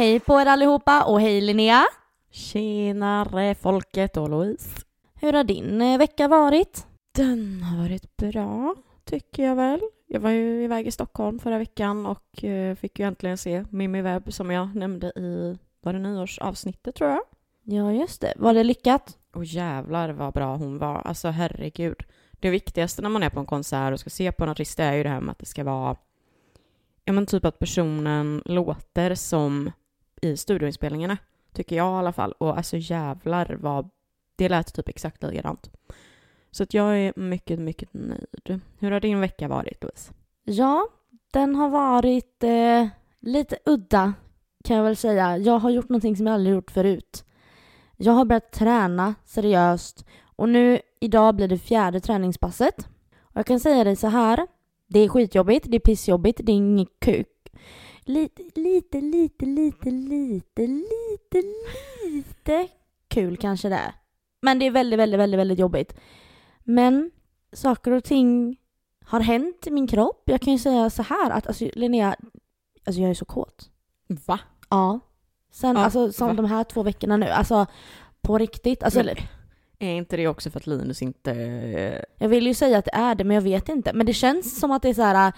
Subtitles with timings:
[0.00, 1.84] Hej på er allihopa och hej Linnea!
[2.30, 4.80] Tjenare folket och Louise.
[5.14, 6.86] Hur har din eh, vecka varit?
[7.14, 8.74] Den har varit bra,
[9.04, 9.80] tycker jag väl.
[10.06, 14.02] Jag var ju iväg i Stockholm förra veckan och eh, fick ju äntligen se Mimmi
[14.02, 17.20] Webb som jag nämnde i, var det nyårsavsnittet tror jag?
[17.62, 18.32] Ja, just det.
[18.36, 19.18] Var det lyckat?
[19.34, 21.02] Och jävlar vad bra hon var.
[21.04, 22.02] Alltså herregud.
[22.32, 24.92] Det viktigaste när man är på en konsert och ska se på en artist är
[24.92, 25.96] ju det här med att det ska vara
[27.04, 29.70] ja men typ att personen låter som
[30.20, 31.16] i studioinspelningarna.
[31.52, 32.32] Tycker jag i alla fall.
[32.32, 33.90] Och alltså jävlar vad
[34.36, 35.70] det lät typ exakt likadant.
[36.50, 38.60] Så att jag är mycket, mycket nöjd.
[38.78, 40.12] Hur har din vecka varit Louise?
[40.44, 40.88] Ja,
[41.32, 42.88] den har varit eh,
[43.20, 44.12] lite udda
[44.64, 45.38] kan jag väl säga.
[45.38, 47.24] Jag har gjort någonting som jag aldrig gjort förut.
[47.96, 52.88] Jag har börjat träna seriöst och nu idag blir det fjärde träningspasset.
[53.20, 54.46] Och jag kan säga dig så här.
[54.86, 57.26] Det är skitjobbigt, det är pissjobbigt, det är inget kuk.
[58.10, 61.42] Lite, lite, lite, lite, lite, lite,
[62.04, 62.68] lite
[63.08, 63.92] kul kanske det är.
[64.42, 65.94] Men det är väldigt, väldigt, väldigt, väldigt jobbigt.
[66.64, 67.10] Men
[67.52, 68.56] saker och ting
[69.04, 70.22] har hänt i min kropp.
[70.26, 72.16] Jag kan ju säga så här att alltså, Linnea,
[72.86, 73.70] alltså jag är så kåt.
[74.26, 74.38] Va?
[74.70, 75.00] Ja.
[75.52, 76.34] Sen, Ja, alltså som va?
[76.34, 77.66] de här två veckorna nu, alltså
[78.20, 78.82] på riktigt.
[78.82, 79.16] Alltså, Men-
[79.78, 81.30] Är inte det också för att Linus inte...
[81.32, 83.92] eh, jag vill ju säga att det är det, men jag vet inte.
[83.92, 85.28] Men det känns som att det är så här.
[85.28, 85.34] äh,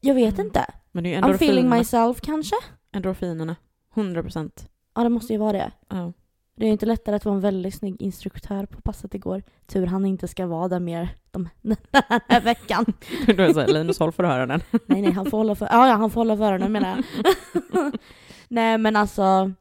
[0.00, 0.46] jag vet Mm.
[0.46, 0.66] inte.
[0.92, 2.56] Men det är I'm feeling myself kanske?
[2.92, 3.56] Endorfinerna.
[3.94, 4.68] 100 procent.
[4.94, 5.72] Ja, det måste ju vara det.
[5.88, 6.12] Ja.
[6.56, 9.42] Det är inte lättare att vara en väldigt snygg instruktör på passet igår.
[9.66, 11.76] Tur han inte ska vara där mer de, den
[12.28, 12.84] här veckan.
[13.26, 14.62] Då är så här, Linus håll för öronen.
[14.86, 17.04] Nej, nej, han får hålla för, ja, ja, han får hålla för öronen menar jag.
[18.48, 19.52] nej, men alltså.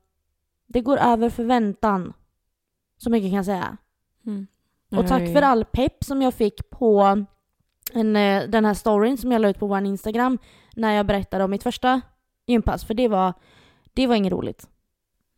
[0.67, 2.13] Det går över förväntan.
[2.97, 3.77] Så mycket kan jag säga.
[4.91, 7.25] Och tack för all pepp som jag fick på
[7.93, 10.37] en, eh, den här storyn som jag la ut på vår Instagram
[10.75, 12.01] när jag berättade om mitt första
[12.47, 12.85] gympass.
[12.85, 13.33] För det var,
[13.93, 14.67] det var inget roligt.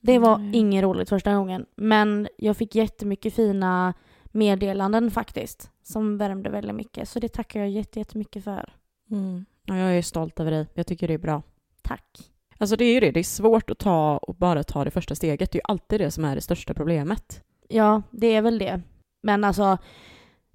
[0.02, 0.56] Det var Nej.
[0.58, 1.66] inget roligt första gången.
[1.76, 3.94] Men jag fick jättemycket fina
[4.26, 5.70] meddelanden faktiskt.
[5.84, 7.10] Som värmde väldigt mycket.
[7.10, 8.74] Så det tackar jag jätte- jättemycket för.
[9.12, 9.46] Mm.
[9.66, 10.68] Ja, jag är stolt över dig.
[10.74, 11.42] Jag tycker det är bra.
[11.82, 12.30] Tack.
[12.58, 15.16] Alltså det är ju det, det är svårt att ta och bara ta det första
[15.16, 15.52] steget.
[15.52, 17.44] Det är ju alltid det som är det största problemet.
[17.68, 18.82] Ja, det är väl det.
[19.24, 19.78] Men alltså,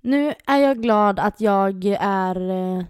[0.01, 2.85] nu är jag glad att jag är eh,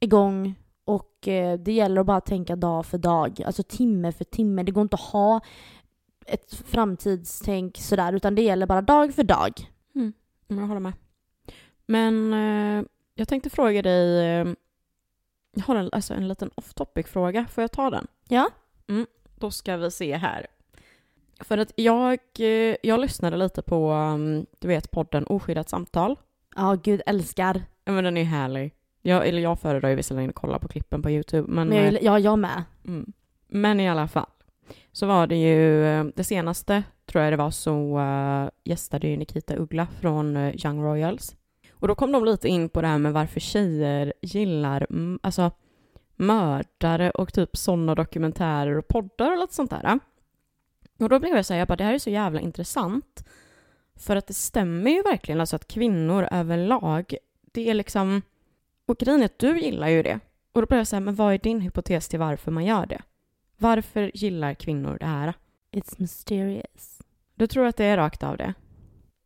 [0.00, 0.54] igång
[0.84, 4.62] och eh, det gäller att bara tänka dag för dag, alltså timme för timme.
[4.62, 5.40] Det går inte att ha
[6.26, 9.52] ett framtidstänk sådär, utan det gäller bara dag för dag.
[9.94, 10.12] Mm,
[10.48, 10.92] Jag håller med.
[11.86, 14.46] Men eh, jag tänkte fråga dig, eh,
[15.54, 17.46] jag har en, alltså en liten off topic-fråga.
[17.50, 18.06] Får jag ta den?
[18.28, 18.50] Ja.
[18.88, 20.46] Mm, då ska vi se här.
[21.44, 26.16] För att jag, eh, jag lyssnade lite på, um, du vet podden Oskyddat samtal.
[26.56, 27.62] Ja, gud älskar.
[27.84, 28.74] Ja men den är härlig.
[29.02, 31.52] Jag, eller jag föredrar ju visserligen att kolla på klippen på YouTube.
[31.52, 32.64] Men, Men jag, eh, ja, jag med.
[32.86, 33.12] Mm.
[33.48, 34.26] Men i alla fall.
[34.92, 39.16] Så var det ju, eh, det senaste tror jag det var så uh, gästade ju
[39.16, 41.36] Nikita Uggla från Young Royals.
[41.72, 45.50] Och då kom de lite in på det här med varför tjejer gillar mm, alltså
[46.16, 49.98] mördare och typ sådana dokumentärer och poddar och lite sånt där.
[51.02, 53.24] Och då blev jag så här, jag bara det här är så jävla intressant.
[53.96, 57.16] För att det stämmer ju verkligen alltså att kvinnor överlag,
[57.52, 58.22] det är liksom,
[58.86, 60.20] och grejen är att du gillar ju det.
[60.52, 62.86] Och då blev jag så här, men vad är din hypotes till varför man gör
[62.86, 63.02] det?
[63.58, 65.34] Varför gillar kvinnor det här?
[65.72, 66.98] It's mysterious.
[67.34, 68.54] Du tror att det är rakt av det?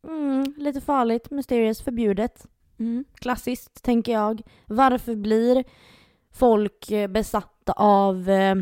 [0.05, 2.47] Mm, lite farligt, mysterious, förbjudet.
[2.79, 3.05] Mm.
[3.15, 4.43] Klassiskt, tänker jag.
[4.67, 5.65] Varför blir
[6.33, 8.55] folk eh, besatta av eh,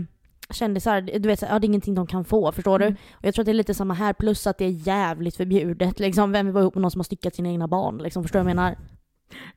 [0.50, 1.00] kändisar?
[1.00, 2.94] Du vet, ja, det är ingenting de kan få, förstår Mm.
[2.94, 2.99] du?
[3.15, 6.00] Och jag tror att det är lite samma här, plus att det är jävligt förbjudet.
[6.00, 7.99] Liksom, vem vill vara ihop med någon som har styckat sina egna barn?
[7.99, 8.77] Liksom, förstår du vad jag menar?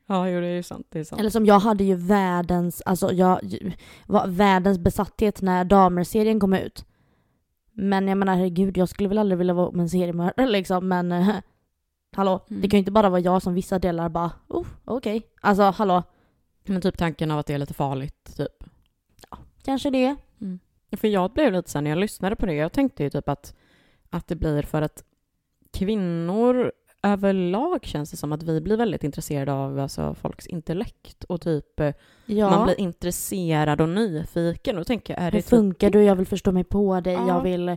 [0.06, 0.86] Ja, jo, det är ju sant.
[0.90, 1.20] Det är sant.
[1.20, 3.40] Eller som jag hade ju världens, alltså jag
[4.06, 6.84] var världens besatthet när Damer-serien kom ut.
[7.72, 11.12] Men jag menar herregud, jag skulle väl aldrig vilja vara med en seriemördare liksom, men
[11.12, 11.28] eh,
[12.16, 12.62] hallå, Mm.
[12.62, 15.22] det kan ju inte bara vara jag som vissa delar bara, oh, okej.
[15.40, 16.02] Alltså hallå,
[16.66, 18.64] Men typ tanken av att det är lite farligt, typ.
[19.64, 20.16] kanske det.
[20.96, 23.54] För jag blev lite så när jag lyssnade på det, jag tänkte ju typ att,
[24.10, 25.04] att det blir för att
[25.72, 31.40] kvinnor överlag känns det som att vi blir väldigt intresserade av alltså, folks intellekt och
[31.40, 31.92] typ eh,
[32.26, 32.50] Ja.
[32.50, 34.76] man blir intresserad och nyfiken.
[34.76, 36.02] Och då tänker jag, är Hur det typ funkar du?
[36.04, 37.12] Jag vill förstå mig på dig.
[37.12, 37.28] Ja.
[37.28, 37.68] Jag vill...
[37.68, 37.76] eh,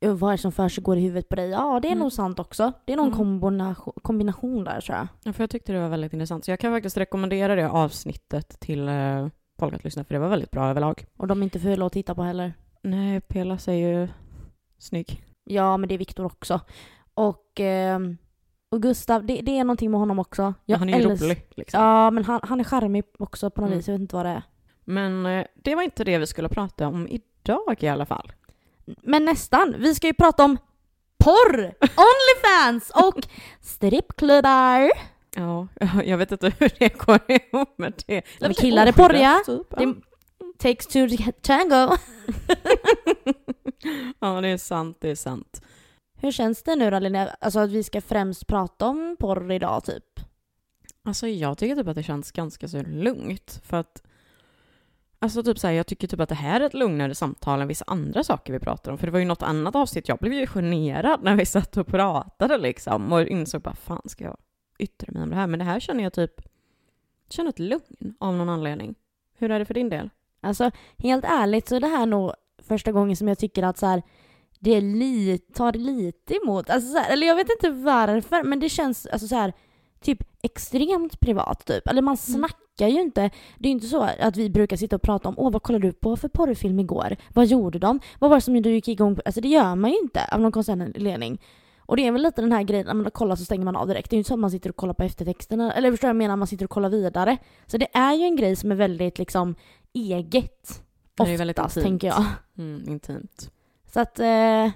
[0.00, 1.48] Vad är det som för sig går i huvudet på dig?
[1.50, 2.02] Ja, det är Mm.
[2.02, 2.72] nog sant också.
[2.84, 3.16] Det är någon Mm.
[3.18, 5.08] kombination, kombination där tror jag.
[5.24, 6.44] Ja, för jag tyckte det var väldigt intressant.
[6.44, 10.28] Så jag kan faktiskt rekommendera det avsnittet till eh, folk att lyssna, för det var
[10.28, 11.06] väldigt bra överlag.
[11.16, 12.54] Och de är inte fula att titta på heller.
[12.82, 14.08] Nej, Pelas är ju
[14.78, 15.24] snygg.
[15.44, 16.60] Ja, men det är Viktor också.
[17.14, 18.16] Och, ehm,
[18.70, 20.54] och Gustav, det, det är någonting med honom också.
[20.64, 21.46] Jag han är ju älsk- rolig.
[21.56, 21.80] Liksom.
[21.80, 23.78] Ja, men han, han är charmig också på något Mm.
[23.78, 23.88] vis.
[23.88, 24.42] Jag vet inte vad det är.
[24.84, 28.32] Men eh, det var inte det vi skulle prata om idag i alla fall.
[28.84, 29.74] men nästan.
[29.78, 30.56] Vi ska ju prata om
[31.18, 33.26] porr, Onlyfans och
[33.60, 34.90] strippklubbar.
[35.36, 35.68] Ja,
[36.04, 38.22] jag vet inte hur det går ihop med det.
[38.40, 39.42] Men killar är porriga.
[39.46, 39.70] Typ.
[39.70, 39.94] Det
[40.58, 41.96] takes two to tango.
[44.20, 45.62] Ja, det är sant, det är sant.
[46.18, 47.36] Hur känns det nu då Linnea?
[47.40, 50.20] Alltså att vi ska främst prata om porr idag typ.
[51.04, 54.02] Alltså jag tycker typ att det känns ganska så lugnt för att
[55.18, 57.84] Alltså typ såhär, jag tycker typ att det här är ett lugnare samtal än vissa
[57.88, 58.98] andra saker vi pratar om.
[58.98, 61.86] För det var ju något annat avsnitt, jag blev ju generad när vi satt och
[61.86, 64.36] pratade liksom och insåg bara fan ska jag
[64.78, 65.46] yttra mig om det här?
[65.46, 66.40] Men det här känner jag typ,
[67.28, 68.94] känner ett lugn av någon anledning.
[69.38, 70.10] Hur är det för din del?
[70.40, 72.32] Alltså helt ärligt så är det här nog
[72.62, 74.02] första gången som jag tycker att så här,
[74.58, 76.70] det li, tar lite emot.
[76.70, 79.52] Alltså så här, eller jag vet inte varför men det känns alltså så här,
[80.00, 81.88] typ extremt privat typ.
[81.88, 82.40] Eller man Mm.
[82.40, 83.20] snackar ju inte.
[83.58, 85.86] Det är ju inte så att vi brukar sitta och prata om åh vad kollade
[85.88, 87.16] du på för porrfilm igår?
[87.34, 88.00] Vad gjorde de?
[88.18, 89.22] Vad var det som du gick igång på?
[89.24, 91.40] Alltså det gör man ju inte av någon konstig anledning.
[91.86, 93.76] Och det är väl lite den här grejen, när man har kollat så stänger man
[93.76, 94.10] av direkt.
[94.10, 95.72] Det är ju inte så att man sitter och kollar på eftertexterna.
[95.72, 96.36] Eller förstår vad jag menar?
[96.36, 97.38] Man sitter och kollar vidare.
[97.66, 99.54] Så det är ju en grej som är väldigt liksom
[99.92, 100.82] eget.
[101.16, 101.90] Det är väldigt Oftast, intimt.
[101.90, 102.24] tänker jag.
[102.58, 103.50] Mm, intimt.
[103.92, 104.70] Så att, eh,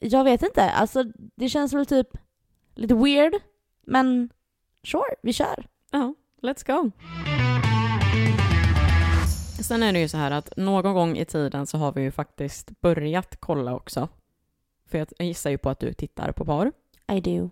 [0.00, 0.70] jag vet inte.
[0.70, 1.04] Alltså
[1.36, 2.08] det känns väl typ
[2.74, 3.32] lite weird.
[3.86, 4.30] Men
[4.86, 5.66] sure, vi kör.
[5.90, 6.90] Ja, let's go.
[9.62, 12.10] Sen är det ju så här att någon gång i tiden så har vi ju
[12.10, 14.08] faktiskt börjat kolla också.
[14.90, 16.72] För jag gissar ju på att du tittar på porr,
[17.12, 17.50] I do.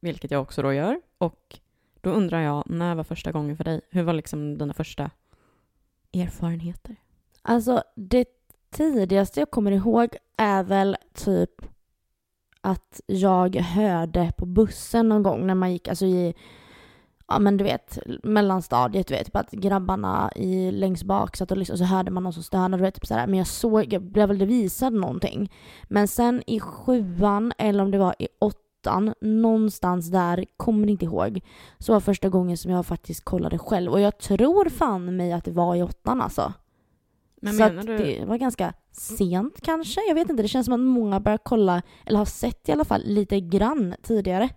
[0.00, 1.00] vilket jag också då gör.
[1.18, 1.58] Och
[2.00, 3.80] då undrar jag, när var första gången för dig?
[3.90, 5.10] Hur var liksom dina första
[6.12, 6.96] erfarenheter?
[7.42, 8.28] Alltså det
[8.70, 11.62] tidigaste jag kommer ihåg är väl typ
[12.60, 16.34] att jag hörde på bussen någon gång när man gick alltså i
[17.28, 21.56] ja men du vet mellanstadiet du vet typ att grabbarna i längst bak satt och
[21.56, 23.92] lyssnade och så hörde man någon som stönade du vet typ sådär men jag såg
[23.92, 25.52] jag blev väl visad någonting.
[25.84, 31.40] Men sen i sjuan eller om det var i åttan någonstans där kommer inte ihåg
[31.78, 33.92] så var första gången som jag faktiskt kollade själv.
[33.92, 36.52] Och jag tror fan mig att det var i åttan alltså.
[37.40, 37.96] Men så att du...
[37.96, 40.00] det var ganska sent kanske.
[40.08, 42.84] Jag vet inte, det känns som att många börjar kolla, eller har sett i alla
[42.84, 44.48] fall, lite grann tidigare.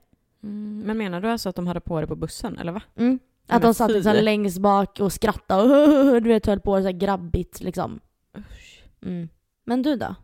[0.43, 2.81] Mm, men menar du alltså att de hade på det på bussen, eller va?
[2.95, 3.19] Mm.
[3.47, 6.91] Att de satt liksom längst bak och skrattade och du vet höll på så här
[6.91, 7.99] grabbigt liksom.
[8.37, 8.83] Usch.
[9.01, 9.29] Mm.
[9.63, 10.15] Men du då?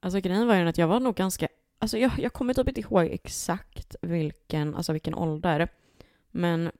[0.00, 2.80] Alltså grejen var ju att jag var nog ganska, alltså jag, jag kommer typ inte
[2.80, 5.68] ihåg exakt vilken, alltså vilken ålder.
[6.30, 6.70] Men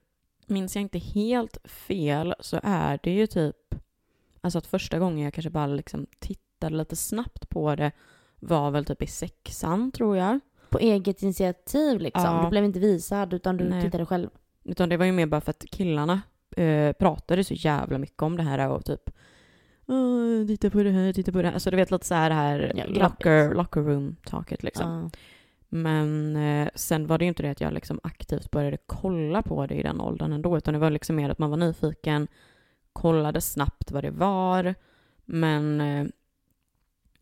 [0.46, 3.74] minns jag inte helt fel så är det ju typ,
[4.40, 7.92] alltså att första gången jag kanske bara liksom tittade lite snabbt på det
[8.40, 10.40] var väl typ i sexan tror jag.
[10.72, 12.24] På eget initiativ liksom?
[12.36, 12.42] Ja.
[12.44, 13.82] Du blev inte visad utan du Nej.
[13.82, 14.28] tittade själv?
[14.64, 16.20] Utan det var ju mer bara för att killarna
[16.56, 19.10] eh, pratade så jävla mycket om det här och typ
[19.86, 21.54] "Åh, titta på det här, titta på det här.
[21.54, 25.10] Alltså du vet lite så här det här Ja, locker, locker room-taket liksom.
[25.12, 25.19] Ja.
[25.69, 29.66] Men eh, sen var det ju inte det att jag liksom aktivt började kolla på
[29.66, 32.28] det i den åldern ändå, utan det var liksom mer att man var nyfiken,
[32.92, 34.74] kollade snabbt vad det var,
[35.24, 36.06] men eh,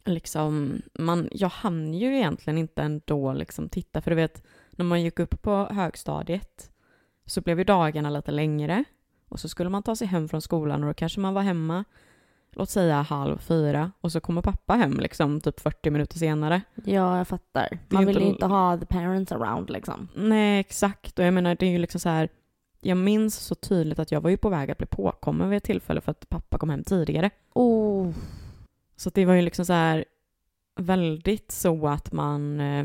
[0.04, 5.02] liksom, man, jag hann ju egentligen inte ändå liksom titta, för du vet, när man
[5.02, 6.70] gick upp på högstadiet
[7.26, 8.84] så blev ju dagarna lite längre
[9.28, 11.84] och så skulle man ta sig hem från skolan och då kanske man var hemma,
[12.52, 16.60] låt säga halv fyra, och så kommer pappa hem liksom typ 40 minuter senare.
[16.84, 17.78] ja, jag fattar.
[17.88, 20.08] Man vill ju inte- inte ha the parents around liksom.
[20.14, 21.18] Nej, exakt.
[21.18, 22.28] Och jag menar, det är ju liksom så här...
[22.82, 25.64] Jag minns så tydligt att jag var ju på väg att bli påkommen vid ett
[25.64, 27.30] tillfälle för att pappa kom hem tidigare.
[27.54, 28.12] Oh.
[29.00, 30.04] Så det var ju liksom så här
[30.80, 32.60] väldigt så att man...
[32.60, 32.84] eh,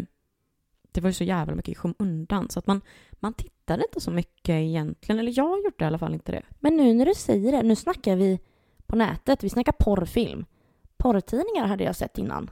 [0.92, 2.82] Det var ju så jävla mycket i skymundan så att man,
[3.12, 5.20] man tittade inte så mycket egentligen.
[5.20, 6.42] Eller jag gjorde i alla fall inte det.
[6.60, 8.40] Men nu när du säger det, nu snackar vi
[8.88, 10.46] på nätet, vi snackar porrfilm.
[10.98, 12.50] Porrtidningar hade jag sett innan.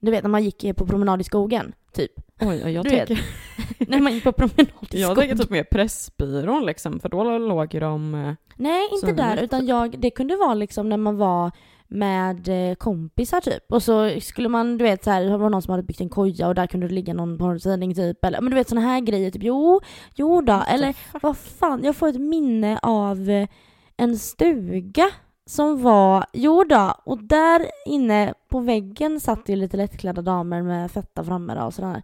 [0.00, 2.12] Du vet när man gick på promenad i skogen, typ.
[2.40, 3.24] Oj, och jag Du vet, tänker,
[3.90, 5.16] när man gick på promenad i jag skogen.
[5.16, 8.14] tänker typ mer Pressbyrån liksom, för då låg ju de...
[8.14, 11.50] eh, Nej, inte där, utan jag, det kunde vara liksom när man var
[11.92, 13.72] med eh, kompisar typ.
[13.72, 16.08] Och så skulle man, du vet så här, det var någon som hade byggt en
[16.08, 18.24] koja och där kunde det ligga någon porrtidning typ.
[18.24, 19.42] Eller men du vet såna här grejer typ.
[19.42, 19.80] Jo,
[20.14, 20.62] jo då.
[20.68, 23.48] Eller vad fan, jag får ett minne av eh,
[23.96, 25.10] en stuga
[25.46, 30.90] som var, jo då, och där inne på väggen satt ju lite lättklädda damer med
[30.90, 32.02] fetta framme då och sådär.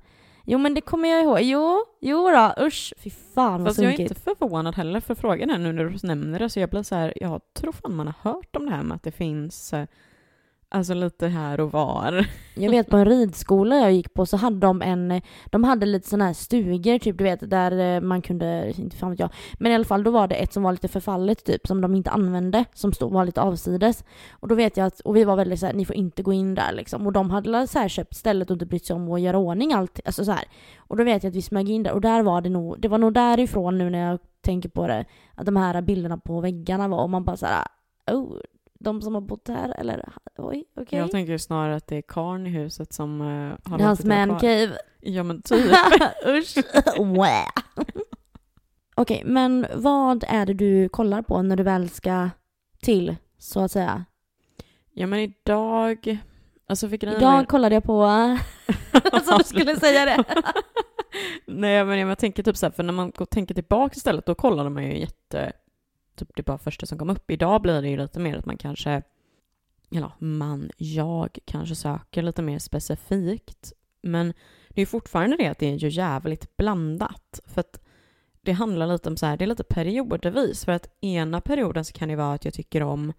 [0.51, 1.41] Jo men det kommer jag ihåg.
[1.41, 4.11] Jo, jo då, usch, fy fan vad Fast jag är sunkigt.
[4.11, 6.95] inte förvånad heller för frågan är nu när du nämner det så jag blir så
[6.95, 9.87] här, jag tror fan man har hört om det här med att det finns eh,
[10.71, 12.27] Alltså lite här och var.
[12.55, 16.09] Jag vet på en ridskola jag gick på så hade de en, de hade lite
[16.09, 19.73] sådana här stugor typ du vet där eh, man kunde, inte fan vet jag, men
[19.73, 22.11] i alla fall då var det ett som var lite förfallet typ som de inte
[22.11, 24.05] använde som stod, var lite avsides.
[24.31, 26.55] Och då vet jag att, och vi var väldigt såhär, ni får inte gå in
[26.55, 27.07] där liksom.
[27.07, 29.73] Och de hade så här köpt stället och inte brytt sig om att göra ordning
[29.73, 30.45] allt, alltså så här.
[30.79, 32.89] Och då vet jag att vi smög in där och där var det nog, det
[32.89, 36.89] var nog därifrån nu när jag tänker på det, att de här bilderna på väggarna
[36.89, 37.65] var och man bara såhär,
[38.07, 38.37] ah, oh,
[38.79, 40.83] de som har bott här eller oj, okej.
[40.83, 40.99] Okay.
[40.99, 44.05] Jag tänker snarare att det är karn i huset som uh, har Det är hans
[44.05, 44.79] mancave.
[45.01, 45.73] Ja men typ.
[46.27, 46.57] Usch.
[48.97, 52.31] okej, men vad är det du kollar på när du väl ska
[52.81, 54.05] till, så att säga?
[54.93, 56.19] Ja men idag,
[56.69, 57.49] alltså för Idag med...
[57.49, 58.03] kollade jag på,
[59.25, 60.25] som du skulle säga det.
[61.47, 64.71] Nej men jag tänker typ så här, för när man tänker tillbaka istället då kollade
[64.71, 65.53] man ju jätte
[66.19, 67.31] typ det bara första som kom upp.
[67.31, 69.03] Idag blir det ju lite mer att man kanske,
[69.95, 73.73] eller man, jag kanske söker lite mer specifikt.
[74.03, 74.33] Men
[74.69, 77.41] det är fortfarande det att det är ju jävligt blandat.
[77.47, 77.81] För att
[78.43, 80.65] det handlar lite om så här, det är lite periodvis.
[80.65, 83.13] För att ena perioden så kan det vara att jag tycker om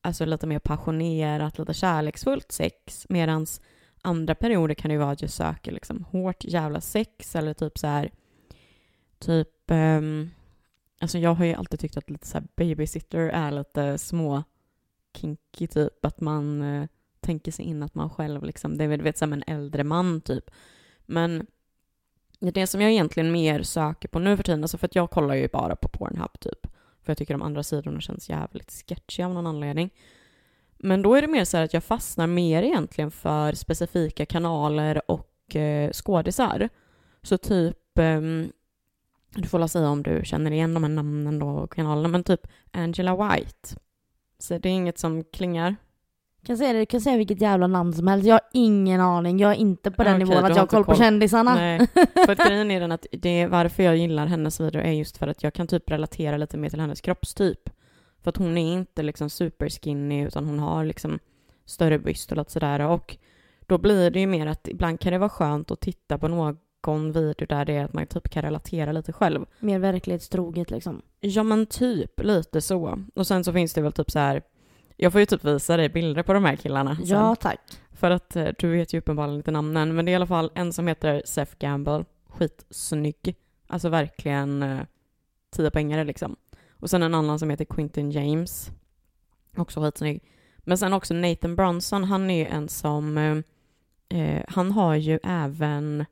[0.00, 3.06] alltså lite mer passionerat, lite kärleksfullt sex.
[3.08, 3.60] Medans
[4.02, 7.86] andra perioder kan det vara att jag söker liksom hårt jävla sex eller typ så
[7.86, 8.10] här
[9.18, 10.30] typ um,
[11.00, 14.44] Alltså jag har ju alltid tyckt att lite så babysitter är lite små
[15.16, 16.04] kinky typ.
[16.04, 16.88] Att man eh,
[17.20, 20.50] tänker sig in att man själv liksom, det är vet som en äldre man typ.
[21.06, 21.46] Men
[22.40, 25.34] det som jag egentligen mer söker på nu för tiden, alltså för att jag kollar
[25.34, 26.66] ju bara på Pornhub typ.
[27.02, 29.90] För jag tycker de andra sidorna känns jävligt sketchy av någon anledning.
[30.78, 35.10] Men då är det mer så här att jag fastnar mer egentligen för specifika kanaler
[35.10, 36.68] och eh, skådisar.
[37.22, 38.52] Så typ um,
[39.34, 42.40] du får säga om du känner igen de här namnen då och kanalerna, men typ
[42.70, 43.68] Angela White.
[44.38, 45.76] Så det är inget som klingar.
[46.46, 48.26] Kan säga det, du kan säga vilket jävla namn som helst.
[48.26, 49.38] Jag har ingen aning.
[49.38, 51.54] Jag är inte på den okay, nivån att jag har koll på kändisarna.
[51.54, 51.86] Nej,
[52.26, 55.16] för att grejen är den att det är varför jag gillar hennes video är just
[55.16, 57.70] för att jag kan typ relatera lite mer till hennes kroppstyp.
[58.22, 61.18] För att hon är inte liksom superskinny utan hon har liksom
[61.64, 63.16] större byst och sådär och
[63.66, 66.58] då blir det ju mer att ibland kan det vara skönt att titta på någon
[66.86, 69.46] video där det är att man typ kan relatera lite själv.
[69.58, 71.02] Mer verklighetstroget liksom.
[71.20, 73.04] Ja men typ lite så.
[73.14, 74.42] Och sen så finns det väl typ så här
[75.00, 76.96] jag får ju typ visa dig bilder på de här killarna.
[76.96, 77.06] Sen.
[77.06, 77.60] Ja, tack.
[77.92, 80.50] För att eh, du vet ju uppenbarligen inte namnen, men det är i alla fall
[80.54, 83.36] en som heter Seth Gamble, skitsnygg.
[83.66, 84.80] Alltså verkligen eh,
[85.50, 86.36] tio poängare liksom.
[86.70, 88.70] Och sen en annan som heter Quintin James,
[89.56, 90.22] också skitsnygg.
[90.58, 93.38] Men sen också Nathan Bronson, han är ju en som, eh,
[94.20, 96.04] eh han har ju även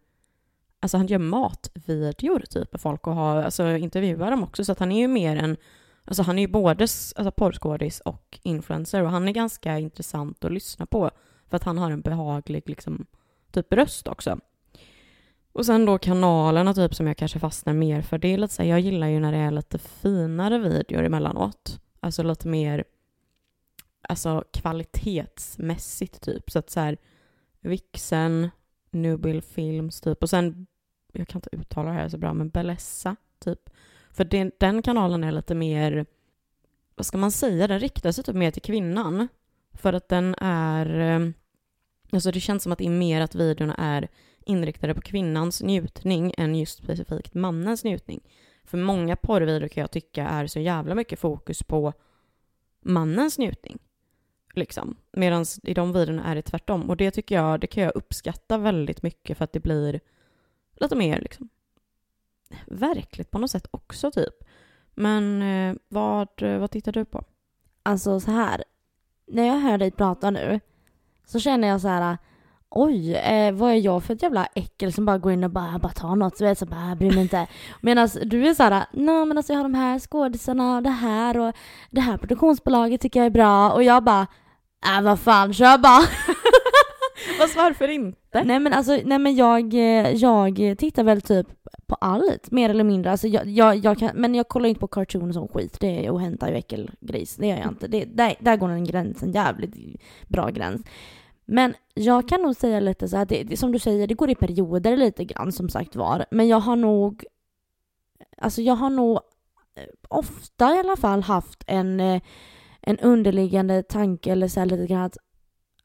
[0.87, 4.79] alltså han gör matvideor typ med folk och har, alltså intervjuar dem också så att
[4.79, 5.57] han är ju mer en,
[6.05, 10.53] alltså han är ju både alltså, porrskådis och influencer och han är ganska intressant att
[10.53, 11.11] lyssna på
[11.49, 13.07] för att han har en behaglig liksom
[13.51, 14.39] typ röst också.
[15.53, 18.19] Och sen då kanalerna typ som jag kanske fastnar mer för.
[18.19, 21.81] Det är lite så här, jag gillar ju när det är lite finare videor emellanåt.
[22.01, 22.85] Alltså lite mer
[24.09, 26.51] alltså kvalitetsmässigt typ.
[26.51, 26.97] Så att så här
[27.61, 28.51] Vixen,
[28.91, 30.67] Nubil Films typ och sen
[31.19, 33.71] jag kan inte uttala det här så bra, men Bellessa, typ.
[34.11, 36.07] För den, den kanalen är lite mer,
[36.95, 39.29] vad ska man säga, den riktar sig typ mer till kvinnan.
[39.73, 41.29] För att den är, eh,
[42.11, 44.09] alltså det känns som att det är mer att videorna är
[44.47, 48.21] inriktade på kvinnans njutning än just specifikt mannens njutning.
[48.65, 51.93] För många porrvideor kan jag tycka är så jävla mycket fokus på
[52.81, 53.79] mannens njutning.
[54.53, 54.97] Liksom.
[55.13, 56.91] Medan i de videorna är det tvärtom.
[56.91, 60.01] Och det tycker jag, det kan jag uppskatta väldigt mycket för att det blir
[60.77, 61.49] lite mer liksom
[62.67, 64.35] verkligt på något sätt också typ.
[64.95, 67.25] Men eh, vad, vad tittar du på?
[67.83, 68.65] Alltså så här,
[69.27, 70.61] när jag hör dig prata nu
[71.27, 72.19] så känner jag så här
[72.71, 75.79] oj, eh, vad är jag för ett jävla äckel som bara går in och bara,
[75.79, 77.47] bara tar något, så vet så bara bryr mig inte.
[77.81, 80.91] Medan du är så här, nej men alltså jag har de här skådisarna och det
[80.91, 81.55] här och
[81.91, 84.27] det här produktionsbolaget tycker jag är bra och jag bara,
[84.97, 86.03] äh vad fan, kör bara.
[87.39, 88.45] Fast varför inte?
[88.45, 91.47] Nej men alltså, nej men jag, eh, jag tittar väl typ
[91.87, 93.11] på allt, mer eller mindre.
[93.11, 95.77] Alltså jag, jag, jag kan, men jag kollar inte på cartoon och sån skit.
[95.81, 97.37] Det är och hämta ju äckelgris.
[97.37, 97.89] Det gör jag inte.
[97.89, 100.83] Det, där, där går en gräns, en jävligt bra gräns.
[101.45, 104.31] Men jag kan nog säga lite så här, det, det, som du säger, det går
[104.31, 106.25] i perioder lite grann som sagt var.
[106.31, 107.25] Men jag har nog,
[108.39, 109.17] alltså jag har nog
[109.75, 112.23] eh, ofta i alla fall haft en, eh,
[112.81, 115.19] en underliggande tanke eller så här lite grann att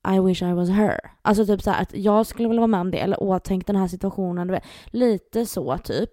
[0.08, 1.00] i wish I was her.
[1.22, 3.88] Alltså typ så att jag skulle vilja vara med om det eller tänk den här
[3.88, 4.60] situationen.
[4.86, 6.10] Lite så typ.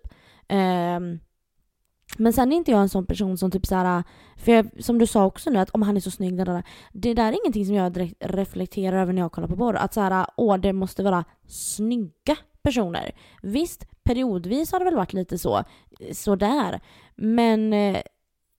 [0.48, 1.18] Um,
[2.18, 4.02] Men sen är inte jag en sån person som typ såhär,
[4.36, 6.62] för jag, som du sa också nu att om han är så snygg, där, där,
[6.92, 9.76] det där är ingenting som jag direkt reflekterar över när jag kollar på porr.
[9.76, 13.12] Att såhär, åh det måste vara snygga personer.
[13.42, 15.64] Visst, periodvis har det väl varit lite så,
[16.12, 16.80] sådär.
[17.16, 18.02] Men eh,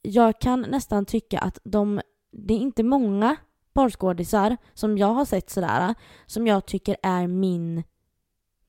[0.02, 3.36] jag kan nästan tycka att de, det är inte många
[3.74, 5.96] porrskådisar som jag har sett sådär,
[6.26, 7.84] som jag tycker är min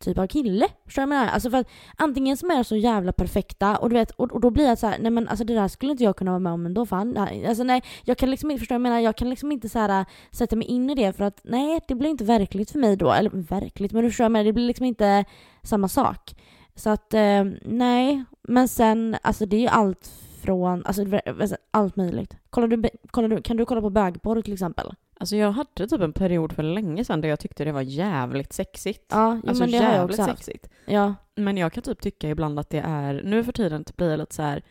[0.00, 0.68] typ av kille.
[0.84, 1.32] Förstår du vad jag menar?
[1.32, 4.50] Alltså för att antingen som är så jävla perfekta och du vet, och, och då
[4.50, 6.52] blir jag så här, nej men alltså det där skulle inte jag kunna vara med
[6.52, 7.16] om ändå fan.
[7.16, 9.00] Alltså nej, jag kan liksom inte, förstå jag menar?
[9.00, 11.80] Jag kan liksom inte så här, äh, sätta mig in i det för att nej,
[11.88, 13.12] det blir inte verkligt för mig då.
[13.12, 14.44] Eller verkligt, men du förstår jag menar?
[14.44, 15.24] Det blir liksom inte
[15.62, 16.34] samma sak.
[16.74, 22.36] Så att eh, nej, men sen alltså det är ju allt från, alltså allt möjligt.
[22.50, 24.94] Kollar du, kollar du, kan du kolla på bögporr till exempel?
[25.20, 28.52] Alltså jag hade typ en period för länge sedan där jag tyckte det var jävligt
[28.52, 29.06] sexigt.
[29.08, 30.44] Ja, alltså men det har jag också haft.
[30.44, 30.68] sexigt.
[30.86, 31.14] Ja.
[31.34, 34.34] Men jag kan typ tycka ibland att det är, nu för tiden blir jag lite
[34.34, 34.62] så här.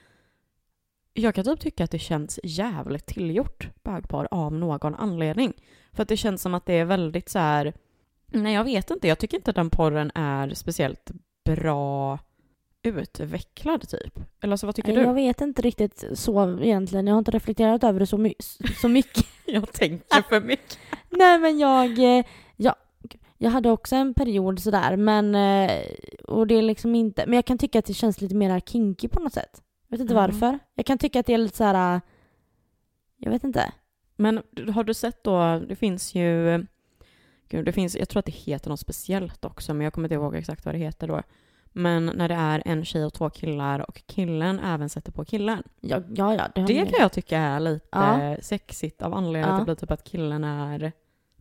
[1.14, 5.54] Jag kan typ tycka att det känns jävligt tillgjort, bögpar, av någon anledning.
[5.92, 7.74] För att det känns som att det är väldigt så här.
[8.26, 11.12] nej jag vet inte, jag tycker inte att den porren är speciellt
[11.46, 12.20] bra
[12.84, 14.20] utvecklad typ?
[14.42, 15.02] Eller alltså vad tycker du?
[15.02, 17.08] Jag vet inte riktigt så egentligen.
[17.08, 18.34] Jag har inte reflekterat över det så, my
[18.82, 19.26] så mycket.
[19.46, 20.78] jag tänker för mycket.
[21.10, 22.76] Nej men jag, eh, jag,
[23.38, 25.82] jag hade också en period sådär men, eh,
[26.24, 29.08] och det är liksom inte, men jag kan tycka att det känns lite mer kinky
[29.08, 29.62] på något sätt.
[29.88, 30.24] Jag vet inte mm.
[30.24, 30.60] varför.
[30.76, 32.02] Jag kan tycka att det är lite såhär,
[33.18, 33.72] jag vet inte.
[34.16, 34.42] Men
[34.74, 36.66] har du sett då, det finns ju,
[37.50, 40.16] gud det finns, jag tror att det heter något speciellt också men jag kommer inte
[40.16, 41.22] ihåg exakt vad det heter då.
[41.80, 45.64] Men när det är en tjej och två killar och killen även sätter på killen.
[45.82, 48.36] Ja, ja, ja det, det kan jag tycka är lite ja.
[48.42, 49.54] sexigt av anledning ja.
[49.54, 50.92] att det blir typ att killen är...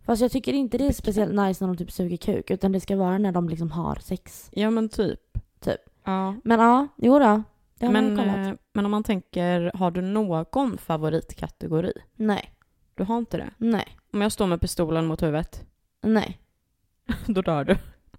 [0.04, 2.80] Fast jag tycker inte det är speciellt nice när de typ suger kuk, utan det
[2.80, 4.50] ska vara när de liksom har sex.
[4.52, 5.20] Ja men typ.
[5.60, 5.80] Typ.
[6.04, 6.34] Ja.
[6.44, 7.42] Men ja, jo då.
[7.78, 11.92] Det men, eh, men om man tänker, har du någon favoritkategori?
[12.16, 12.52] Nej.
[12.94, 13.50] Du har inte det?
[13.56, 13.96] Nej.
[14.12, 15.64] Om jag står med pistolen mot huvudet?
[16.02, 16.38] Nej.
[17.26, 17.76] Då dör du?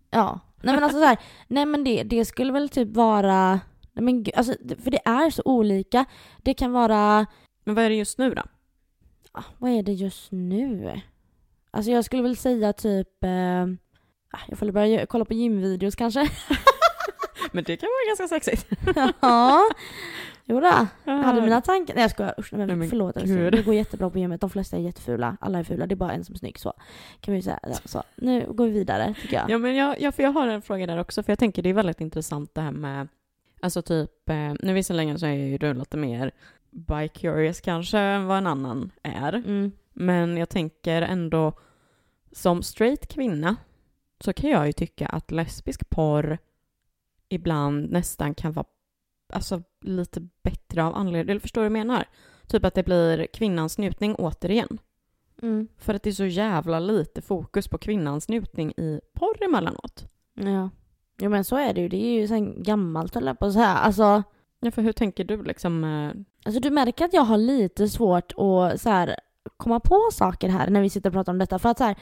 [0.09, 0.39] Ja.
[0.61, 3.59] Nej men alltså så här, nej men det, det skulle väl typ vara,
[3.93, 6.05] nej men alltså, för det är så olika.
[6.37, 7.25] Det kan vara...
[7.63, 8.43] Men vad är det just nu då?
[9.31, 11.01] Ah, vad är det just nu?
[11.71, 13.63] Alltså jag skulle väl säga typ, eh,
[14.31, 16.19] ah, jag får börja kolla på gymvideos kanske.
[17.51, 18.67] men det kan vara ganska sexigt.
[19.21, 19.69] ja.
[20.49, 21.95] Jodå, jag hade mina tankar.
[21.95, 23.17] Nej jag skojar, usch nej, men, förlåt.
[23.17, 23.49] Alltså.
[23.49, 24.41] Det går jättebra på gymmet.
[24.41, 25.37] De flesta är jättefula.
[25.41, 25.87] Alla är fula.
[25.87, 26.59] Det är bara en som är snygg.
[26.59, 26.73] Så
[27.21, 27.59] kan vi säga.
[27.85, 28.03] Så.
[28.15, 29.49] Nu går vi vidare tycker jag.
[29.49, 31.23] Ja men jag, jag, för jag har en fråga där också.
[31.23, 33.07] För jag tänker det är väldigt intressant det här med
[33.61, 36.31] Alltså typ, eh, nu visserligen så är ju du lite mer
[36.71, 39.33] bi-curious kanske än vad en annan är.
[39.33, 39.71] Mm.
[39.93, 41.53] Men jag tänker ändå
[42.31, 43.55] som straight kvinna
[44.19, 46.37] så kan jag ju tycka att lesbisk porr
[47.29, 48.65] ibland nästan kan vara
[49.33, 51.31] alltså, lite bättre av anledning.
[51.31, 52.05] Eller förstår du vad jag menar?
[52.47, 54.77] Typ att det blir kvinnans njutning återigen.
[55.41, 55.67] Mm.
[55.77, 60.05] För att det är så jävla lite fokus på kvinnans njutning i porr emellanåt.
[60.33, 60.69] Ja.
[61.21, 61.89] Jo men så är det ju.
[61.89, 63.75] Det är ju sen gammalt eller på så här.
[63.75, 64.23] Alltså.
[64.59, 65.83] Ja för hur tänker du liksom?
[65.83, 66.11] Eh...
[66.45, 69.15] Alltså du märker att jag har lite svårt att så här,
[69.57, 71.59] komma på saker här när vi sitter och pratar om detta.
[71.59, 71.95] För att så här,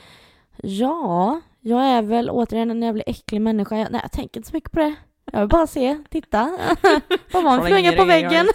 [0.58, 3.78] ja, jag är väl återigen en jävla äcklig människa.
[3.78, 4.96] Jag, nej jag tänker inte så mycket på det.
[5.32, 6.40] Jag vill bara se, titta.
[7.32, 8.48] Vad var en på väggen?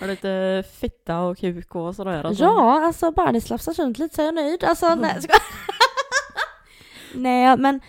[0.00, 2.24] Har lite fitta och kuk och sådär.
[2.24, 2.44] Alltså.
[2.44, 4.64] Ja, alltså bara det slafsar runt lite så är jag nöjd.
[4.64, 5.20] Alltså nej,
[7.14, 7.80] nej men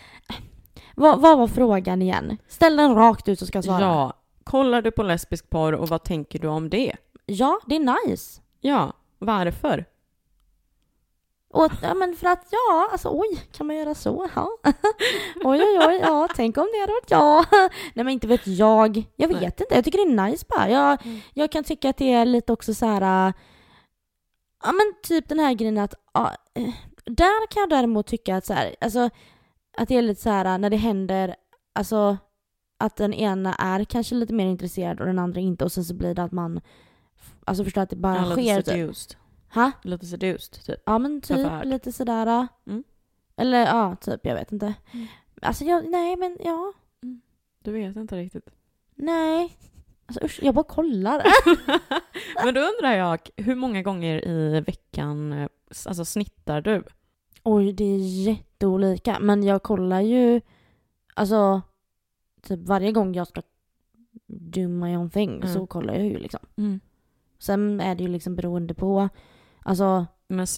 [0.96, 2.38] vad, vad var frågan igen?
[2.48, 3.82] Ställ den rakt ut så ska jag svara.
[3.82, 6.96] Ja, kollar du på lesbisk porr och vad tänker du om det?
[7.26, 8.42] Ja, det är nice.
[8.62, 9.86] Ja, varför?
[11.54, 14.30] Och, ja, men för att ja, alltså oj, kan man göra så?
[14.36, 14.50] Ja.
[15.44, 17.46] oj, oj, oj, ja, tänk om det hade varit jag.
[17.94, 19.04] Nej, men inte vet jag.
[19.16, 19.46] Jag vet Nej.
[19.46, 20.70] inte, jag tycker det är nice bara.
[20.70, 21.20] Jag, mm.
[21.34, 23.34] jag kan tycka att det är lite också så här, äh,
[24.64, 26.74] ja men typ den här grejen att, ja, äh,
[27.06, 29.10] där kan jag däremot tycka att så här, alltså,
[29.78, 31.36] att det är lite så här äh, när det händer,
[31.76, 32.18] alltså
[32.80, 35.94] att den ena är kanske lite mer intresserad och den andra inte och sen så
[35.94, 36.62] blir det att man,
[37.46, 38.62] alltså förstår att det bara sker.
[38.62, 39.18] Seduced.
[39.54, 39.72] Ha?
[39.84, 40.80] Lite seduced, typ.
[40.86, 42.48] Ja men typ lite sådär.
[42.68, 42.84] Mm.
[43.36, 44.74] Eller ja, typ, jag vet inte.
[44.94, 45.08] Mm.
[45.42, 46.74] Alltså jag, nej men ja.
[47.04, 47.22] Mm.
[47.64, 48.50] Du vet inte riktigt?
[48.96, 49.58] Nej.
[50.06, 51.24] Alltså usch, jag bara kollar.
[52.46, 55.48] men då undrar jag, hur många gånger i veckan eh,
[55.86, 56.84] alltså, snittar du?
[57.44, 59.18] Oj, det är jätteolika.
[59.20, 60.42] Men jag kollar ju,
[61.14, 61.62] alltså,
[62.42, 63.42] typ varje gång jag ska
[64.28, 65.54] do my own thing mm.
[65.54, 66.40] så kollar jag ju liksom.
[66.56, 66.80] Mm.
[67.40, 69.10] Sen är det ju liksom beroende på
[69.70, 70.06] Alltså,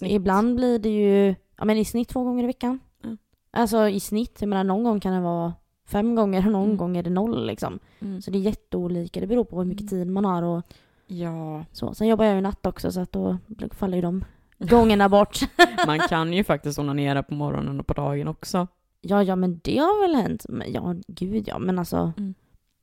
[0.04, 2.80] ibland blir det ju, ja men i snitt två gånger i veckan.
[3.04, 3.18] Mm.
[3.50, 5.52] Alltså i snitt, jag menar någon gång kan det vara
[5.86, 6.76] fem gånger och någon Mm.
[6.76, 7.78] gång är det noll liksom.
[8.00, 8.22] Mm.
[8.22, 9.20] Så det är jätteolika.
[9.20, 10.04] Det beror på hur mycket Mm.
[10.04, 10.62] tid man har och
[11.06, 11.94] Ja, så.
[11.94, 13.38] Sen jobbar jag ju natt också så att då
[13.72, 14.24] faller ju de
[14.58, 15.38] gångerna bort.
[15.86, 18.66] man kan ju faktiskt onanera på morgonen och på dagen också.
[19.00, 20.46] Ja, ja, men det har väl hänt.
[20.48, 21.58] Men, ja, gud ja.
[21.58, 22.12] Men alltså,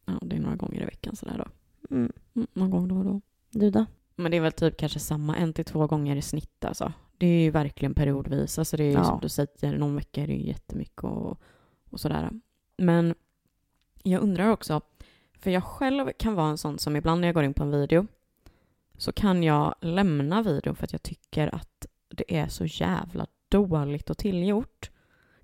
[0.05, 1.95] Ja, det är några gånger i veckan sådär då.
[1.95, 3.21] mm, Mm, någon gång då och då.
[3.51, 3.85] du då?
[4.19, 6.93] Men det är väl typ kanske samma en till två gånger i snitt alltså.
[7.17, 8.59] Det är ju verkligen periodvis.
[8.59, 9.03] Alltså det är ju Ja.
[9.03, 11.41] som du säger, någon vecka är det ju jättemycket och,
[11.89, 12.29] och sådär.
[12.77, 13.15] Men
[14.03, 14.81] jag undrar också,
[15.39, 17.71] för jag själv kan vara en sån som ibland när jag går in på en
[17.71, 18.07] video
[18.97, 24.09] så kan jag lämna videon för att jag tycker att det är så jävla dåligt
[24.09, 24.91] och tillgjort.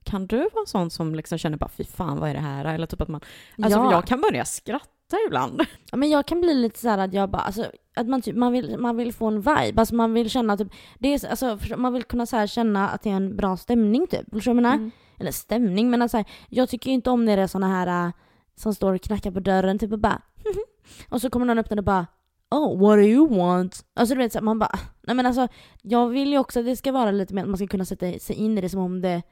[0.03, 2.65] Kan du vara en sån som liksom känner bara fy fan vad är det här?
[2.65, 3.21] Eller typ att man,
[3.57, 3.91] alltså ja.
[3.91, 4.94] jag kan börja skratta
[5.27, 5.61] ibland.
[5.91, 7.65] ja, men jag kan bli lite så här att jag bara, alltså,
[7.95, 9.73] att man, typ, man, vill, man vill få en vibe.
[9.81, 10.67] Alltså man vill känna typ,
[10.99, 13.57] det är, så- alltså, man vill kunna så här känna att det är en bra
[13.57, 14.33] stämning typ.
[14.33, 14.75] Förstår du vad jag menar?
[14.75, 14.91] Mm.
[15.19, 18.11] Eller stämning, men alltså, jag tycker inte om när det är såna här äh,
[18.55, 20.21] som står och knackar på dörren typ och bara
[21.09, 22.07] och så kommer någon öppna och bara
[22.51, 23.85] Oh, what do you want?
[23.93, 25.47] Alltså du vet så man bara Nej men alltså
[25.81, 28.19] jag vill ju också att det ska vara lite mer att man ska kunna sätta
[28.19, 29.23] sig in i det som om det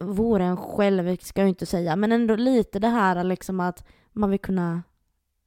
[0.00, 3.84] vore en själv, ska jag ju inte säga, men ändå lite det här liksom att
[4.12, 4.82] man vill kunna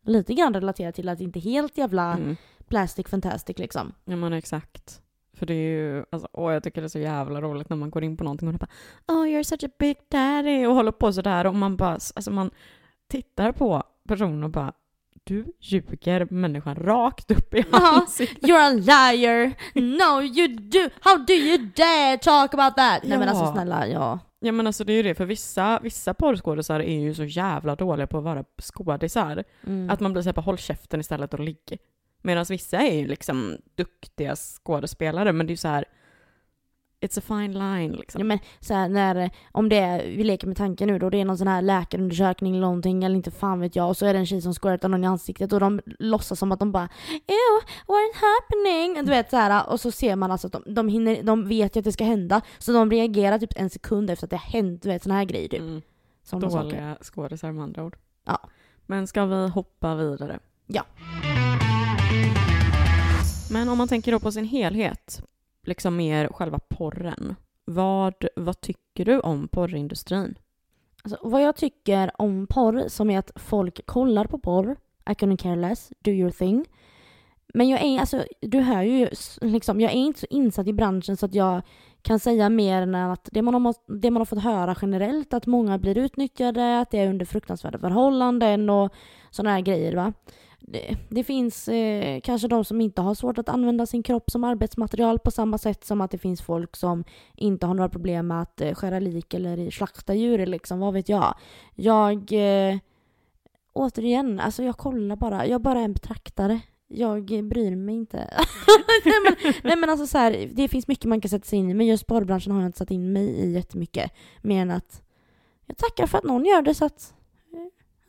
[0.05, 2.35] lite grann relatera till att det inte är helt jävla Mm.
[2.67, 3.93] plastic fantastic liksom.
[4.05, 5.01] Ja men exakt.
[5.33, 7.89] För det är ju, alltså, åh jag tycker det är så jävla roligt när man
[7.89, 8.67] går in på någonting och bara
[9.07, 12.51] Oh you're such a big daddy och håller på sådär och man bara, alltså man
[13.07, 14.73] tittar på personen och bara
[15.23, 17.97] du ljuger människan rakt upp i Ja.
[18.01, 18.49] ansiktet.
[18.49, 18.69] You're a
[19.11, 19.53] liar!
[19.97, 20.89] No you do!
[21.01, 23.03] How do you dare talk about that?
[23.03, 23.29] Nej men Ja.
[23.33, 24.19] alltså snälla, ja.
[24.45, 27.75] Ja men alltså det är ju det, för vissa, vissa porrskådisar är ju så jävla
[27.75, 29.43] dåliga på att vara skådisar.
[29.67, 29.89] Mm.
[29.89, 31.77] Att man blir såhär på håll käften istället och ligg.
[32.21, 35.85] Medan vissa är ju liksom duktiga skådespelare men det är ju så här.
[37.05, 38.19] It's a fine line liksom.
[38.19, 41.17] Ja, men så här, när, om det är, vi leker med tanken nu då, det
[41.17, 44.13] är någon sån här läkarundersökning eller någonting, eller inte fan vet jag, och så är
[44.13, 46.89] det en tjej som squirtar någon i ansiktet och de låtsas som att de bara
[47.11, 49.05] Ew, what happening?
[49.05, 51.75] Du vet så här, och så ser man alltså att de, de, hinner, de vet
[51.75, 54.61] ju att det ska hända, så de reagerar typ en sekund efter att det har
[54.61, 55.59] hänt, du vet såna här grejer typ.
[55.59, 55.81] Mm.
[56.23, 56.47] Såna.
[56.47, 57.97] Dåliga skådisar med andra ord.
[58.25, 58.49] Ja.
[58.85, 60.39] Men ska vi hoppa vidare?
[60.67, 60.83] Ja.
[63.51, 65.21] Men om man tänker då på sin helhet,
[65.67, 67.35] liksom mer själva porren.
[67.65, 70.35] Vad, vad tycker du om porrindustrin?
[71.03, 74.75] Alltså, vad jag tycker om porr, som är att folk kollar på porr,
[75.09, 76.65] I couldn't care less, do your thing.
[77.53, 79.09] Men jag är, alltså, du hör ju,
[79.41, 81.61] liksom, jag är inte så insatt i branschen så att jag
[82.01, 85.45] kan säga mer än att det man, har, det man har fått höra generellt, att
[85.45, 88.93] många blir utnyttjade, att det är under fruktansvärda förhållanden och
[89.31, 89.95] sådana här grejer.
[89.95, 90.13] Va?
[90.67, 94.43] Det, det finns eh, kanske de som inte har svårt att använda sin kropp som
[94.43, 97.03] arbetsmaterial på samma sätt som att det finns folk som
[97.35, 101.09] inte har några problem med att eh, skära lik eller slakta djur liksom, vad vet
[101.09, 101.35] jag.
[101.75, 102.77] Jag, eh,
[103.73, 106.59] återigen, alltså jag kollar bara, jag är bara en betraktare.
[106.87, 108.17] Jag eh, bryr mig inte.
[109.05, 111.69] nej, men, nej men alltså så här, det finns mycket man kan sätta sig in
[111.69, 114.11] i men just porrbranschen har jag inte satt in mig i jättemycket.
[114.41, 115.01] Mer än att
[115.65, 117.13] jag tackar för att någon gör det så att
[117.53, 117.59] eh,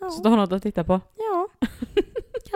[0.00, 1.00] ja, Så du har något att titta på?
[1.16, 1.48] ja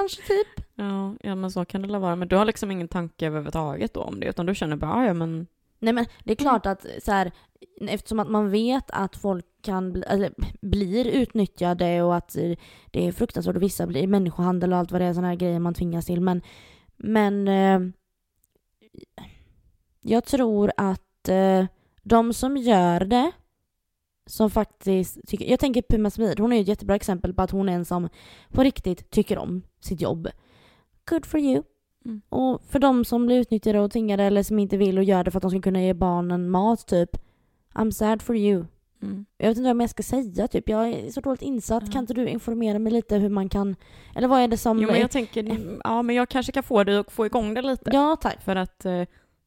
[0.00, 0.66] kanske typ.
[0.74, 2.16] Ja, ja men så kan det vara.
[2.16, 5.06] Men du har liksom ingen tanke överhuvudtaget då om det, utan du känner bara, "Ah,
[5.06, 5.46] ja men
[5.80, 7.32] Nej men det är klart att så här,
[7.80, 12.36] eftersom att man vet att folk kan bli, eller, blir utnyttjade och att
[12.90, 15.58] det är fruktansvärt och vissa blir människohandel och allt vad det är sådana här grejer
[15.58, 16.20] man tvingas till.
[16.20, 16.42] Men,
[16.96, 17.80] men eh,
[20.00, 21.66] jag tror att eh,
[22.02, 23.32] de som gör det
[24.30, 27.50] som faktiskt tycker, jag tänker Puma Smid, hon är ju ett jättebra exempel på att
[27.50, 28.08] hon är en som
[28.52, 30.28] på riktigt tycker om sitt jobb.
[31.10, 31.62] Good for you.
[32.04, 32.20] Mm.
[32.28, 35.30] Och för de som blir utnyttjade och tvingade eller som inte vill och gör det
[35.30, 37.10] för att de ska kunna ge barnen mat typ.
[37.74, 38.64] I'm sad for you.
[39.02, 39.26] mm.
[39.38, 40.68] Jag vet inte vad jag ska säga typ.
[40.68, 41.82] Jag är så dåligt insatt.
[41.86, 41.92] Ja.
[41.92, 43.76] Kan inte du informera mig lite hur man kan...
[44.14, 44.78] Eller vad är det som...
[44.78, 47.62] Jo men jag tänker, ja men jag kanske kan få dig att få igång det
[47.62, 47.90] lite.
[47.92, 48.42] Ja, tack.
[48.42, 48.86] För att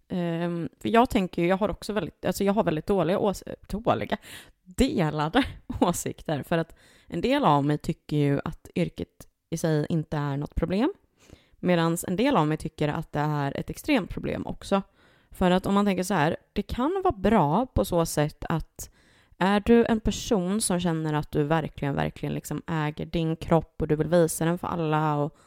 [0.09, 3.43] Um, för jag tänker ju, jag har också väldigt, alltså jag har väldigt dåliga, ås-
[3.67, 4.17] dåliga,
[4.63, 5.43] delade
[5.79, 6.43] åsikter.
[6.43, 6.75] För att
[7.07, 10.93] en del av mig tycker ju att yrket i sig inte är något problem.
[11.59, 14.81] Medan en del av mig tycker att det är ett extremt problem också.
[15.31, 18.89] För att om man tänker så här, det kan vara bra på så sätt att
[19.37, 23.87] är du en person som känner att du verkligen, verkligen liksom äger din kropp och
[23.87, 25.37] du vill visa den för alla och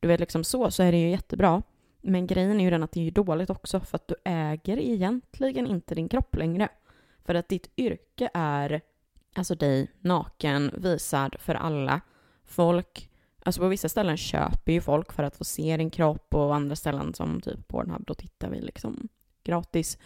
[0.00, 1.62] du vet liksom så, så är det ju jättebra.
[2.00, 4.78] Men grejen är ju den att det är ju dåligt också för att du äger
[4.78, 6.68] egentligen inte din kropp längre.
[7.24, 8.80] För att ditt yrke är
[9.34, 12.00] alltså dig naken, visad för alla.
[12.44, 13.10] Folk,
[13.42, 16.76] alltså på vissa ställen köper ju folk för att få se din kropp och andra
[16.76, 19.08] ställen som typ Pornhub, då tittar vi liksom
[19.44, 19.98] gratis.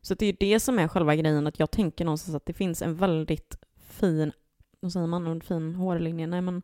[0.00, 2.52] Så det är ju det som är själva grejen, att jag tänker någonstans att det
[2.52, 4.32] finns en väldigt fin
[4.80, 6.26] vad säger man, en fin hårlinje?
[6.26, 6.62] Nej men,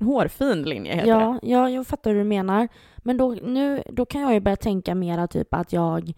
[0.00, 1.10] hårfin linje heter det.
[1.10, 2.68] Ja, ja, jag fattar hur du menar.
[2.98, 6.12] Men då, nu, då kan jag ju börja tänka mera typ att jag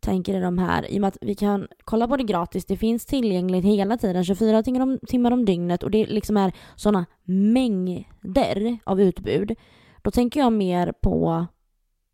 [0.00, 2.76] tänker i de här, i och med att vi kan kolla på det gratis, det
[2.76, 7.06] finns tillgängligt hela tiden, 24 timmar om, timmar om dygnet och det liksom är sådana
[7.24, 9.54] mängder av utbud.
[10.02, 11.46] Då tänker jag mer på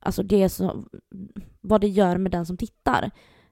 [0.01, 0.89] alltså det som,
[1.61, 3.11] vad det gör med den som tittar.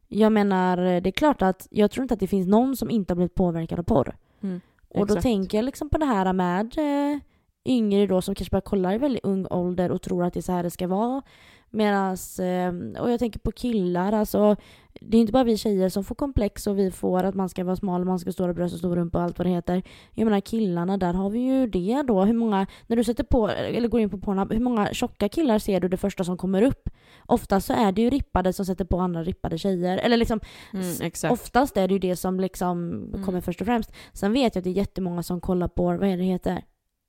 [0.08, 3.12] Jag menar, det är klart att jag tror inte att det finns någon som inte
[3.12, 4.16] har blivit påverkad av porr.
[4.40, 5.22] Mm, Och då exakt.
[5.22, 7.18] tänker jag liksom på det här med eh,
[7.64, 10.42] yngre då som kanske börjar kolla i väldigt ung ålder och tror att det är
[10.42, 11.22] så här det ska vara.
[11.70, 14.56] Medans, eh, och jag tänker på killar, alltså
[15.00, 17.64] det är inte bara vi tjejer som får komplex och vi får att man ska
[17.64, 19.82] vara smal, man ska ha stora bröst och stor rumpa och allt vad det heter.
[20.14, 22.24] Jag menar killarna, där har vi ju det då.
[22.24, 25.58] Hur många, när du sätter på, eller går in på Pornhub, hur många tjocka killar
[25.58, 26.88] ser du det första som kommer upp?
[27.26, 29.98] Oftast så är det ju rippade som sätter på andra rippade tjejer.
[29.98, 30.40] Eller liksom,
[30.72, 31.32] Mm.
[31.32, 33.24] Oftast är det ju det som liksom Mm.
[33.24, 33.92] kommer först och främst.
[34.12, 36.62] Sen vet jag att det är jättemånga som kollar på, vad är det heter?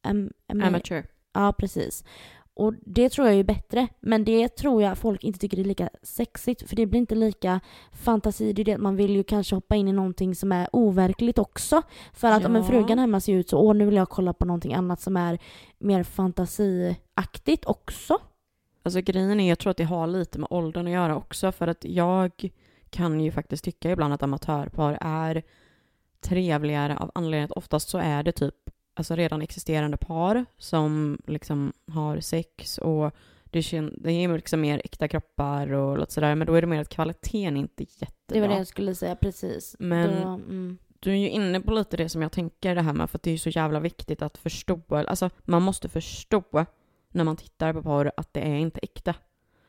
[0.08, 1.06] M- M- Amateur.
[1.34, 2.04] Ja, precis.
[2.60, 3.88] Och det tror jag är bättre.
[4.00, 6.69] Men det tror jag folk inte tycker är lika sexigt.
[6.69, 7.60] För det blir inte lika
[7.91, 8.54] fantasi.
[8.54, 11.38] Det är det att man vill ju kanske hoppa in i någonting som är overkligt
[11.38, 11.82] också.
[12.13, 12.67] För att om en Ja.
[12.67, 15.39] frugan hemma ser ut så, åh nu vill jag kolla på någonting annat som är
[15.78, 18.17] mer fantasiaktigt också.
[18.84, 21.67] Alltså grejen är, jag tror att det har lite med åldern att göra också, för
[21.67, 22.50] att jag
[22.89, 25.43] kan ju faktiskt tycka ibland att amatörpar är
[26.22, 28.68] trevligare av anledningen att oftast så är det typ
[28.99, 34.81] alltså redan existerande par som liksom har sex och det, kän- det är liksom mer
[34.83, 38.12] äkta kroppar och lite sådär, men då är det mer att kvaliteten inte är jättebra.
[38.27, 39.75] Det var det jag skulle säga, precis.
[39.79, 40.77] Men- Då, mm.
[41.01, 43.23] Du är ju inne på lite det som jag tänker det här med, för att
[43.23, 46.43] det är ju så jävla viktigt att förstå, alltså man måste förstå
[47.09, 49.15] när man tittar på porr att det är inte äkta.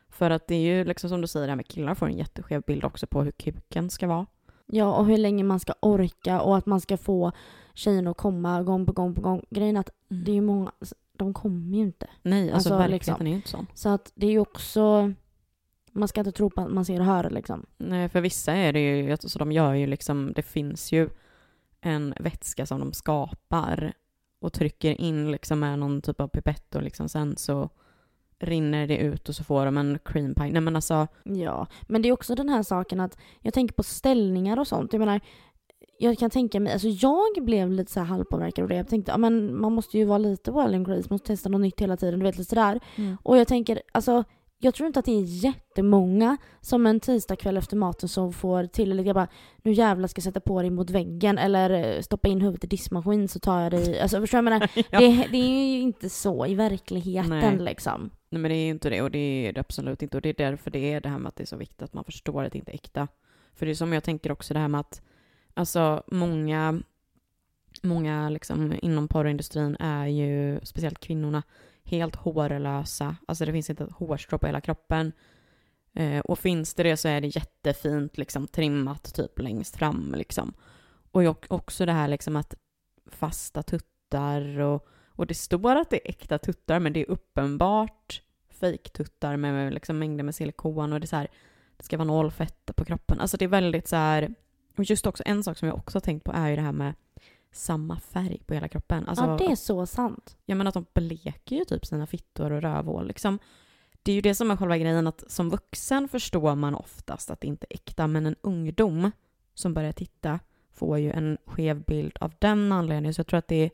[0.09, 2.17] För att det är ju liksom som du säger, det här med killar får en
[2.17, 4.25] jätteskev bild också på hur kuken ska vara.
[4.73, 7.31] Ja, och hur länge man ska orka och att man ska få
[7.73, 9.45] tjejen att komma gång på gång på gång.
[9.49, 10.71] Grejen är att det är ju många,
[11.17, 12.09] de kommer ju inte.
[12.21, 13.27] Nej, alltså, Alltså, verkligheten liksom.
[13.27, 13.67] är inte sån.
[13.73, 15.13] Så att det är ju också,
[15.91, 17.65] man ska inte tro på att man ser och hör liksom.
[17.77, 21.09] Nej, för vissa är det ju, alltså de gör ju liksom, det finns ju
[21.81, 23.93] en vätska som de skapar
[24.39, 27.69] och trycker in liksom med någon typ av pipett och liksom sen så
[28.41, 30.51] rinner det ut och så får de en cream pie.
[30.51, 33.83] Nej men alltså, Ja, men det är också den här saken att jag tänker på
[33.83, 34.93] ställningar och sånt.
[34.93, 35.21] Jag menar,
[35.99, 38.75] jag kan tänka mig, alltså jag blev lite så här halvpåverkad av det.
[38.75, 41.61] Jag tänkte, ja men man måste ju vara lite well and grace, måste testa något
[41.61, 42.79] nytt hela tiden, du vet lite sådär.
[43.23, 44.23] Och jag tänker, alltså
[44.63, 48.91] jag tror inte att det är jättemånga som en tisdagkväll efter maten som får till,
[48.91, 52.27] eller jag bara nu jävlar ska jag sätta på dig mot väggen eller eh, stoppa
[52.27, 54.85] in huvudet i diskmaskin så tar jag dig, alltså förstår du vad jag menar?
[54.89, 54.99] ja.
[54.99, 57.59] det, det är ju inte så i verkligheten Nej.
[57.59, 58.09] liksom.
[58.29, 60.29] Nej men det är ju inte det och det är det absolut inte och det
[60.29, 62.43] är därför det är det här med att det är så viktigt att man förstår
[62.43, 63.07] att det inte är äkta.
[63.53, 65.01] För det är som jag tänker också det här med att
[65.53, 66.81] alltså många,
[67.83, 71.43] många liksom inom porrindustrin är ju, speciellt kvinnorna,
[71.91, 73.15] helt hårlösa.
[73.27, 75.11] Alltså det finns inte ett hårstrå på hela kroppen.
[75.93, 80.53] Eh, och finns det det så är det jättefint liksom trimmat typ längst fram liksom.
[81.11, 82.55] Och också det här liksom att
[83.05, 84.87] fasta tuttar och
[85.21, 89.73] och det står att det är äkta tuttar, men det är uppenbart fejktuttar med, med
[89.73, 91.27] liksom mängder med silikon och det är så här,
[91.77, 93.19] det ska vara noll fett på kroppen.
[93.19, 94.33] Alltså det är väldigt så här,
[94.77, 96.71] och just också en sak som jag också har tänkt på är ju det här
[96.71, 96.93] med
[97.51, 99.07] samma färg på hela kroppen.
[99.07, 100.37] Alltså, ja, det är så sant.
[100.45, 103.39] Jag menar att de bleker ju typ sina fittor och rövhål liksom.
[104.03, 107.41] Det är ju det som är själva grejen, att som vuxen förstår man oftast att
[107.41, 109.11] det inte är äkta, men en ungdom
[109.53, 110.39] som börjar titta
[110.71, 113.13] får ju en skev bild av den anledningen.
[113.13, 113.71] Så jag tror att det är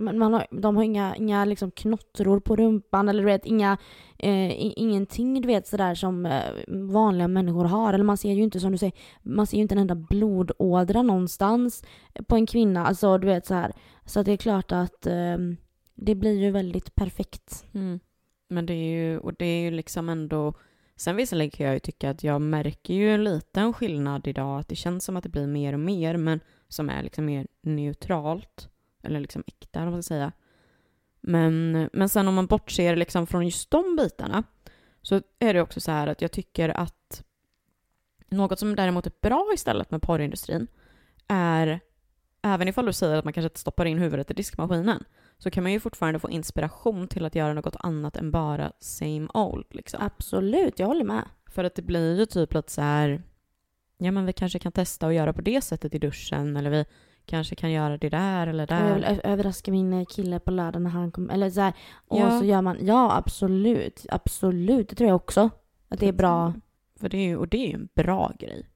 [0.00, 3.78] man, man har, de har inga, inga liksom knottror på rumpan eller du vet inga,
[4.18, 7.94] eh, ingenting du vet sådär som eh, vanliga människor har.
[7.94, 11.02] Eller man ser ju inte som du säger, man ser ju inte en enda blodådra
[11.02, 11.84] någonstans
[12.28, 12.86] på en kvinna.
[12.86, 13.72] Alltså du vet så här.
[14.04, 15.36] Så att det är klart att eh,
[15.94, 17.64] det blir ju väldigt perfekt.
[17.74, 18.00] Mm.
[18.48, 20.54] Men det är ju, och det är ju liksom ändå,
[20.96, 24.68] sen visserligen kan jag ju tycka att jag märker ju en liten skillnad idag, att
[24.68, 28.68] det känns som att det blir mer och mer, men som är liksom mer neutralt,
[29.02, 30.32] eller liksom äkta, eller vad man ska säga.
[31.20, 34.42] Men, men sen om man bortser liksom från just de bitarna,
[35.02, 37.22] så är det också så här att jag tycker att
[38.28, 40.66] något som däremot är bra istället med porrindustrin
[41.28, 41.80] är,
[42.42, 45.04] även ifall du säger att man kanske inte stoppar in huvudet i diskmaskinen,
[45.38, 49.28] så kan man ju fortfarande få inspiration till att göra något annat än bara same
[49.34, 49.66] old.
[49.70, 50.00] Liksom.
[50.02, 51.28] Absolut, jag håller med.
[51.46, 53.22] För att det blir ju typ lite så här,
[53.98, 56.84] ja men vi kanske kan testa att göra på det sättet i duschen eller vi
[57.30, 59.20] kanske kan göra det där eller Och jag vill där.
[59.24, 61.34] överraska min eh, kille på lördag när han kommer.
[61.34, 61.72] Eller så här,
[62.08, 62.38] och Ja.
[62.38, 65.50] så gör man, ja absolut, absolut, det tror jag också.
[65.88, 66.54] Att det är bra.
[67.00, 68.66] För det är och det är ju en bra grej.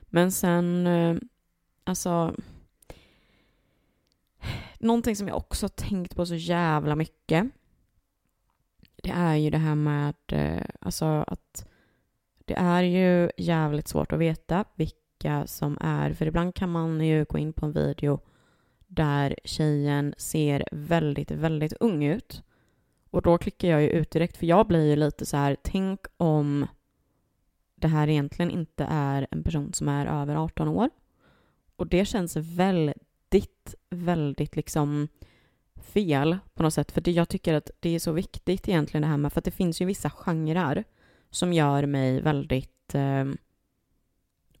[0.00, 1.16] Men sen, eh,
[1.84, 2.34] alltså,
[4.78, 7.46] Någonting som jag också tänkt på så jävla mycket.
[9.02, 11.68] Det är ju det här med eh, alltså att
[12.44, 14.96] det är ju jävligt svårt att veta vilka
[15.46, 18.20] som är, för ibland kan man ju gå in på en video
[18.86, 22.42] där tjejen ser väldigt, väldigt ung ut.
[23.10, 26.00] Och då klickar jag ju ut direkt, för jag blir ju lite så här, tänk
[26.16, 26.66] om
[27.74, 30.90] det här egentligen inte är en person som är över 18 år.
[31.76, 35.08] Och det känns väldigt, väldigt liksom
[35.76, 36.92] fel på något sätt.
[36.92, 39.44] För det, jag tycker att det är så viktigt egentligen det här med, för att
[39.44, 40.84] det finns ju vissa genrer
[41.30, 43.24] som gör mig väldigt eh,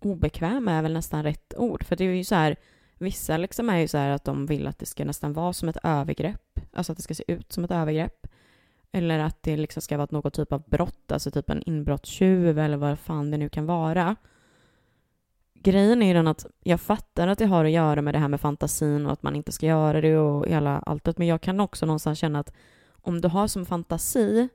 [0.00, 1.84] obekväm är väl nästan rätt ord.
[1.84, 2.56] För det är ju så här,
[2.98, 5.68] vissa liksom är ju så här att de vill att det ska nästan vara som
[5.68, 6.60] ett övergrepp.
[6.72, 8.26] Alltså att det ska se ut som ett övergrepp.
[8.92, 12.76] Eller att det liksom ska vara något typ av brott, alltså typ en inbrottstjuv eller
[12.76, 14.16] vad fan det nu kan vara.
[15.54, 18.28] Grejen är ju den att jag fattar att det har att göra med det här
[18.28, 21.60] med fantasin och att man inte ska göra det och hela alltet, men jag kan
[21.60, 22.52] också någonstans känna att
[22.90, 24.48] om du har som fantasi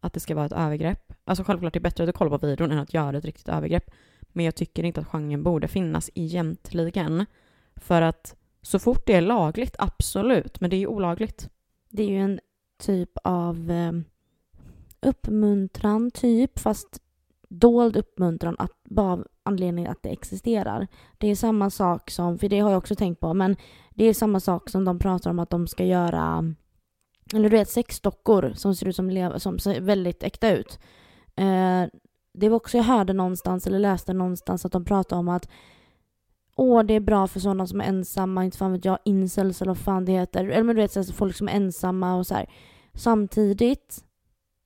[0.00, 2.46] att det ska vara ett övergrepp, alltså självklart det är bättre att du kollar på
[2.46, 3.90] videon än att göra ett riktigt övergrepp,
[4.36, 7.26] men jag tycker inte att genren borde finnas egentligen.
[7.76, 11.50] För att så fort det är lagligt, absolut, men det är ju olagligt.
[11.90, 12.40] Det är ju en
[12.78, 13.92] typ av eh,
[15.00, 17.00] uppmuntran, typ, fast
[17.48, 20.86] dold uppmuntran att bara av anledningen att det existerar.
[21.18, 23.56] Det är samma sak som, för det har jag också tänkt på, men
[23.94, 26.54] det är samma sak som de pratar om att de ska göra,
[27.34, 30.78] eller du vet sexdockor som ser ut som, som ser väldigt äkta ut.
[31.36, 31.84] Eh,
[32.36, 35.48] det var också jag hörde någonstans, eller läste någonstans, att de pratade om att
[36.56, 39.70] åh, det är bra för sådana som är ensamma, inte fan vet jag, incels eller
[39.70, 40.44] vad fan det heter.
[40.44, 42.50] Eller men du vet, så här, folk som är ensamma och så här.
[42.94, 44.04] Samtidigt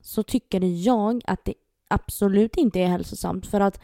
[0.01, 1.53] så tycker jag att det
[1.87, 3.79] absolut inte är hälsosamt för att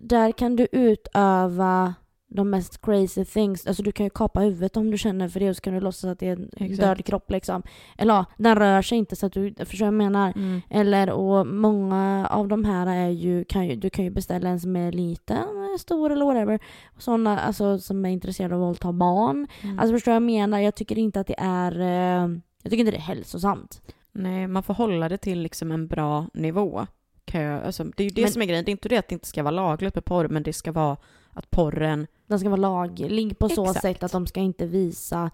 [0.00, 1.94] där kan du utöva
[2.30, 3.66] de mest crazy things.
[3.66, 5.80] Alltså du kan ju kapa huvudet om du känner för det och så kan du
[5.80, 6.80] låtsas att det är en Exakt.
[6.80, 7.62] död kropp liksom.
[7.98, 10.32] Eller ja, den rör sig inte så att du förstår vad jag menar.
[10.36, 10.60] Mm.
[10.70, 14.60] Eller och många av de här är ju, kan ju, du kan ju beställa en
[14.60, 16.58] som är liten, stor eller whatever.
[16.98, 19.46] Sådana alltså, som är intresserade av att våldta barn.
[19.60, 19.78] Mm.
[19.78, 20.58] Alltså förstår vad jag menar?
[20.58, 22.30] Jag tycker inte att det är, eh,
[22.62, 23.82] jag tycker inte det är hälsosamt.
[24.12, 26.86] Nej, man får hålla det till liksom en bra nivå.
[27.24, 28.64] Kan jag, alltså, det är ju det Men- som är grejen.
[28.64, 30.72] Det är inte det att det inte ska vara lagligt med porr, men det ska
[30.72, 30.96] vara
[31.38, 32.06] att porren...
[32.26, 33.82] Den ska vara laglig på så Exakt.
[33.82, 35.30] sätt att de ska inte visa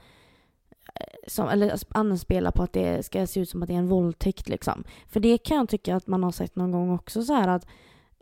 [1.00, 3.88] eh, som, eller anspela på att det ska se ut som att det är en
[3.88, 4.84] våldtäkt liksom.
[5.08, 7.66] För det kan jag tycka att man har sett någon gång också så här att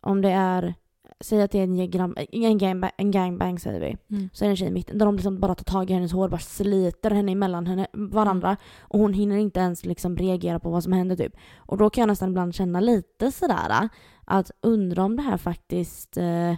[0.03, 0.75] om det är,
[1.21, 4.17] säg att det är en, gram, en, gangbang, en gangbang säger vi.
[4.17, 4.29] Mm.
[4.33, 6.13] Så är det en tjej i mitten där de liksom bara tar tag i hennes
[6.13, 8.57] hår, bara sliter henne emellan henne, varandra.
[8.81, 11.37] Och hon hinner inte ens liksom reagera på vad som händer typ.
[11.57, 13.89] Och då kan jag nästan ibland känna lite sådär
[14.25, 16.55] att undra om det här faktiskt, eh,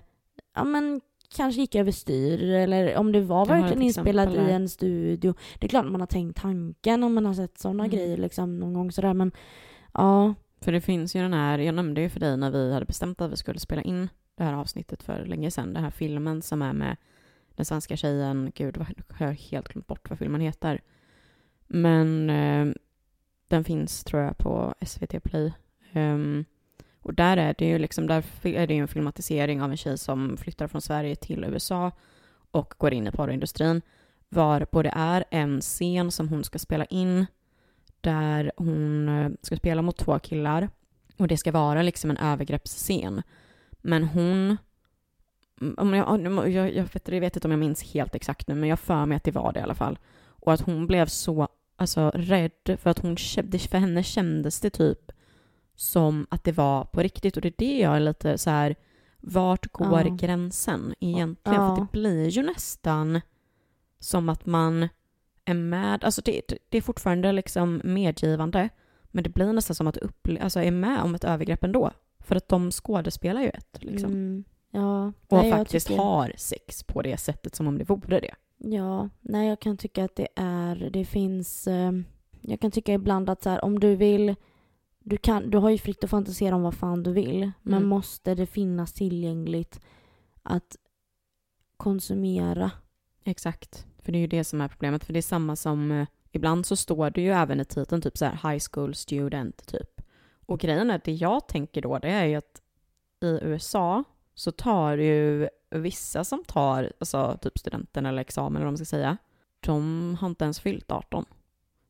[0.54, 1.00] ja men
[1.37, 5.35] kanske gick överstyr eller om det var verkligen inspelat i en studio.
[5.59, 7.97] Det är klart man har tänkt tanken om man har sett sådana Mm.
[7.97, 9.33] grejer liksom någon gång sådär men
[9.92, 10.35] ja.
[10.61, 13.20] För det finns ju den här, jag nämnde ju för dig när vi hade bestämt
[13.20, 16.62] att vi skulle spela in det här avsnittet för länge sedan, den här filmen som
[16.62, 16.97] är med
[17.55, 18.87] den svenska tjejen, gud vad
[19.18, 20.81] jag har helt glömt bort vad filmen heter.
[21.66, 22.75] Men eh,
[23.49, 25.53] den finns tror jag på SVT Play.
[25.92, 26.44] Ehm,
[27.04, 29.98] och där är det ju liksom, där är det ju en filmatisering av en tjej
[29.98, 31.92] som flyttar från Sverige till USA
[32.50, 33.82] och går in i porrindustrin.
[34.28, 37.26] varpå det är en scen som hon ska spela in
[38.00, 40.68] där hon eh, ska spela mot två killar
[41.16, 43.22] och det ska vara liksom en övergreppsscen.
[43.82, 44.56] Men hon...
[45.60, 48.54] Mm, om jag, jag, jag, vet, jag vet inte om jag minns helt exakt nu,
[48.54, 49.98] men jag för mig att det var det i alla fall.
[50.24, 55.12] Och att hon blev så alltså, rädd för att hon, för henne kändes det typ
[55.74, 57.37] som att det var på riktigt.
[57.37, 58.74] Och det är det jag är lite så här,
[59.20, 60.14] vart går Ja.
[60.14, 61.60] gränsen egentligen?
[61.62, 61.76] Ja.
[61.76, 63.20] För det blir ju nästan
[63.98, 64.88] som att man
[65.44, 68.68] är med, alltså det, det är fortfarande liksom medgivande,
[69.04, 71.90] men det blir nästan som att upple- alltså är med om ett övergrepp ändå.
[72.18, 74.10] För att de skådespelar ju ett, liksom.
[74.10, 75.06] Mm, ja.
[75.06, 78.34] Och Nej, faktiskt tycker- har sex på det sättet som om det vore det.
[78.58, 81.92] Ja, nej jag kan tycka att det är, det finns, eh,
[82.40, 84.34] jag kan tycka ibland att så här, om du vill,
[85.04, 87.88] du, kan, du har ju fritt att fantisera om vad fan du vill, men Mm.
[87.88, 89.80] måste det finnas tillgängligt
[90.42, 90.76] att
[91.76, 92.70] konsumera?
[93.24, 93.86] Exakt.
[93.98, 95.05] För det är ju det som är problemet.
[95.05, 98.18] För det är samma som, eh, ibland så står det ju även i titeln typ
[98.18, 100.00] så här high school student typ.
[100.46, 102.62] Och grejen är, det jag tänker då, det är ju att
[103.22, 108.72] i USA så tar ju vissa som tar, alltså typ studenten eller examen eller vad
[108.72, 109.16] man ska säga,
[109.61, 111.24] de har inte ens fyllt 18.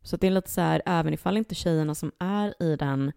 [0.05, 3.12] Så det är lite så här, även ifall inte tjejerna som är i den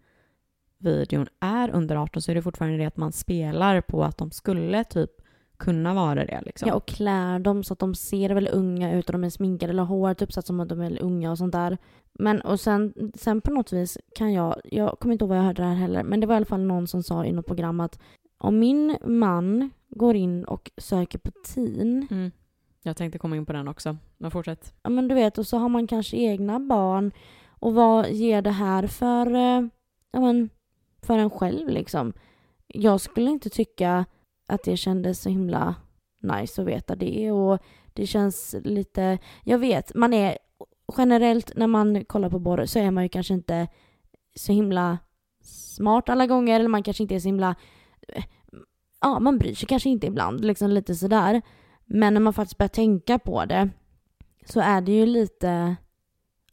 [0.77, 4.31] videon är under 18 så är det fortfarande det att man spelar på att de
[4.31, 5.11] skulle typ
[5.57, 6.67] kunna vara det liksom.
[6.67, 9.71] Ja, och klär dem så att de ser väldigt unga ut och de är sminkade
[9.71, 11.77] eller håret uppsatt som att de är väldigt unga och sånt där.
[12.13, 15.43] Men och sen, sen på något vis kan jag, jag kommer inte ihåg vad jag
[15.43, 17.45] hörde det här heller, men det var i alla fall någon som sa i något
[17.45, 17.99] program att
[18.37, 22.31] om min man går in och söker på teen, Mm.
[22.89, 24.73] Jag tänkte komma in på den också, men fortsätt.
[24.83, 27.11] ja men du vet, och så har man kanske egna barn
[27.59, 29.67] och vad ger det här för, eh,
[30.11, 30.49] ja men,
[31.01, 32.13] för en själv liksom?
[32.67, 34.05] Jag skulle inte tycka
[34.47, 35.75] att det kändes så himla
[36.21, 37.59] nice att veta det och
[37.93, 40.37] det känns lite, jag vet, man är
[40.97, 43.67] generellt när man kollar på porr så är man ju kanske inte
[44.35, 44.97] så himla
[45.43, 47.55] smart alla gånger eller man kanske inte är så himla,
[48.07, 48.23] eh,
[49.01, 51.41] ja man bryr sig kanske inte ibland, liksom lite sådär.
[51.87, 53.69] Men när man faktiskt börjar tänka på det
[54.45, 55.75] så är det ju lite,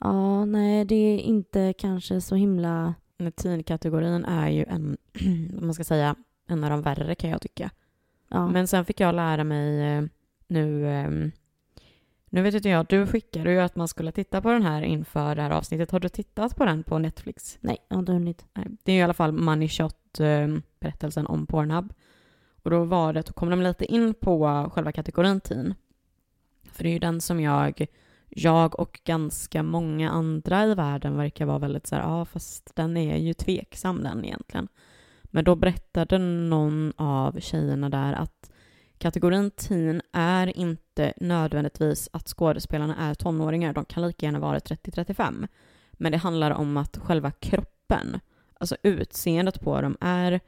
[0.01, 4.97] ja nej det är inte kanske så himla, Men Teen-kategorin är ju en,
[5.53, 6.17] vad man ska säga,
[6.47, 7.71] en av de värre kan jag tycka.
[8.29, 8.49] ja.
[8.49, 10.05] Men sen fick jag lära mig eh,
[10.47, 11.11] nu, eh,
[12.31, 15.35] nu vet inte jag, du skickade ju att man skulle titta på den här inför
[15.35, 15.91] det här avsnittet.
[15.91, 17.59] Har du tittat på den på Netflix?
[17.61, 18.47] nej jag har inte hunnit.
[18.55, 18.67] Nej.
[18.83, 20.49] Det är ju i alla fall Money Shot, eh,
[20.81, 21.93] berättelsen om Pornhub.
[22.65, 25.75] Och då var det, då kom de lite in på själva kategorin teen.
[26.73, 27.87] För det är ju den som jag,
[28.29, 32.97] jag och ganska många andra i världen verkar vara väldigt så här, ja fast den
[32.97, 34.69] är ju tveksam den egentligen.
[35.25, 38.51] Men då berättade någon av tjejerna där att
[38.99, 45.49] kategorin teen är inte nödvändigtvis att skådespelarna är tonåringar, de kan lika gärna vara 30-35.
[45.93, 48.21] Men det handlar om att själva kroppen,
[48.59, 50.41] alltså utseendet på dem är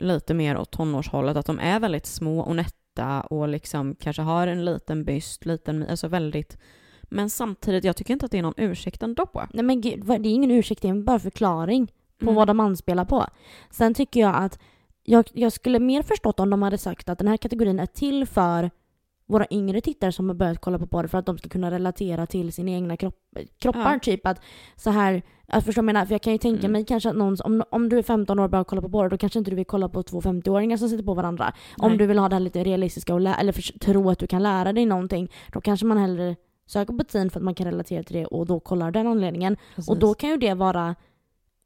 [0.00, 4.46] lite mer åt tonårshållet, att de är väldigt små och nätta och liksom kanske har
[4.46, 6.58] en liten byst, liten, alltså väldigt
[7.12, 9.26] men samtidigt, jag tycker inte att det är någon ursäkt ändå.
[9.52, 11.86] Nej men gud, det är ingen ursäkt, det är bara förklaring
[12.18, 12.34] på Mm.
[12.34, 13.26] vad de anspelar på.
[13.70, 14.58] Sen tycker jag att
[15.04, 18.26] jag, jag skulle mer förstått om de hade sagt att den här kategorin är till
[18.26, 18.70] för
[19.30, 22.26] våra yngre tittare som har börjat kolla på porr för att de ska kunna relatera
[22.26, 23.14] till sina egna kropp,
[23.58, 23.92] kroppar.
[23.92, 23.98] Ja.
[24.02, 24.40] Typ att
[24.76, 26.72] så här, vad jag menar, för jag kan ju tänka Mm.
[26.72, 29.08] mig kanske att någon, om, om du är 15 år och börjar kolla på porr
[29.08, 31.52] då kanske inte du vill kolla på två 50-åringar som sitter på varandra.
[31.78, 31.98] Om Nej.
[31.98, 34.42] du vill ha det här lite realistiska och lä- eller för, tro att du kan
[34.42, 38.02] lära dig någonting då kanske man hellre söker på teen för att man kan relatera
[38.02, 39.56] till det och då kollar av den anledningen.
[39.88, 40.94] Och då kan ju det vara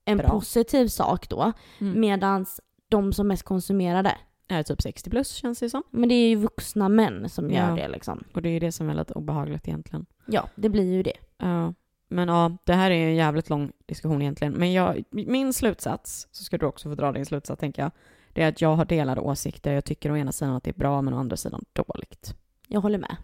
[0.05, 0.29] en Bra.
[0.29, 1.53] positiv sak då.
[1.81, 2.01] mm.
[2.01, 2.47] Medan
[2.89, 4.17] de som mest konsumerar det,
[4.49, 5.83] är typ 60 plus känns det som.
[5.91, 7.75] men det är ju vuxna män som gör Ja.
[7.77, 8.25] det liksom.
[8.35, 10.07] Och det är ju det som är lite obehagligt egentligen.
[10.27, 11.17] Ja, det blir ju det.
[11.39, 11.75] Ja,
[12.09, 14.53] men ja, det här är ju en jävligt lång diskussion egentligen.
[14.53, 17.91] Men jag, min slutsats, så ska du också få dra din slutsats tänker jag,
[18.33, 19.73] det är att jag har delade åsikter.
[19.73, 22.35] Jag tycker å ena sidan att det är bra, men å andra sidan dåligt.
[22.69, 23.17] Jag håller med.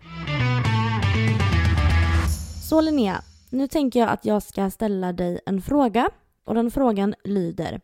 [2.69, 6.11] Så Linnea, nu tänker jag att jag ska ställa dig en fråga.
[6.45, 7.81] Och den frågan lyder.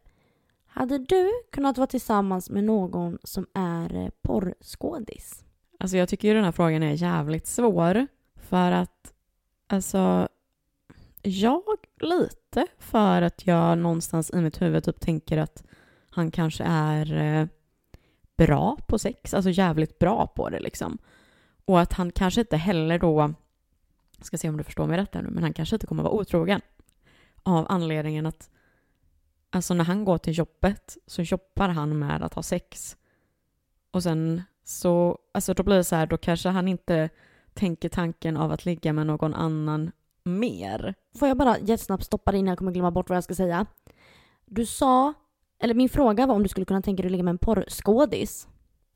[0.79, 5.45] Hade du kunnat vara tillsammans med någon som är eh, porrskådis?
[5.81, 8.07] Alltså jag tycker ju den här frågan är jävligt svår.
[8.37, 9.13] För att,
[9.67, 10.29] alltså,
[11.23, 11.63] jag
[12.01, 15.65] lite för att jag någonstans i mitt huvud typ tänker att
[16.11, 17.47] han kanske är eh,
[18.37, 20.99] bra på sex, alltså jävligt bra på det liksom.
[21.65, 23.35] Och att han kanske inte heller då,
[24.21, 26.13] ska se om du förstår mig rätt här nu, men han kanske inte kommer vara
[26.13, 26.61] otrogen.
[27.43, 28.51] Av anledningen att,
[29.57, 32.97] alltså när han går till jobbet så jobbar han med att ha sex.
[33.91, 37.09] Och sen så, alltså då blir det så här, då kanske han inte
[37.55, 39.91] tänker tanken av att ligga med någon annan
[40.25, 40.95] mer.
[41.19, 43.67] Får jag bara jättesnabbt stoppa dig innan jag kommer glömma bort vad jag ska säga?
[44.47, 45.15] Du sa,
[45.59, 48.49] eller min fråga var om du skulle kunna tänka dig att ligga med en porrskådis.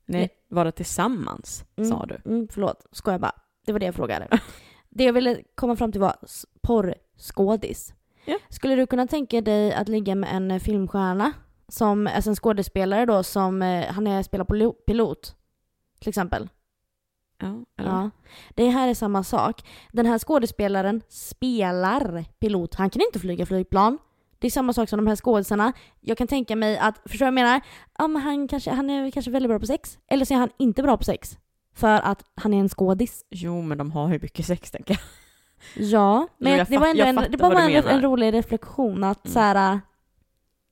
[0.05, 1.89] Nej, vara tillsammans, Mm.
[1.89, 2.17] sa du.
[2.31, 3.35] Mm, förlåt, skojar bara.
[3.65, 4.27] Det var det jag frågade.
[4.89, 6.15] det jag ville komma fram till var
[6.61, 7.93] porrskådis.
[8.25, 8.37] Ja.
[8.49, 11.31] Skulle du kunna tänka dig att ligga med en eh, filmstjärna?
[11.67, 15.35] Som, alltså en skådespelare då som, eh, han är, spelar pilo- pilot.
[15.99, 16.49] Till exempel.
[17.41, 17.65] Ja?
[17.75, 18.09] Ja.
[18.55, 19.67] Det här är samma sak.
[19.91, 22.75] Den här skådespelaren spelar pilot.
[22.75, 23.97] Han kan inte flyga flygplan.
[24.39, 25.73] Det är samma sak som de här skådisarna.
[25.99, 27.61] Jag kan tänka mig att, förstår du vad jag menar?
[27.97, 29.97] Ja, men han, kanske, han är kanske väldigt bra på sex.
[30.07, 31.37] Eller så är han inte bra på sex.
[31.73, 33.25] För att han är en skådis.
[33.29, 35.01] Jo, men de har ju mycket sex, tänker jag.
[35.75, 39.33] Ja, men det var ändå en, det var bara en rolig reflektion att Mm.
[39.33, 39.79] så här.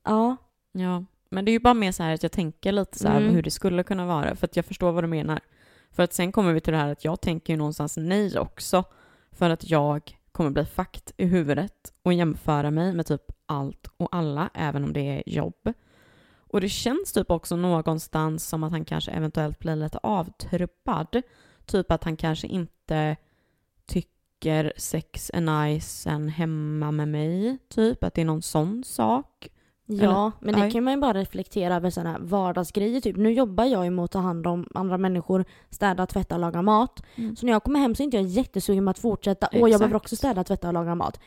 [0.04, 0.36] ja.
[0.72, 3.20] Ja, men det är ju bara mer så här att jag tänker lite så här
[3.20, 3.34] Mm.
[3.34, 5.40] hur det skulle kunna vara, för att jag förstår vad du menar.
[5.90, 8.84] För att sen kommer vi till det här att jag tänker ju någonstans nej också,
[9.32, 14.08] för att jag kommer bli fakt i huvudet och jämföra mig med typ allt och
[14.16, 15.72] alla, även om det är jobb.
[16.52, 21.22] Och det känns typ också någonstans som att han kanske eventuellt blir lite avtrubbad.
[21.66, 23.16] Typ att han kanske inte
[23.86, 24.10] tycker
[24.76, 28.04] sex är nice än hemma med mig, typ.
[28.04, 29.48] Att det är någon sån sak.
[29.86, 30.70] Ja, men det Nej.
[30.70, 33.00] kan man ju bara reflektera över sådana här vardagsgrejer.
[33.00, 33.16] Typ.
[33.16, 36.62] Nu jobbar jag ju med att ta hand om andra människor, städa, tvätta och laga
[36.62, 37.02] mat.
[37.14, 37.36] Mm.
[37.36, 39.46] Så när jag kommer hem så är inte jag jättesugen på att fortsätta.
[39.46, 39.78] Och jag Exakt.
[39.80, 41.20] behöver också städa, tvätta och laga mat.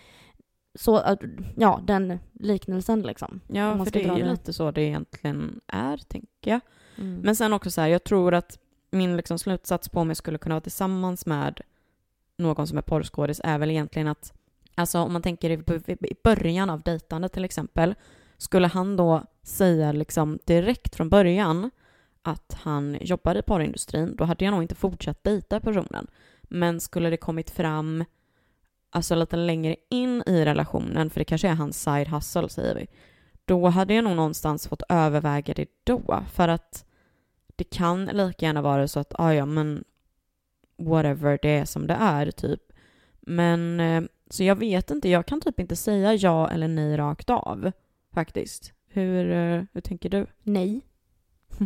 [0.76, 1.18] Så
[1.56, 3.40] ja, den liknelsen liksom.
[3.48, 6.60] Om Ja, för det är ju lite så det egentligen är, tänker jag.
[6.98, 7.20] Mm.
[7.20, 8.60] Men sen också så här, jag tror att
[8.92, 11.62] min liksom slutsats på om jag skulle kunna vara tillsammans med
[12.44, 14.34] någon som är porrskådis är väl egentligen att,
[14.76, 17.96] alltså om man tänker i början av dejtandet till exempel,
[18.38, 21.72] skulle han då säga liksom direkt från början
[22.22, 26.08] att han jobbar i porrindustrin, då hade jag nog inte fortsatt dejta personen.
[26.42, 28.06] Men skulle det kommit fram
[28.90, 32.88] alltså lite längre in i relationen, för det kanske är hans side hustle säger vi,
[33.46, 36.24] då hade jag nog någonstans fått överväga det då.
[36.34, 36.86] För att
[37.56, 39.84] det kan lika gärna vara så att, ah, ja men
[40.78, 42.62] whatever det är som det är typ.
[43.22, 47.30] Men eh, så jag vet inte, jag kan typ inte säga ja eller nej rakt
[47.30, 47.72] av
[48.14, 48.74] faktiskt.
[48.88, 50.26] Hur, eh, hur tänker du?
[50.44, 50.82] Nej.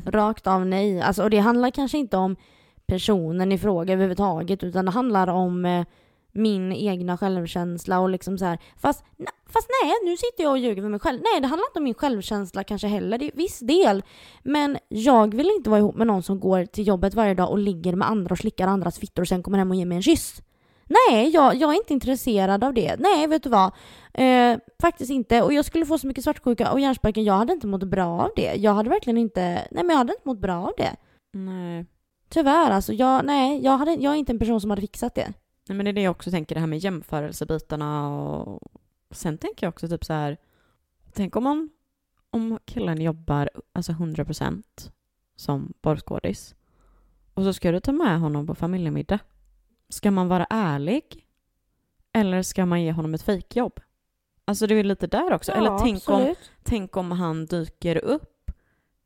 [0.06, 1.02] Rakt av nej.
[1.02, 2.36] Alltså, och det handlar kanske inte om
[2.86, 5.86] personen i fråga överhuvudtaget utan det handlar om eh,
[6.38, 8.60] min egna självkänsla och liksom så här.
[8.78, 9.04] Fast,
[9.50, 11.20] fast nej, nu sitter jag och ljuger för mig själv.
[11.24, 13.18] Nej, det handlar inte om min självkänsla kanske heller.
[13.18, 14.04] Det är viss del.
[14.44, 17.58] Men jag vill inte vara ihop med någon som går till jobbet varje dag och
[17.58, 20.04] ligger med andra och slickar andras fittor och sen kommer hem och ger mig en
[20.04, 20.42] kyss.
[20.90, 22.96] Nej, jag, jag är inte intresserad av det.
[23.00, 23.72] Nej, vet du vad?
[24.14, 25.42] Eh, faktiskt inte.
[25.42, 27.24] Och jag skulle få så mycket svartsjuka och hjärnsparken.
[27.24, 28.56] Jag hade inte mått bra av det.
[28.56, 29.42] Jag hade verkligen inte...
[29.42, 30.96] Nej, men jag hade inte mått bra av det.
[31.34, 31.86] Nej.
[32.30, 32.94] Tyvärr alltså.
[32.94, 35.34] Jag, nej, jag, hade, jag är inte en person som hade fixat det.
[35.68, 38.72] Nej men det är det jag också tänker, det här med jämförelsebitarna och
[39.12, 40.38] sen tänker jag också typ så här,
[41.14, 41.70] tänk om man,
[42.30, 44.64] om killen jobbar alltså 100%
[45.36, 46.56] som porrskådis
[47.34, 49.20] och så ska du ta med honom på familjemiddag.
[49.90, 51.26] Ska man vara ärlig?
[52.14, 53.80] Eller ska man ge honom ett fejkjobb?
[54.46, 55.52] Alltså det är lite där också.
[55.52, 58.52] Eller tänk om, tänk om han dyker upp.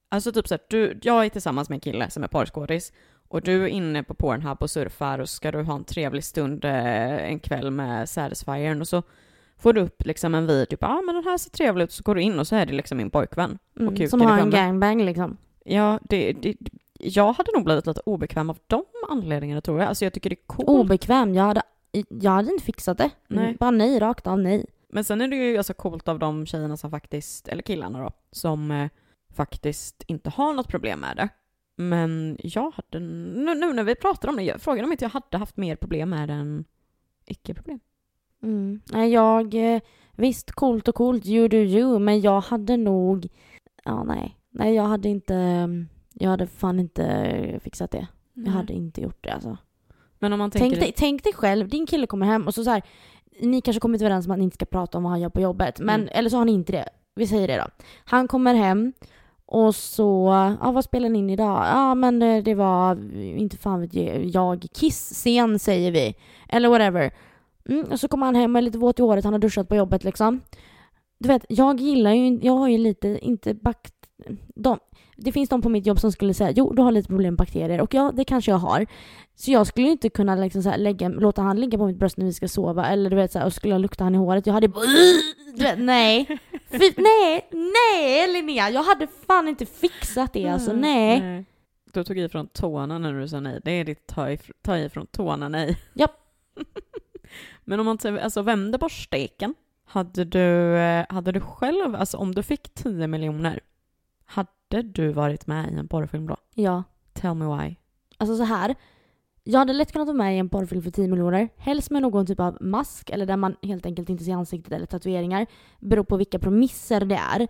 [0.09, 2.93] Alltså typ så här, du, jag är tillsammans med en kille som är porrskådis
[3.31, 6.65] och du är inne på Pornhub och surfar och ska du ha en trevlig stund
[6.65, 9.03] eh, en kväll med Satisfyern och så
[9.57, 12.03] får du upp liksom en video, ja ah, men den här ser trevlig ut, så
[12.03, 13.57] går du in och så är det liksom min pojkvän.
[13.79, 15.37] Mm, som har en gangbang liksom.
[15.65, 16.55] Ja, det, det,
[16.99, 19.87] jag hade nog blivit lite obekväm av de anledningarna tror jag.
[19.87, 20.69] Alltså jag tycker det är coolt.
[20.69, 21.33] Obekväm.
[21.33, 21.61] Jag hade,
[22.09, 23.09] jag hade inte fixat det.
[23.27, 23.45] Nej.
[23.45, 24.65] Mm, Bara nej, rakt av nej.
[24.89, 28.11] Men sen är det ju alltså coolt av de tjejerna som faktiskt, eller killarna då,
[28.31, 28.89] som eh,
[29.35, 31.29] faktiskt inte har något problem med det.
[31.89, 35.09] Men jag hade, nu, nu när vi pratar om det, jag- frågan om inte jag
[35.09, 36.65] hade haft mer problem med det än
[37.25, 37.79] icke-problem.
[38.43, 38.81] Mm.
[38.91, 39.73] Nej, jag...
[39.75, 39.81] eh,
[40.15, 43.27] Visst, coolt och coolt, you do you, men jag hade nog...
[43.83, 44.37] Ja, nej.
[44.49, 45.67] Nej, jag hade inte...
[46.13, 48.07] Jag hade fan inte fixat det.
[48.33, 49.57] Jag hade inte gjort det alltså.
[50.19, 50.69] Men om man tänker...
[50.69, 52.81] Tänk dig, tänk dig själv, din kille kommer hem och så, så här,
[53.41, 55.41] ni kanske kommit överens om att ni inte ska prata om vad han gör på
[55.41, 55.79] jobbet.
[55.79, 56.09] Men, Mm.
[56.13, 56.89] Eller så har ni inte det.
[57.15, 57.65] Vi säger det då.
[58.05, 58.93] Han kommer hem
[59.51, 60.27] och så,
[60.61, 61.65] ja vad spelar ni in idag?
[61.67, 66.15] Ja men det, det var, eh, inte fan vet jag, jag, Kiss-scen säger vi.
[66.49, 67.11] Eller whatever.
[67.69, 69.69] Mm, och så kommer han hem och är lite våt i håret, han har duschat
[69.69, 70.41] på jobbet liksom.
[71.19, 73.93] Du vet, jag gillar ju, jag har ju lite, inte bakt...
[74.55, 74.79] De,
[75.23, 77.37] det finns de på mitt jobb som skulle säga jo du har lite problem med
[77.37, 78.85] bakterier och ja det kanske jag har.
[79.35, 82.25] Så jag skulle inte kunna liksom så lägga, låta han ligga på mitt bröst när
[82.25, 84.47] vi ska sova eller du vet så här, och skulle jag lukta han i håret,
[84.47, 84.85] jag hade bara
[85.55, 86.25] du vet, nej.
[86.69, 91.45] Fy, nej, nej Linnea, jag hade fan inte fixat det alltså, nej.
[91.93, 93.59] Du tog i från tårna när du sa nej.
[93.63, 95.77] Det är ditt ta, if- ta tårna nej.
[95.93, 96.11] Japp.
[97.63, 99.55] Men om man alltså, vänder på steken.
[99.85, 103.59] Hade du, eh, hade du själv, alltså om du fick 10 miljoner,
[104.25, 104.49] hade
[104.81, 106.37] du varit med i en porrfilm då?
[106.55, 107.75] Ja, Tell me why.
[108.17, 108.75] alltså så här.
[109.43, 111.49] Jag hade lätt kunnat vara med i en porrfilm för 10 miljoner.
[111.57, 114.85] Helst med någon typ av mask eller där man helt enkelt inte ser ansiktet eller
[114.85, 115.47] tatueringar.
[115.79, 117.47] Beror på vilka premisser det är.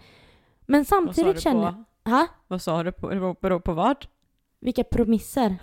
[0.62, 2.12] Men samtidigt känner jag...
[2.12, 2.28] Ha?
[2.48, 3.08] Vad sa du på?
[3.42, 4.06] Beror- på vad?
[4.60, 5.58] Vilka premisser?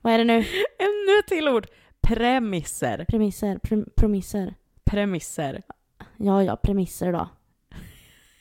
[0.00, 0.34] Vad är det nu?
[0.78, 1.66] Ännu ett till ord.
[2.00, 3.04] Premisser.
[3.08, 4.54] Premisser, pr- premisser.
[4.84, 5.62] Premisser.
[6.16, 7.28] Ja, ja, premisser då.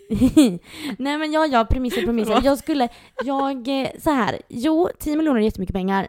[0.98, 2.42] Nej men ja, ja, premisser, premisser.
[2.44, 2.90] Jag skulle,
[3.24, 6.08] jag, eh, så här, jo, 10 miljoner är jättemycket pengar.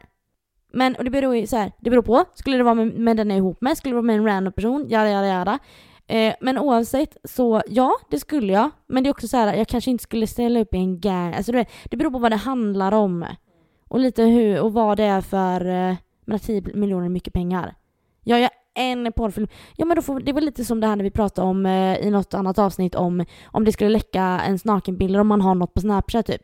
[0.73, 2.25] Men, och det beror ju så här, det beror på.
[2.35, 4.27] Skulle det vara med, med den jag är ihop med, skulle det vara med en
[4.27, 5.59] random person, jada jada jada.
[6.07, 8.71] Eh, men oavsett så, ja, det skulle jag.
[8.87, 11.35] Men det är också så här, jag kanske inte skulle ställa upp i en gang,
[11.35, 13.27] alltså du vet, det beror på vad det handlar om.
[13.89, 17.75] Och lite hur, och vad det är för, eh, men 10 miljoner är mycket pengar.
[18.25, 19.47] Jag gör en porrfilm,
[19.77, 21.97] Ja men då får, det var lite som det här när vi pratade om eh,
[21.99, 25.75] i något annat avsnitt om om det skulle läcka ens nakenbilder om man har något
[25.75, 26.43] på Snapchat typ.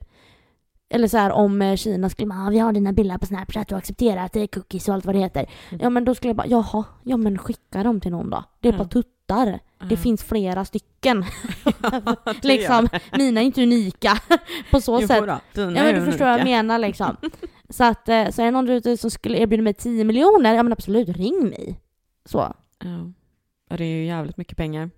[0.94, 3.72] Eller så här om eh, Kina skulle bara, ah, vi har dina bilder på Snapchat
[3.72, 5.46] och accepterar att det är cookies och allt vad det heter.
[5.70, 5.80] Mm.
[5.82, 8.44] Ja men då skulle jag bara, jaha, ja men skicka dem till någon då.
[8.60, 8.78] Det är Mm.
[8.78, 9.58] bara tutt tuttar.
[9.88, 11.24] Det finns flera stycken.
[12.42, 14.18] liksom, mina är inte unika
[14.70, 15.24] på så Jo, sätt.
[15.26, 16.56] då, dina Ja men är du förstår vad jag unika.
[16.56, 17.16] menar liksom.
[17.68, 20.54] Så att, eh, så är det någon där ute som skulle erbjuda mig 10 miljoner,
[20.54, 21.80] ja men absolut, ring mig.
[22.24, 22.38] Så.
[22.78, 23.12] Ja.
[23.68, 24.90] Ja, det är ju jävligt mycket pengar.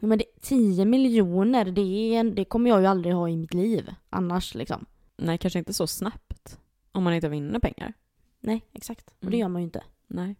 [0.00, 3.36] Ja, Men det, 10 miljoner, det, är en, det kommer jag ju aldrig ha i
[3.36, 4.86] mitt liv annars liksom.
[5.16, 6.58] Nej, kanske inte så snabbt.
[6.92, 7.92] Om man inte vinner pengar.
[8.40, 9.08] Nej, exakt.
[9.10, 9.38] Och det Mm.
[9.40, 9.82] gör man ju inte.
[10.06, 10.36] Nej.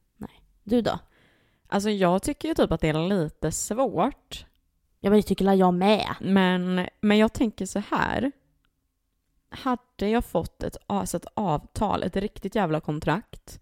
[0.65, 0.99] Du då?
[1.69, 4.47] Alltså jag tycker ju typ att det är lite svårt.
[5.01, 6.07] Ja men det tycker jag med.
[6.21, 8.33] Men, men jag tänker så här.
[9.49, 13.61] Hade jag fått ett, alltså ett avtal, ett riktigt jävla kontrakt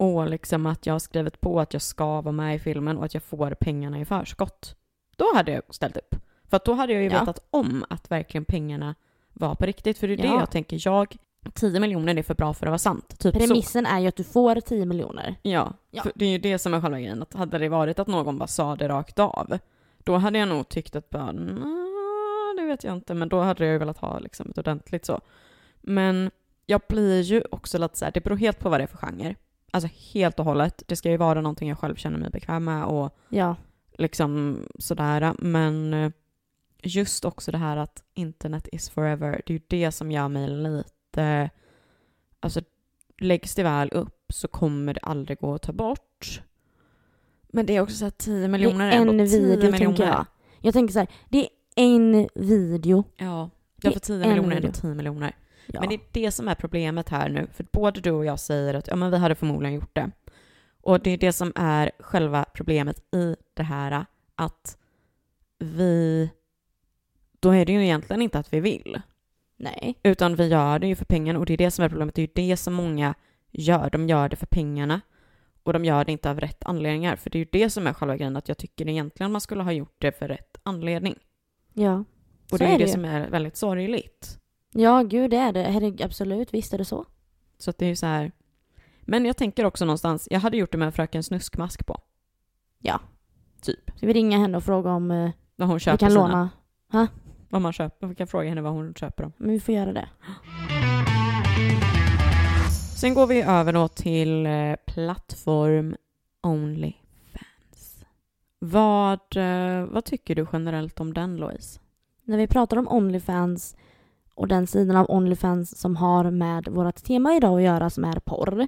[0.00, 3.04] och liksom att jag har skrivit på att jag ska vara med i filmen och
[3.04, 4.76] att jag får pengarna i förskott.
[5.16, 6.14] Då hade jag ställt upp.
[6.50, 7.20] För då hade jag ju Ja.
[7.20, 8.94] vetat om att verkligen pengarna
[9.32, 9.98] var på riktigt.
[9.98, 10.40] För det är det Ja.
[10.40, 10.78] jag tänker.
[10.84, 11.16] Jag,
[11.54, 13.08] 10 miljoner är för bra för att vara sant.
[13.18, 13.38] Typ så.
[13.38, 15.34] Premissen är ju att du får 10 miljoner.
[15.42, 16.04] Ja, Ja.
[16.14, 17.22] Det är ju det som är själva grejen.
[17.22, 19.58] Att hade det varit att någon bara sa det rakt av,
[19.98, 23.64] då hade jag nog tyckt att bara, "Nja, det vet jag inte, men då hade
[23.64, 25.20] jag ju velat ha liksom ett ordentligt så.
[25.80, 26.30] Men
[26.66, 28.96] jag blir ju också lite så här, det beror helt på vad det är för
[28.98, 29.34] genre.
[29.70, 30.82] Alltså helt och hållet.
[30.86, 33.56] Det ska ju vara någonting jag själv känner mig bekväm med och Ja.
[33.98, 35.34] liksom sådär.
[35.38, 36.10] Men eh,
[36.82, 40.48] just också det här att internet is forever, det är ju det som gör mig
[40.48, 41.50] lite,
[42.40, 42.60] alltså
[43.18, 46.42] läggs det väl upp så kommer det aldrig gå att ta bort.
[47.48, 49.78] Men det är också så här 10 miljoner det är ändå en 10 video miljoner.
[49.78, 50.26] tänker jag.
[50.60, 53.04] Jag tänker så här, det är en video.
[53.16, 54.80] Ja, Det ja för 10 är en miljoner är ändå video.
[54.80, 55.36] 10 miljoner.
[55.66, 55.80] Ja.
[55.80, 57.46] Men det är det som är problemet här nu.
[57.52, 60.10] För både du och jag säger att ja, men vi hade förmodligen gjort det.
[60.82, 64.06] Och det är det som är själva problemet i det här.
[64.34, 64.78] Att
[65.58, 66.30] vi...
[67.40, 69.00] Då är det ju egentligen inte att vi vill.
[69.56, 69.98] Nej.
[70.02, 71.38] Utan vi gör det ju för pengarna.
[71.38, 72.14] Och det är det som är problemet.
[72.14, 73.14] Det är ju det som många
[73.50, 73.90] gör.
[73.90, 75.00] De gör det för pengarna.
[75.62, 77.16] Och de gör det inte av rätt anledningar.
[77.16, 78.36] För det är ju det som är själva grejen.
[78.36, 81.14] Att jag tycker egentligen man skulle ha gjort det för rätt anledning.
[81.72, 82.04] Ja.
[82.52, 82.92] Och det är är det det ju.
[82.92, 84.39] som är väldigt sorgligt.
[84.72, 85.62] Ja, gud det är det.
[85.62, 87.06] Herregud, absolut, visst är det så.
[87.58, 88.32] Så att det är ju så här.
[89.00, 92.00] Men jag tänker också någonstans, jag hade gjort det med Fröken Snuskmask på.
[92.78, 93.00] Ja.
[93.60, 93.90] Typ.
[93.96, 96.20] Ska vi ringa henne och fråga om eh, Vad hon vi köper kan sina.
[96.90, 97.08] låna?
[97.48, 98.06] Vad man köper.
[98.06, 99.32] Vi kan fråga henne vad hon köper dem.
[99.36, 100.08] Men vi får göra det.
[103.00, 105.96] Sen går vi över då till eh, plattform
[106.42, 108.04] Onlyfans.
[108.58, 111.80] Vad, eh, vad tycker du generellt om den Louise?
[112.24, 113.76] När vi pratar om Onlyfans
[114.40, 118.20] och den sidan av Onlyfans som har med vårt tema idag att göra som är
[118.24, 118.66] porr.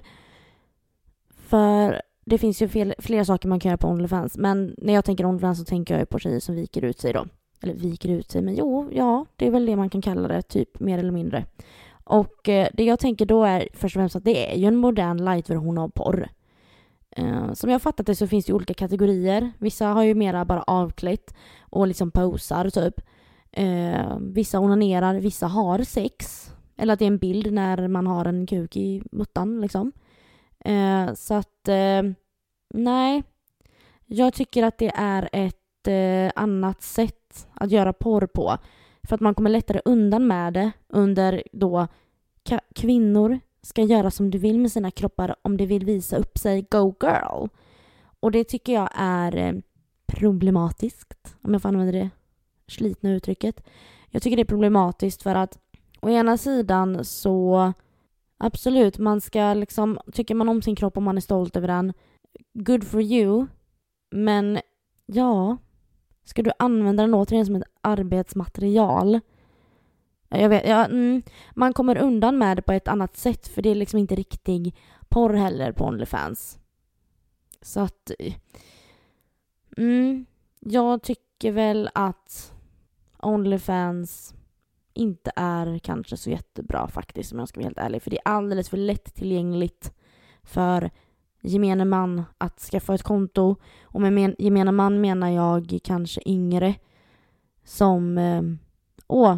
[1.29, 4.37] För det finns ju fel, flera saker man kan göra på Onlyfans.
[4.37, 7.13] Men när jag tänker Onlyfans så tänker jag ju på tjejer som viker ut sig
[7.13, 7.25] då.
[7.61, 10.41] Eller viker ut sig, men jo, ja, det är väl det man kan kalla det,
[10.41, 11.45] typ mer eller mindre.
[12.03, 14.75] Och eh, det jag tänker då är först och främst att det är ju en
[14.75, 16.29] modern light-version av porr.
[17.11, 19.51] Eh, som jag har fattat det så finns det ju olika kategorier.
[19.57, 23.01] Vissa har ju mera bara avklätt och liksom posar typ.
[23.53, 26.49] Eh, vissa onanerar, vissa har sex.
[26.77, 29.91] Eller att det är en bild när man har en kuk i muttan liksom.
[30.59, 32.03] Eh, så att, eh,
[32.73, 33.23] nej.
[34.05, 38.57] Jag tycker att det är ett eh, annat sätt att göra porr på.
[39.03, 41.87] För att man kommer lättare undan med det under då
[42.75, 46.67] kvinnor ska göra som du vill med sina kroppar om de vill visa upp sig.
[46.71, 47.47] Go girl!
[48.19, 49.53] Och det tycker jag är eh,
[50.05, 52.09] problematiskt, om jag får använda det
[52.73, 53.63] slitna uttrycket.
[54.09, 55.59] Jag tycker det är problematiskt för att
[56.01, 57.73] å ena sidan så
[58.37, 61.93] absolut, man ska liksom, tycker man om sin kropp och man är stolt över den,
[62.53, 63.47] good for you.
[64.11, 64.59] Men
[65.05, 65.57] ja,
[66.23, 69.19] ska du använda den återigen som ett arbetsmaterial?
[70.29, 71.21] Jag vet, ja, mm,
[71.55, 74.75] man kommer undan med det på ett annat sätt för det är liksom inte riktig
[75.09, 76.59] porr heller på Onlyfans.
[77.61, 78.11] Så att...
[79.77, 80.25] Mm,
[80.59, 82.52] jag tycker väl att
[83.23, 84.35] Onlyfans
[84.93, 88.01] inte är kanske så jättebra faktiskt om jag ska vara helt ärlig.
[88.01, 89.93] För det är alldeles för lättillgängligt
[90.43, 90.91] för
[91.41, 93.55] gemene man att skaffa ett konto.
[93.83, 96.75] Och med men, gemene man menar jag kanske yngre
[97.63, 98.41] som eh,
[99.07, 99.37] åh,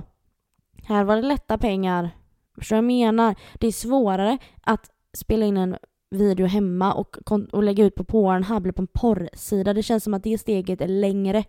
[0.83, 2.09] här var det lätta pengar.
[2.57, 3.35] Förstår du vad jag menar?
[3.59, 5.77] Det är svårare att spela in en
[6.09, 7.17] video hemma och,
[7.51, 9.73] och lägga ut på Pornhub eller på en porrsida.
[9.73, 11.43] Det känns som att det steget är längre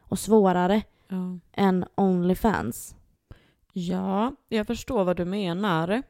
[0.00, 1.38] och svårare Ja.
[1.52, 2.96] än Onlyfans.
[3.72, 6.02] Ja, jag förstår vad du menar.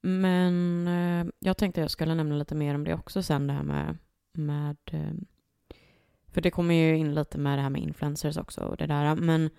[0.00, 3.62] Men eh, jag tänkte jag skulle nämna lite mer om det också sen, det här
[3.62, 3.98] med...
[4.32, 5.14] med eh,
[6.28, 9.14] för det kommer ju in lite med det här med influencers också och det där.
[9.14, 9.50] Men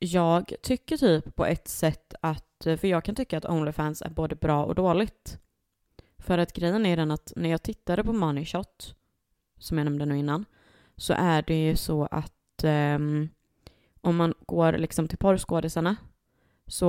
[0.00, 2.44] jag tycker typ på ett sätt att...
[2.64, 5.38] För jag kan tycka att Onlyfans är både bra och dåligt.
[6.18, 8.94] För att grejen är den att när jag tittade på Money Shot,
[9.58, 10.44] som jag nämnde nu innan,
[10.96, 13.28] så är det ju så att ehm,
[14.06, 15.96] om man går liksom till porrskådisarna
[16.66, 16.86] så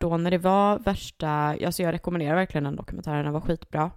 [0.00, 3.90] då när det var värsta, alltså jag rekommenderar verkligen den dokumentären, den var skitbra.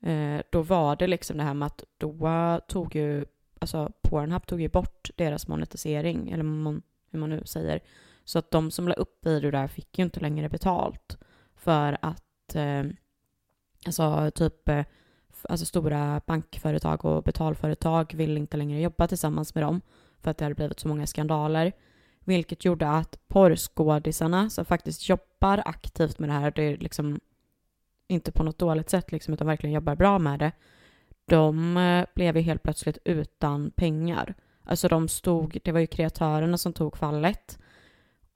[0.00, 3.24] Eh, då var det liksom det här med att då tog ju,
[3.58, 7.80] alltså Pornhub tog ju bort deras monetisering, eller mon, hur man nu säger.
[8.24, 11.18] Så att de som la upp video där fick ju inte längre betalt.
[11.56, 12.84] För att, eh,
[13.86, 14.84] alltså typ, eh,
[15.48, 19.80] alltså stora bankföretag och betalföretag vill inte längre jobba tillsammans med dem.
[20.24, 21.72] För att det hade blivit så många skandaler.
[22.20, 27.20] Vilket gjorde att porrskådisarna som faktiskt jobbar aktivt med det här, det är liksom
[28.08, 30.52] inte på något dåligt sätt liksom, utan verkligen jobbar bra med det,
[31.26, 34.34] de eh, blev ju helt plötsligt utan pengar.
[34.62, 37.58] Alltså de stod, det var ju kreatörerna som tog fallet.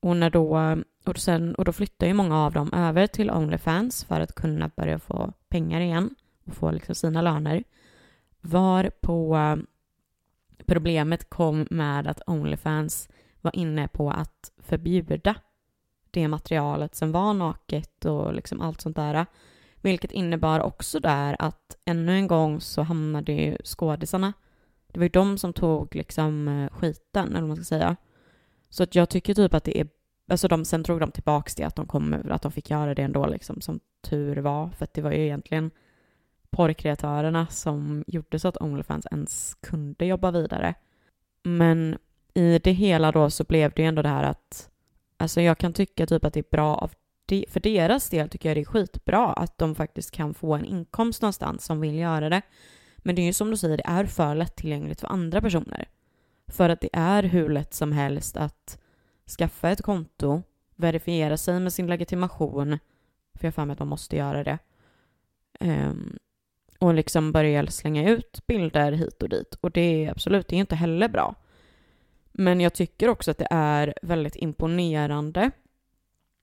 [0.01, 4.05] Och, när då, och, sen, och då flyttade ju många av dem över till Onlyfans
[4.05, 6.15] för att kunna börja få pengar igen
[6.47, 7.65] och få liksom sina löner.
[8.41, 9.37] Var på
[10.69, 13.09] problemet kom med att Onlyfans
[13.41, 15.35] var inne på att förbjuda
[16.11, 19.27] det materialet som var naket och liksom allt sånt där.
[19.81, 24.33] Vilket innebar också där att ännu en gång så hamnade ju skådisarna,
[24.93, 27.97] det var ju de som tog liksom eh, skiten, eller vad man ska säga.
[28.69, 29.89] Så att jag tycker typ att det är,
[30.29, 33.03] alltså de, sen drog de tillbaks det att de kom, att de fick göra det
[33.03, 35.71] ändå liksom, som tur var, för att det var ju egentligen
[36.51, 40.75] porrkreatörerna som gjorde så att Onlyfans ens kunde jobba vidare.
[41.43, 41.99] Men
[42.35, 44.71] i det hela då så blev det ju ändå det här att,
[45.17, 46.93] alltså jag kan tycka typ att det är bra av
[47.27, 50.65] de, för deras del tycker jag det är skitbra att de faktiskt kan få en
[50.65, 52.43] inkomst någonstans som vill göra det.
[52.97, 55.89] Men det är ju som du säger, det är för lättillgängligt för andra personer.
[56.47, 58.79] För att det är hur lätt som helst att
[59.39, 60.43] skaffa ett konto,
[60.77, 62.79] verifiera sig med sin legitimation,
[63.35, 64.59] för jag har för mig att man måste göra det,
[65.61, 66.19] um,
[66.79, 69.55] och liksom börja slänga ut bilder hit och dit.
[69.61, 71.35] Och det är absolut, det är inte heller bra.
[72.33, 75.51] Men jag tycker också att det är väldigt imponerande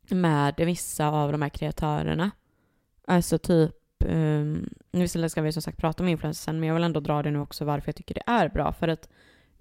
[0.10, 2.32] med vissa av de här kreatörerna.
[3.08, 3.76] Alltså typ,
[4.06, 7.24] um, visserligen ska vi som sagt prata om influencers sen, men jag vill ändå dra
[7.24, 8.74] det nu också varför jag tycker det är bra.
[8.74, 9.10] För att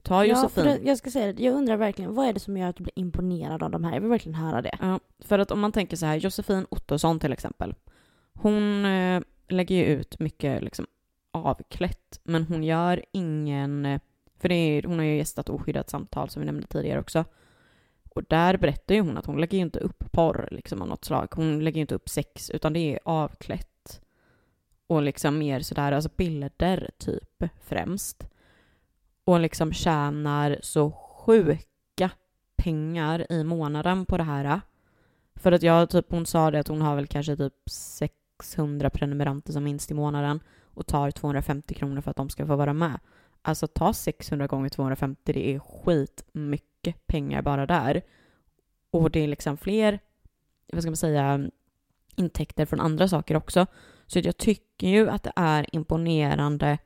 [0.03, 0.65] ta Josefin...
[0.65, 2.83] Ja, jag ska säga det, jag undrar verkligen, vad är det som gör att du
[2.83, 3.93] blir imponerad av de här?
[3.93, 4.79] Jag vill verkligen höra det.
[4.81, 7.75] Ja, för att om man tänker så här, Josefin Ottosson till exempel.
[8.33, 10.87] Hon eh, lägger ju ut mycket liksom
[11.31, 14.01] avklätt, men hon gör ingen
[14.45, 17.25] för det är, hon har ju gästat Oskyddat samtal som vi nämnde tidigare också.
[18.11, 21.05] Och där berättar ju hon att hon lägger ju inte upp porr liksom av något
[21.05, 21.29] slag.
[21.31, 24.01] Hon lägger ju inte upp sex, utan det är avklätt.
[24.87, 28.29] Och liksom mer sådär, alltså bilder typ främst.
[29.25, 32.11] Och liksom tjänar så sjuka
[32.57, 34.61] pengar i månaden på det här.
[35.35, 38.15] För att jag, typ hon sa det att hon har väl kanske typ sex
[38.45, 42.57] 600 prenumeranter som minst i månaden och tar 250 kronor för att de ska få
[42.57, 43.01] vara med.
[43.43, 48.03] Alltså ta 600 gånger 250, det är skitmycket pengar bara där.
[48.91, 49.99] Och det är liksom fler,
[50.73, 51.51] vad ska man säga,
[52.17, 53.67] intäkter från andra saker också.
[54.07, 56.79] Så jag tycker ju att det är imponerande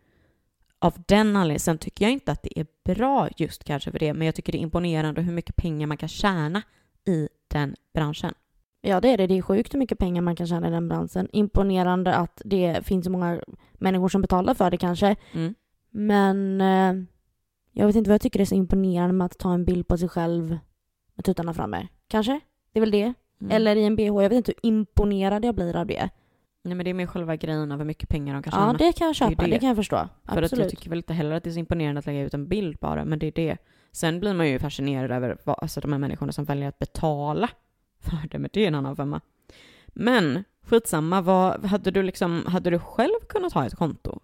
[0.79, 1.61] av den anledningen.
[1.61, 4.53] Sen tycker jag inte att det är bra just kanske för det, men jag tycker
[4.53, 6.63] det är imponerande hur mycket pengar man kan tjäna
[7.05, 8.35] i den branschen.
[8.81, 9.27] Ja, det är det.
[9.27, 11.29] Det är sjukt hur mycket pengar man kan tjäna i den branschen.
[11.33, 13.41] Imponerande att det finns så många
[13.73, 15.17] människor som betalar för det kanske.
[15.33, 15.55] Mm.
[15.91, 17.05] Men eh,
[17.73, 19.99] jag vet inte vad jag tycker är så imponerande med att ta en bild på
[19.99, 20.59] sig själv
[21.15, 21.89] med tuttarna framme.
[22.09, 22.41] Kanske?
[22.73, 23.15] Det är väl det?
[23.41, 23.51] Mm.
[23.51, 24.03] Eller i en bh.
[24.03, 26.11] Jag vet inte hur imponerad jag blir av det.
[26.65, 28.67] Nej men det är mer själva grejen av hur mycket pengar de kan tjäna.
[28.67, 29.51] Ja det kan jag köpa, det.
[29.51, 29.59] det.
[29.59, 29.97] kan jag förstå.
[29.97, 30.53] För Absolut.
[30.53, 32.49] att jag tycker väl inte heller att det är så imponerande att lägga ut en
[32.49, 33.57] bild bara, men det är det.
[33.93, 37.51] Sen blir man ju fascinerad över vad, alltså, de här människorna som väljer att betala
[38.01, 39.21] för det, men det en annan femma.
[39.87, 44.21] Men skitsamma, vad, hade, du liksom, hade du själv kunnat ha ett konto?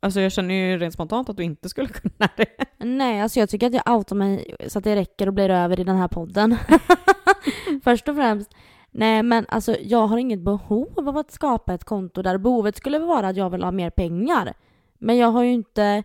[0.00, 2.46] Alltså jag känner ju rent spontant att du inte skulle kunna det.
[2.78, 5.80] Nej, alltså jag tycker att jag outar mig så att det räcker och blir över
[5.80, 6.56] i den här podden.
[7.84, 8.54] Först och främst.
[8.90, 12.98] Nej, men alltså jag har inget behov av att skapa ett konto där behovet skulle
[12.98, 14.54] vara att jag vill ha mer pengar.
[14.98, 16.02] Men jag har ju inte,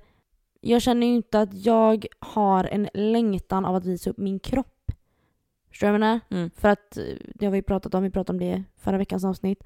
[0.61, 4.72] jag känner ju inte att jag har en längtan av att visa upp min kropp.
[5.73, 6.19] Förstår du vad jag menar?
[6.29, 6.49] Mm.
[6.49, 7.03] För att eh,
[7.35, 9.63] det har vi pratat om, vi pratade om det förra veckans avsnitt.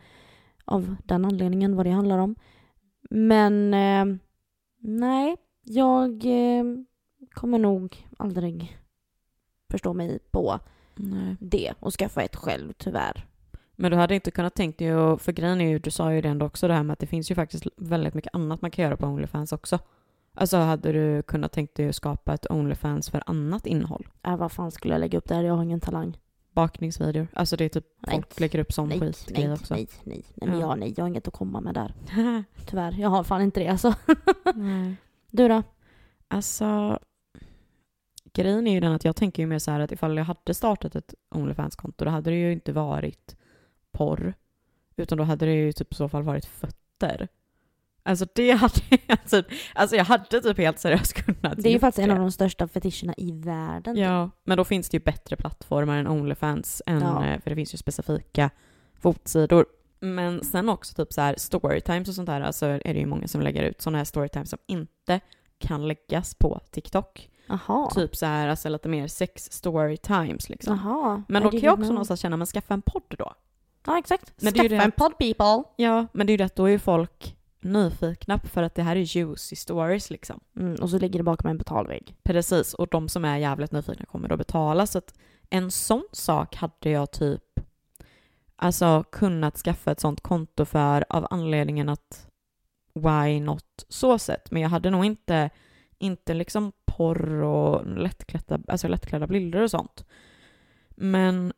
[0.66, 2.36] Av den anledningen, vad det handlar om.
[3.10, 4.18] Men eh,
[4.80, 6.64] nej, jag eh,
[7.32, 8.78] kommer nog aldrig
[9.72, 10.60] förstå mig på
[10.96, 11.36] nej.
[11.40, 13.26] det och skaffa ett själv, tyvärr.
[13.76, 16.30] Men du hade inte kunnat tänkt dig, för grejen är ju, du sa ju det
[16.30, 18.86] ändå också det här med att det finns ju faktiskt väldigt mycket annat man kan
[18.86, 19.80] göra på Onlyfans också.
[20.40, 24.08] Alltså hade du kunnat tänkt dig att skapa ett Onlyfans för annat innehåll?
[24.24, 25.44] Äh, vad fan skulle jag lägga upp där?
[25.44, 26.18] Jag har ingen talang
[26.58, 27.28] bakningsvideor.
[27.34, 28.16] Alltså det är typ nej.
[28.16, 29.74] folk lägger upp sån nej, skit nej, också.
[29.74, 30.68] Nej, nej, nej, men ja.
[30.68, 31.94] jag, nej, jag har inget att komma med där.
[32.66, 33.96] Tyvärr, jag har fan inte det alltså.
[35.32, 35.64] du då?
[36.28, 37.00] Alltså,
[38.34, 40.54] grejen är ju den att jag tänker ju mer så här att ifall jag hade
[40.54, 43.36] startat ett Onlyfans-konto då hade det ju inte varit
[43.92, 44.34] porr.
[44.96, 47.28] Utan då hade det ju typ i så fall varit fötter.
[48.08, 48.74] Alltså det hade
[49.08, 49.46] jag typ,
[49.76, 52.68] alltså jag hade typ helt seriöst kunnat Det är ju faktiskt en av de största
[52.68, 53.96] fetischerna i världen.
[53.96, 54.04] typ.
[54.04, 57.26] Ja, men då finns det ju bättre plattformar än Onlyfans, än, Ja.
[57.26, 58.50] eh, för det finns ju specifika
[59.00, 59.66] fotsidor.
[60.00, 63.28] Men sen också typ så här storytimes och sånt där, alltså är det ju många
[63.28, 65.20] som lägger ut sådana här storytimes som inte
[65.60, 67.30] kan läggas på TikTok.
[67.48, 67.90] Jaha.
[67.90, 70.80] Typ så här, alltså lite mer sex storytimes liksom.
[70.84, 71.24] Jaha.
[71.28, 71.94] Men då kan jag också know.
[71.94, 73.34] någonstans känna, men skaffa en podd då.
[73.86, 74.34] Ja, exakt.
[74.42, 75.64] Men Skaffa en podd people.
[75.76, 77.37] Ja, men det är ju det att då är ju folk
[77.68, 80.40] nyfikna för att det här är juicy stories liksom.
[80.56, 82.16] Mm, och så ligger det bakom en betalvägg.
[82.24, 84.88] Precis, och de som är jävligt nyfikna kommer då betala.
[84.88, 85.14] Så att
[85.50, 87.60] en sån sak hade jag typ
[88.56, 92.28] alltså kunnat skaffa ett sånt konto för av anledningen att
[92.94, 94.52] why not så sett.
[94.52, 95.50] Men jag hade nog inte,
[95.98, 100.06] inte liksom porr och lättklädda, alltså lättklädda bilder och sånt.
[100.90, 101.54] Men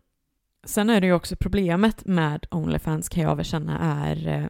[0.63, 4.47] sen är det ju också problemet med Onlyfans kan jag väl känna är eh,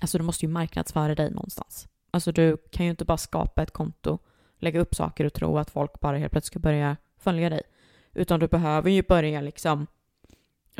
[0.00, 1.88] alltså du måste ju marknadsföra dig någonstans.
[2.10, 4.18] Alltså du kan ju inte bara skapa ett konto,
[4.58, 7.62] lägga upp saker och tro att folk bara helt plötsligt ska börja följa dig.
[8.12, 9.86] Utan du behöver ju börja liksom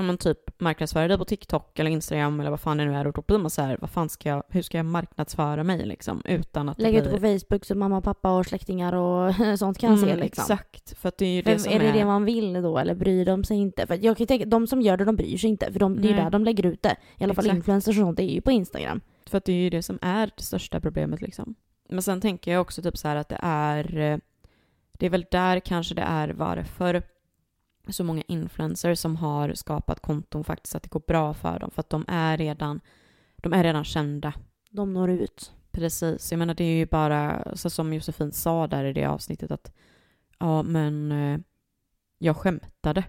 [0.00, 3.06] ja men typ marknadsföra dig på TikTok eller Instagram eller vad fan det nu är
[3.06, 5.86] och då blir man så här, vad fan ska jag, hur ska jag marknadsföra mig
[5.86, 7.38] liksom utan att Lägga ut det det blir...
[7.38, 10.42] på Facebook så mamma, pappa och släktingar och sånt kan se Mm, liksom.
[10.42, 11.92] Exakt, för att det är ju För det som är det är...
[11.92, 13.86] det man vill då eller bryr de sig inte?
[13.86, 16.00] För jag kan ju tänka, de som gör det de bryr sig inte för de,
[16.00, 16.96] det är ju där de lägger ut det.
[17.16, 17.56] I alla fall Exakt.
[17.56, 19.00] influencers och sånt, det är ju på Instagram.
[19.30, 21.54] För att det är ju det som är det största problemet liksom.
[21.88, 23.96] Men sen tänker jag också typ så här att det är...
[23.98, 24.18] eh,
[24.92, 27.02] Det är väl där kanske det är varför
[27.88, 31.70] så många influencers som har skapat konton faktiskt att det går bra för dem.
[31.70, 32.80] För att de är redan,
[33.36, 34.32] de är redan kända.
[34.70, 35.52] De når ut.
[35.70, 36.30] Precis.
[36.32, 39.72] Jag menar det är ju bara, så som Josefin sa där i det avsnittet att
[40.38, 41.38] ja men eh,
[42.18, 43.04] jag skämtade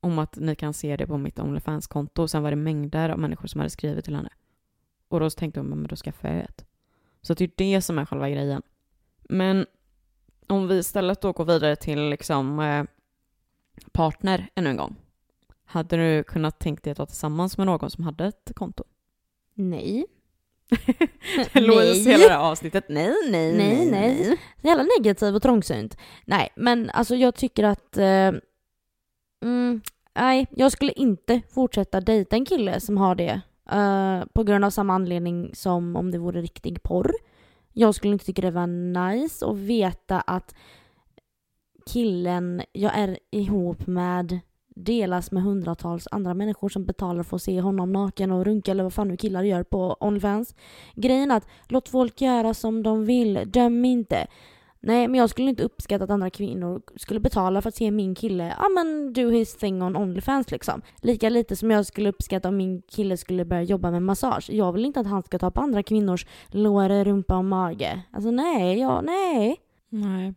[0.00, 3.18] om att ni kan se det på mitt Onlyfans-konto och sen var det mängder av
[3.18, 4.30] människor som hade skrivit till henne.
[5.08, 6.64] Och då tänkte hon, men då skaffar jag ett.
[7.22, 8.62] Så det är det som är själva grejen.
[9.28, 9.66] Men
[10.46, 12.84] om vi istället då går vidare till liksom eh,
[13.92, 14.96] partner ännu en gång.
[15.64, 18.84] Hade du kunnat tänkt dig att vara tillsammans med någon som hade ett konto?
[19.54, 20.06] Nej.
[21.52, 22.84] Louise hela det här avsnittet.
[22.88, 24.24] Nej, nej, Nej, nej.
[24.60, 25.96] Så jävla negativ och trångsynt.
[26.24, 27.96] Nej, men alltså jag tycker att...
[27.96, 28.32] Eh,
[29.42, 29.80] mm,
[30.14, 33.40] nej, jag skulle inte fortsätta dejta en kille som har det.
[33.70, 37.12] Eh, på grund av samma anledning som om det vore riktig porr.
[37.72, 40.54] Jag skulle inte tycka det var nice att veta att
[41.86, 44.40] killen jag är ihop med
[44.76, 48.82] delas med hundratals andra människor som betalar för att se honom naken och runka eller
[48.82, 50.54] vad fan nu killar gör på Onlyfans.
[50.94, 54.26] Grejen är att låt folk göra som de vill, döm inte.
[54.86, 58.14] Nej, men jag skulle inte uppskatta att andra kvinnor skulle betala för att se min
[58.14, 60.82] kille, ja men do his thing on Onlyfans liksom.
[61.02, 64.50] Lika lite som jag skulle uppskatta om min kille skulle börja jobba med massage.
[64.50, 68.02] Jag vill inte att han ska ta på andra kvinnors lår, rumpa och mage.
[68.10, 69.56] Alltså nej, ja, nej.
[69.88, 70.34] Nej.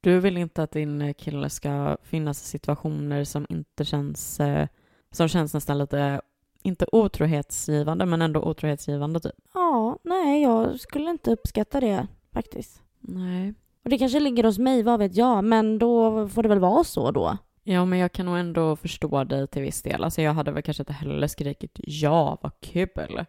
[0.00, 4.68] Du vill inte att din kille ska finnas i situationer som inte känns, eh,
[5.10, 6.20] som känns nästan lite,
[6.62, 9.34] inte otrohetsgivande, men ändå otrohetsgivande typ.
[9.54, 12.82] Ja, nej, jag skulle inte uppskatta det faktiskt.
[13.00, 13.54] Nej.
[13.84, 16.84] Och det kanske ligger hos mig, vad vet jag, men då får det väl vara
[16.84, 17.38] så då.
[17.62, 20.04] Ja, men jag kan nog ändå förstå dig till viss del.
[20.04, 23.24] Alltså jag hade väl kanske inte heller skrikit ja, vad kul,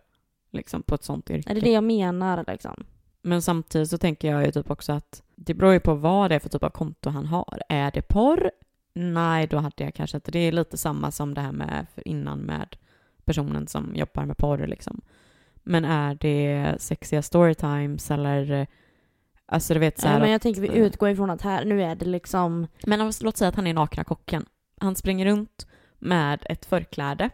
[0.52, 1.52] liksom på ett sånt yrke.
[1.52, 2.86] Är det det jag menar liksom?
[3.22, 6.36] Men samtidigt så tänker jag ju typ också att det beror ju på vad det
[6.36, 7.62] är för typ av konto han har.
[7.70, 8.52] Är det porr?
[8.94, 10.32] Nej, då hade jag kanske inte.
[10.32, 12.76] Det är lite samma som det här med innan med
[13.26, 15.02] personen som jobbar med porr liksom.
[15.64, 18.68] Men är det sexiga storytimes eller
[19.48, 21.66] alltså du vet så här Nej, men att- jag tänker vi utgår ifrån att här,
[21.66, 22.68] nu är det liksom...
[22.86, 24.46] Men om- låt säga att han är nakna kocken.
[24.82, 25.68] Han springer runt
[26.00, 27.30] med ett förkläde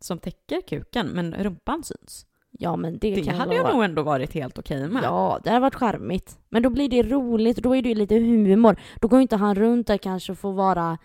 [0.00, 2.26] som täcker kuken, men rumpan syns.
[2.58, 5.04] Ja men det, Det hade jag nog ändå varit helt okej med.
[5.04, 6.38] Ja, det hade varit charmigt.
[6.48, 8.76] Men då blir det roligt, då är det lite humor.
[9.00, 10.98] Då går inte han runt där kanske och får vara...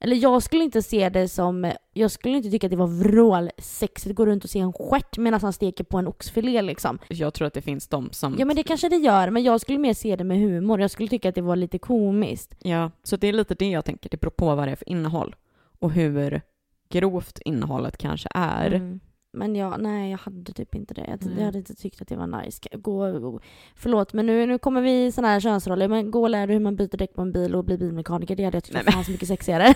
[0.00, 1.72] Eller jag skulle inte se det som...
[1.92, 5.18] Jag skulle inte tycka att det var vrålsexigt att gå runt och se en stjärt
[5.18, 6.98] medan han steker på en oxfilé liksom.
[7.08, 8.36] Jag tror att det finns de som...
[8.38, 10.80] Ja men det kanske det gör, men jag skulle mer se det med humor.
[10.80, 12.54] Jag skulle tycka att det var lite komiskt.
[12.58, 14.10] Ja, så det är lite det jag tänker.
[14.10, 15.36] Det beror på vad det är för innehåll
[15.78, 16.40] och hur
[16.88, 18.72] grovt innehållet kanske är.
[18.72, 19.00] Mm.
[19.32, 21.04] Men ja, nej jag hade typ inte det.
[21.08, 21.34] Jag, Nej.
[21.38, 22.60] jag hade inte tyckt att det var nice.
[22.72, 23.40] Gå, gå.
[23.74, 25.88] Förlåt men nu, nu kommer vi i såna här könsroller.
[25.88, 28.36] Men gå och lär dig hur man byter däck på en bil och blir bilmekaniker.
[28.36, 29.74] Det hade jag tyckt Nej, var fan så mycket sexigare.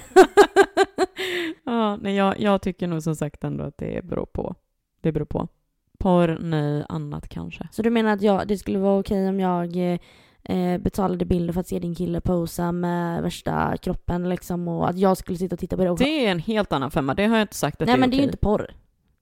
[1.64, 4.54] ja, nej, jag, jag tycker nog som sagt ändå att det beror på.
[5.00, 5.48] Det beror på.
[5.98, 7.68] Porr, nej, annat kanske.
[7.72, 9.98] Så du menar att jag, det skulle vara okej om jag eh,
[10.42, 14.98] eh, betalade bilder för att se din kille posa med värsta kroppen liksom och att
[14.98, 17.26] jag skulle sitta och titta på det och Det är en helt annan femma, det
[17.26, 18.74] har jag inte sagt att Nej det är men det är ju inte porr.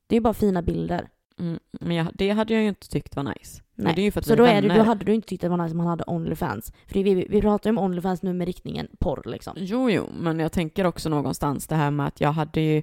[0.06, 1.08] Det är ju bara fina bilder.
[1.38, 3.62] Mm, men jag, det hade jag ju inte tyckt var nice.
[3.74, 3.94] Nej.
[3.94, 5.50] det är ju för att Så då, är det, då hade du inte tyckt att
[5.50, 6.72] det var nice om han hade Onlyfans.
[6.86, 9.54] För vi, vi pratar ju om Onlyfans nu med riktningen porr liksom.
[9.56, 12.82] Jo, jo, men jag tänker också någonstans det här med att jag hade ju...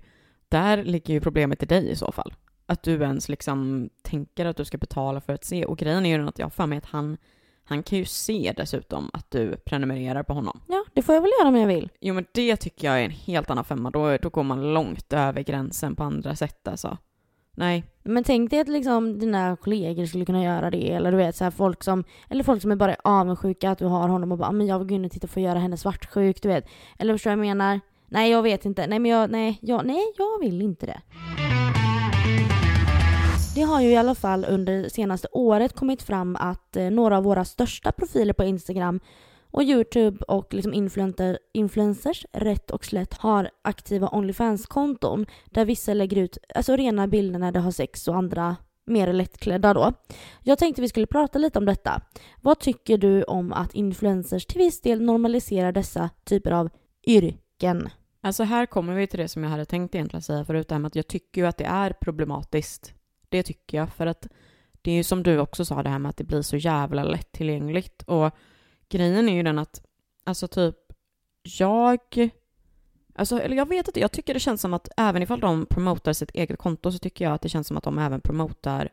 [0.49, 2.33] Där ligger ju problemet i dig i så fall.
[2.65, 5.65] Att du ens liksom tänker att du ska betala för att se.
[5.65, 7.17] Och grejen är ju den att jag har för mig att han,
[7.63, 10.61] han kan ju se dessutom att du prenumererar på honom.
[10.67, 11.89] Ja, det får jag väl göra om jag vill.
[11.99, 13.91] Jo, men det tycker jag är en helt annan femma.
[13.91, 16.97] Då, då går man långt över gränsen på andra sätt alltså.
[17.59, 20.91] Nej, Men tänk dig att liksom dina kollegor skulle kunna göra det.
[20.91, 23.85] Eller du vet så här folk som, eller folk som är bara avundsjuka att du
[23.85, 25.59] har honom och bara ah, men jag vill gå in och titta för att göra
[25.59, 26.65] henne svartsjuk, du vet.
[26.99, 27.79] Eller förstår du vad jag menar?
[28.07, 28.87] Nej jag vet inte.
[28.87, 31.01] Nej men jag, nej, jag, nej jag vill inte det.
[33.55, 37.17] Det har ju i alla fall under det senaste året kommit fram att eh, några
[37.17, 38.99] av våra största profiler på Instagram
[39.51, 46.17] och Youtube och liksom influencer, influencers rätt och slätt har aktiva Onlyfans-konton där vissa lägger
[46.17, 49.93] ut alltså rena bilder när de har sex och andra mer lättklädda då.
[50.43, 52.01] Jag tänkte vi skulle prata lite om detta.
[52.41, 56.69] Vad tycker du om att influencers till viss del normaliserar dessa typer av
[57.07, 57.89] yrken?
[58.21, 60.79] Alltså här kommer vi till det som jag hade tänkt egentligen säga förut, det här
[60.79, 62.93] med att jag tycker ju att det är problematiskt.
[63.29, 64.27] Det tycker jag, för att
[64.81, 67.03] det är ju som du också sa det här med att det blir så jävla
[67.03, 68.03] lättillgängligt.
[68.03, 68.33] Och
[68.89, 69.81] grejen är ju den att,
[70.23, 70.75] alltså typ,
[71.43, 71.99] jag...
[73.15, 76.13] Alltså, eller jag vet inte, jag tycker det känns som att även ifall de promotar
[76.13, 78.89] sitt eget konto så tycker jag att det känns som att de även promotar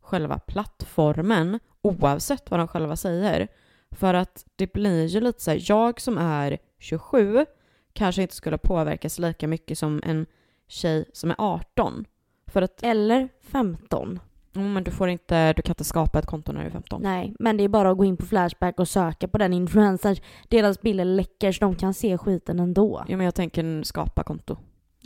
[0.00, 3.48] själva plattformen oavsett vad de själva säger.
[3.90, 7.46] För att det blir ju lite så här, jag som är 27
[7.92, 10.26] kanske inte skulle påverkas lika mycket som en
[10.68, 12.04] tjej som är 18.
[12.46, 14.20] För att, Eller 15?
[14.56, 17.02] Oh, men du får inte, du kan inte skapa ett konto när du är 15.
[17.02, 20.16] Nej, men det är bara att gå in på Flashback och söka på den influencern.
[20.48, 23.04] Deras bilder läcker så de kan se skiten ändå.
[23.08, 24.56] Ja, men jag tänker skapa konto.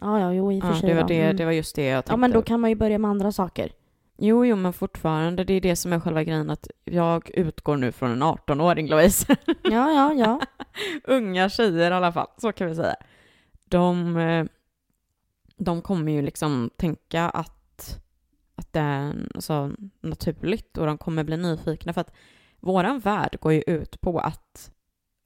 [0.00, 1.36] Ja, ja, jo i och för Ja, sig det, var det, Mm.
[1.36, 2.12] det var just det jag tänkte.
[2.12, 3.72] Ja, men då kan man ju börja med andra saker.
[4.18, 7.92] Jo, jo, men fortfarande, det är det som är själva grejen att jag utgår nu
[7.92, 9.36] från en 18-åring, Louise.
[9.62, 10.40] Ja, ja, ja.
[11.04, 12.94] Unga tjejer i alla fall, så kan vi säga.
[13.68, 14.44] De, eh,
[15.56, 17.55] de kommer ju liksom tänka att,
[18.72, 22.12] är alltså, naturligt och de kommer bli nyfikna för att
[22.60, 24.70] våran värld går ju ut på att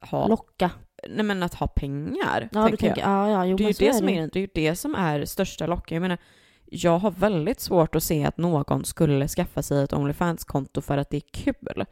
[0.00, 0.70] ha, Locka.
[1.08, 2.48] nej men att ha pengar.
[2.52, 2.94] Ja, du tänker jag.
[2.94, 4.18] tänker, ja, ja, jo, det är ju det som det.
[4.18, 5.94] är, det är ju det som är största locken.
[5.94, 6.18] Jag menar,
[6.64, 11.10] jag har väldigt svårt att se att någon skulle skaffa sig ett Onlyfans-konto för att
[11.10, 11.84] det är kul.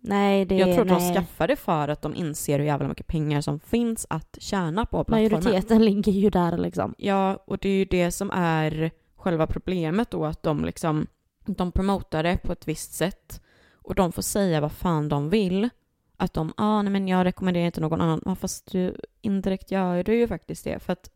[0.00, 1.08] Nej, det jag tror att nej.
[1.08, 4.86] de skaffar det för att de inser hur jävla mycket pengar som finns att tjäna
[4.86, 5.44] på plattformen.
[5.44, 6.94] Majoriteten ligger ju där liksom.
[6.98, 8.90] Ja, och det är ju det som är
[9.26, 11.06] själva problemet då, att de liksom,
[11.46, 13.42] de promotar det på ett visst sätt
[13.74, 15.68] och de får säga vad fan de vill.
[16.16, 18.22] Att de, ah, nej men jag rekommenderar inte någon annan.
[18.24, 20.78] Ja, fast du, indirekt gör du ju faktiskt det.
[20.78, 21.10] För att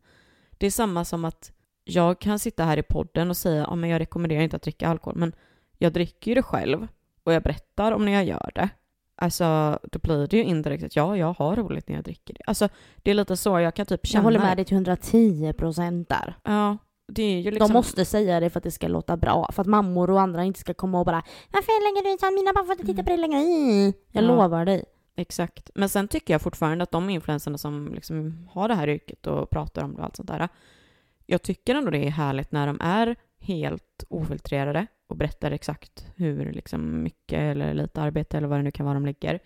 [0.50, 1.52] det är samma som att
[1.84, 4.88] jag kan sitta här i podden och säga, ja men jag rekommenderar inte att dricka
[4.88, 5.32] alkohol, men
[5.78, 6.88] jag dricker ju det själv
[7.24, 8.68] och jag berättar om när jag gör det.
[9.16, 12.42] Alltså, då blir det ju indirekt att ja, jag har roligt när jag dricker det.
[12.46, 15.52] Alltså, det är lite så, jag kan typ känna Jag håller med dig till 110
[15.52, 16.34] procent där.
[16.42, 16.78] Ja,
[17.16, 17.58] liksom...
[17.68, 19.48] De måste säga det för att det ska låta bra.
[19.52, 22.30] För att mammor och andra inte ska komma och bara Varför lägger du så?
[22.34, 23.38] Mina barn får inte titta på det längre.
[23.40, 23.92] Mm.
[24.12, 24.28] Jag Ja.
[24.28, 24.84] lovar dig.
[25.16, 25.70] Exakt.
[25.74, 29.50] Men sen tycker jag fortfarande att de influencerna som liksom har det här yrket och
[29.50, 30.48] pratar om det och allt sånt där.
[31.26, 36.52] Jag tycker ändå det är härligt när de är helt ofiltrerade och berättar exakt hur
[36.52, 39.38] liksom mycket eller lite arbete eller vad det nu kan vara de lägger.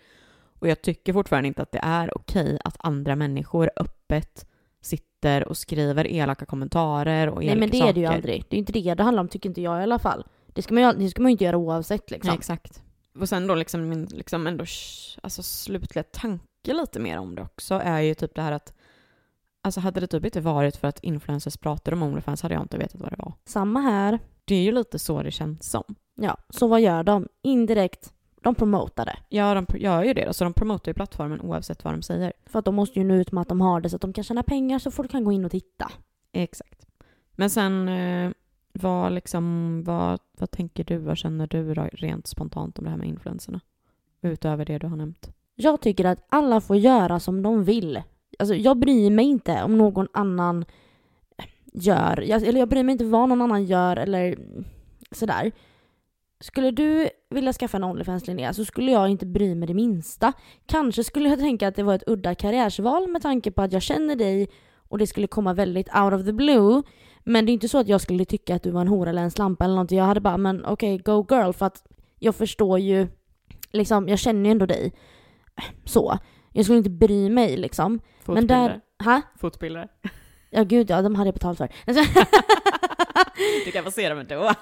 [0.59, 4.47] Och jag tycker fortfarande inte att det är okej att andra människor öppet
[4.85, 7.89] sitter och skriver elaka kommentarer och elaka Nej men det saker.
[7.89, 8.45] är det ju aldrig.
[8.49, 10.25] Det är inte det det handlar om tycker inte jag i alla fall.
[10.47, 12.27] Det ska man ju, det ska man ju inte göra oavsett liksom.
[12.27, 12.83] Nej, exakt.
[13.19, 14.65] Och sen då liksom min liksom ändå
[15.23, 18.73] alltså slutliga tanke lite mer om det också är ju typ det här att
[19.61, 22.77] Alltså hade det typ inte varit för att influencers pratade om Onlyfans hade jag inte
[22.77, 23.33] vetat vad det var.
[23.45, 24.19] Samma här.
[24.45, 25.83] Det är ju lite så det känns som.
[26.15, 27.27] Ja, så vad gör de?
[27.43, 28.13] Indirekt,
[28.45, 29.17] de promotar det.
[29.29, 30.33] Ja, de gör ju det.
[30.33, 32.33] Så de promotar ju plattformen oavsett vad de säger.
[32.45, 34.13] För att de måste ju nå ut med att de har det så att de
[34.13, 35.91] kan tjäna pengar så folk kan gå in och titta.
[36.31, 36.85] Exakt.
[37.31, 38.31] Men sen, eh,
[38.73, 42.97] vad liksom, vad, vad tänker du, vad känner du då, rent spontant om det här
[42.97, 43.59] med influencerna?
[44.21, 45.29] Utöver det du har nämnt.
[45.55, 48.01] Jag tycker att alla får göra som de vill.
[48.39, 50.65] Alltså jag bryr mig inte om någon annan
[51.73, 54.37] gör, jag, eller jag bryr mig inte vad någon annan gör eller
[55.11, 55.51] sådär.
[56.39, 60.33] Skulle du vilja skaffa en Onlyfans Linnea så skulle jag inte bry mig det minsta.
[60.65, 63.81] Kanske skulle jag tänka att det var ett udda karriärsval med tanke på att jag
[63.81, 64.49] känner dig
[64.89, 66.83] och det skulle komma väldigt out of the blue.
[67.23, 69.21] Men det är inte så att jag skulle tycka att du var en hora eller
[69.21, 69.97] en slampa eller någonting.
[69.97, 71.51] Jag hade bara, men okej, go girl.
[71.51, 71.83] För att
[72.19, 73.07] jag förstår ju,
[73.71, 74.93] liksom, jag känner ju ändå dig.
[75.85, 76.17] så.
[76.53, 77.99] Jag skulle inte bry mig liksom.
[78.25, 78.81] Men där...
[79.03, 79.21] Ha?
[79.37, 79.87] Fotbilder.
[80.55, 81.69] Ja gud ja, de hade jag betalt för.
[83.65, 84.51] du kan få se dem ändå.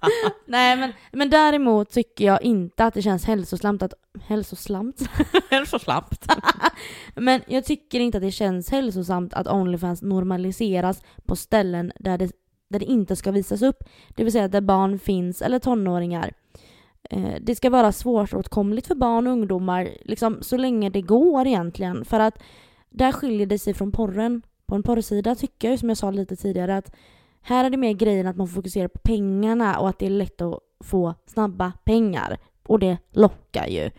[0.46, 3.94] Nej men, men däremot tycker jag inte att det känns hälsosamt att...
[4.26, 5.02] Hälsosamt?
[5.50, 6.26] hälsosamt.
[7.14, 12.32] men jag tycker inte att det känns hälsosamt att Onlyfans normaliseras på ställen där det,
[12.70, 13.84] där det inte ska visas upp.
[14.08, 16.32] Det vill säga där barn finns eller tonåringar.
[17.10, 22.04] Eh, det ska vara svåråtkomligt för barn och ungdomar liksom, så länge det går egentligen.
[22.04, 22.38] För att
[22.94, 24.42] där skiljer det sig från porren.
[24.66, 26.94] På en porrsida tycker jag som jag sa lite tidigare att
[27.42, 30.40] här är det mer grejen att man fokuserar på pengarna och att det är lätt
[30.40, 32.38] att få snabba pengar.
[32.66, 33.90] Och det lockar ju.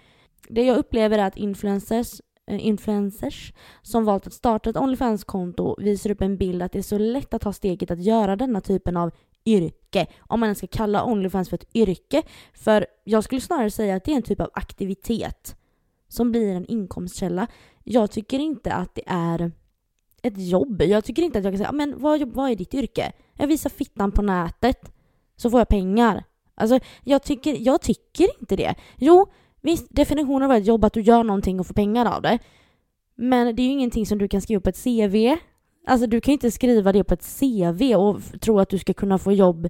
[0.49, 6.09] Det jag upplever är att influencers, äh, influencers som valt att starta ett Onlyfans-konto visar
[6.09, 8.97] upp en bild att det är så lätt att ta steget att göra denna typen
[8.97, 9.11] av
[9.45, 10.07] yrke.
[10.19, 12.21] Om man ens ska kalla Onlyfans för ett yrke.
[12.53, 15.55] För jag skulle snarare säga att det är en typ av aktivitet
[16.15, 17.47] som blir en inkomstkälla.
[17.83, 19.51] Jag tycker inte att det är
[20.21, 20.81] ett jobb.
[20.81, 23.11] Jag tycker inte att jag kan säga men vad, vad är ditt yrke?
[23.33, 24.91] Jag visar fittan på nätet
[25.35, 26.23] så får jag pengar.
[26.55, 28.75] Alltså jag tycker, jag tycker inte det.
[28.97, 29.25] Jo,
[29.61, 32.39] visst definitionen av ett jobb att du gör någonting och får pengar av det.
[33.15, 35.37] Men det är ju ingenting som du kan skriva på ett CV.
[35.87, 38.93] Alltså du kan ju inte skriva det på ett CV och tro att du ska
[38.93, 39.69] kunna få jobb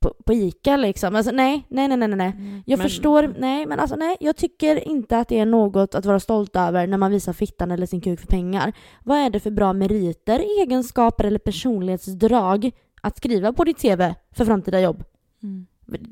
[0.00, 1.16] på, på ICA liksom.
[1.16, 2.32] Alltså nej, nej, nej, nej, nej.
[2.36, 2.62] Mm.
[2.66, 6.06] Jag men, förstår, nej, men alltså nej, jag tycker inte att det är något att
[6.06, 8.72] vara stolt över när man visar fittan eller sin kuk för pengar.
[9.04, 12.70] Vad är det för bra meriter, egenskaper eller personlighetsdrag
[13.02, 15.04] att skriva på ditt CV för framtida jobb?
[15.42, 15.66] Mm.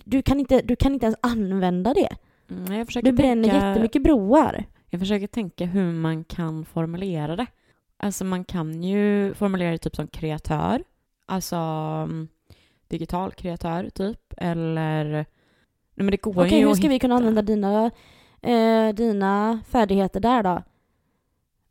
[0.05, 2.09] Du, kan inte, du kan inte ens använda det.
[2.51, 4.64] Mm, du bränner tänka, jättemycket broar.
[4.91, 7.47] Jag försöker tänka hur man kan formulera det.
[7.99, 10.82] Alltså man kan ju formulera det typ som kreatör.
[11.26, 12.28] Alltså mm,
[12.89, 14.34] digital kreatör typ.
[14.37, 15.05] Eller...
[15.95, 16.89] Nej men det går Okej, ju hur ska hitta.
[16.89, 17.91] vi kunna använda dina,
[18.43, 20.49] eh, dina färdigheter där då?
[20.49, 20.62] Ja,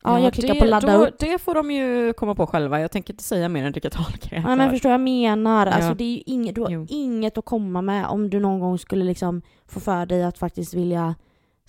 [0.03, 1.19] ja jag klickar det, på ladda då, upp.
[1.19, 2.81] Det får de ju komma på själva.
[2.81, 4.49] Jag tänker inte säga mer än digital kreatör.
[4.49, 5.67] Ja, men förstår jag menar.
[5.67, 6.85] Alltså, det är ju inget, du har jo.
[6.89, 10.73] inget att komma med om du någon gång skulle liksom få för dig att faktiskt
[10.73, 11.15] vilja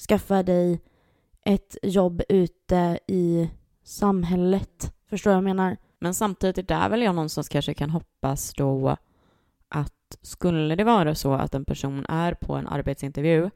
[0.09, 0.80] skaffa dig
[1.44, 3.51] ett jobb ute i
[3.84, 4.92] samhället.
[5.11, 5.76] Förstår jag menar?
[6.01, 8.97] Men samtidigt, där väl jag någonstans kanske kan hoppas då
[10.20, 13.50] att skulle det vara så att en person är på en arbetsintervju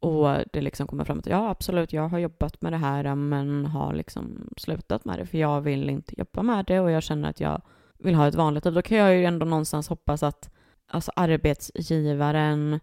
[0.00, 3.66] och det liksom kommer fram att ja, absolut, jag har jobbat med det här men
[3.66, 7.30] har liksom slutat med det för jag vill inte jobba med det och jag känner
[7.30, 7.62] att jag
[7.98, 8.74] vill ha ett vanligt liv.
[8.74, 10.50] Då kan jag ju ändå någonstans hoppas att
[10.86, 12.80] alltså, arbetsgivaren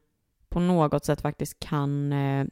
[0.50, 2.46] på något sätt faktiskt kan eh,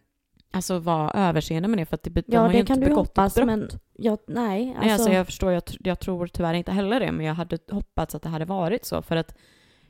[0.52, 3.36] alltså vara överseende med det för att det, de ja, har ju inte begått hoppas,
[3.36, 3.46] brott.
[3.46, 4.82] Men jag, nej, alltså...
[4.82, 8.16] nej, alltså jag förstår, jag, jag tror tyvärr inte heller det men jag hade hoppats
[8.16, 9.36] att det hade varit så för att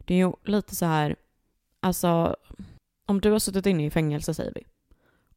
[0.07, 1.15] det är ju lite så här,
[1.79, 2.35] alltså
[3.05, 4.63] om du har suttit inne i fängelse säger vi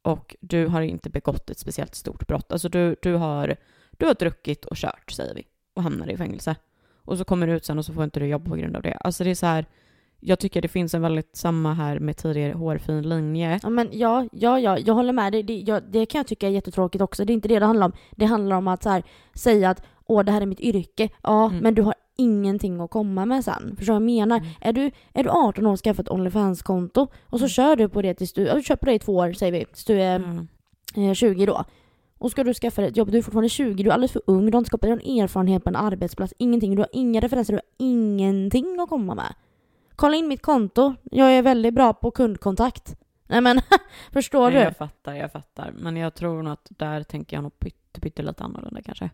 [0.02, 3.56] och du har inte begått ett speciellt stort brott, alltså du, du, har,
[3.90, 6.56] du har druckit och kört säger vi och hamnar i fängelse
[7.04, 8.82] och så kommer du ut sen och så får inte du jobb på grund av
[8.82, 8.94] det.
[8.94, 9.66] Alltså det är så här,
[10.20, 13.60] jag tycker det finns en väldigt samma här med tidigare hårfin linje.
[13.62, 15.32] Ja, men ja, ja, ja, jag håller med.
[15.32, 17.24] Det, det, jag, det kan jag tycka är jättetråkigt också.
[17.24, 17.92] Det är inte det det handlar om.
[18.10, 19.02] Det handlar om att så här,
[19.34, 21.08] säga att åh, det här är mitt yrke.
[21.22, 21.58] Ja, mm.
[21.58, 23.76] men du har ingenting att komma med sen.
[23.76, 24.36] Förstår du vad jag menar?
[24.36, 24.48] Mm.
[24.60, 27.48] Är, du, är du 18 år och skaffat ett Onlyfans-konto och så mm.
[27.48, 29.64] kör du på det tills du, du kör på det i två år säger vi,
[29.64, 30.48] tills du är mm.
[30.96, 31.64] eh, 20 då.
[32.18, 34.46] Och ska du skaffa ett jobb, du är fortfarande 20, du är alldeles för ung,
[34.46, 37.56] du har inte skapat någon erfarenhet på en arbetsplats, ingenting, du har inga referenser, du
[37.56, 39.34] har ingenting att komma med.
[39.96, 42.96] Kolla in mitt konto, jag är väldigt bra på kundkontakt.
[43.26, 43.60] Nej men,
[44.12, 44.58] förstår Nej, du?
[44.58, 45.72] Jag fattar, jag fattar.
[45.78, 49.10] Men jag tror nog att där tänker jag nog pytte, pytte lite annorlunda kanske.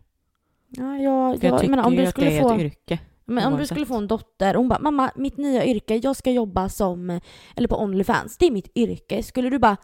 [0.69, 2.99] Ja, jag, jag, jag menar, om du skulle det är få, ett yrke.
[3.25, 6.31] Men om du skulle få en dotter, hon bara mamma, mitt nya yrke, jag ska
[6.31, 7.19] jobba som,
[7.55, 9.23] eller på Onlyfans, det är mitt yrke.
[9.23, 9.77] Skulle du bara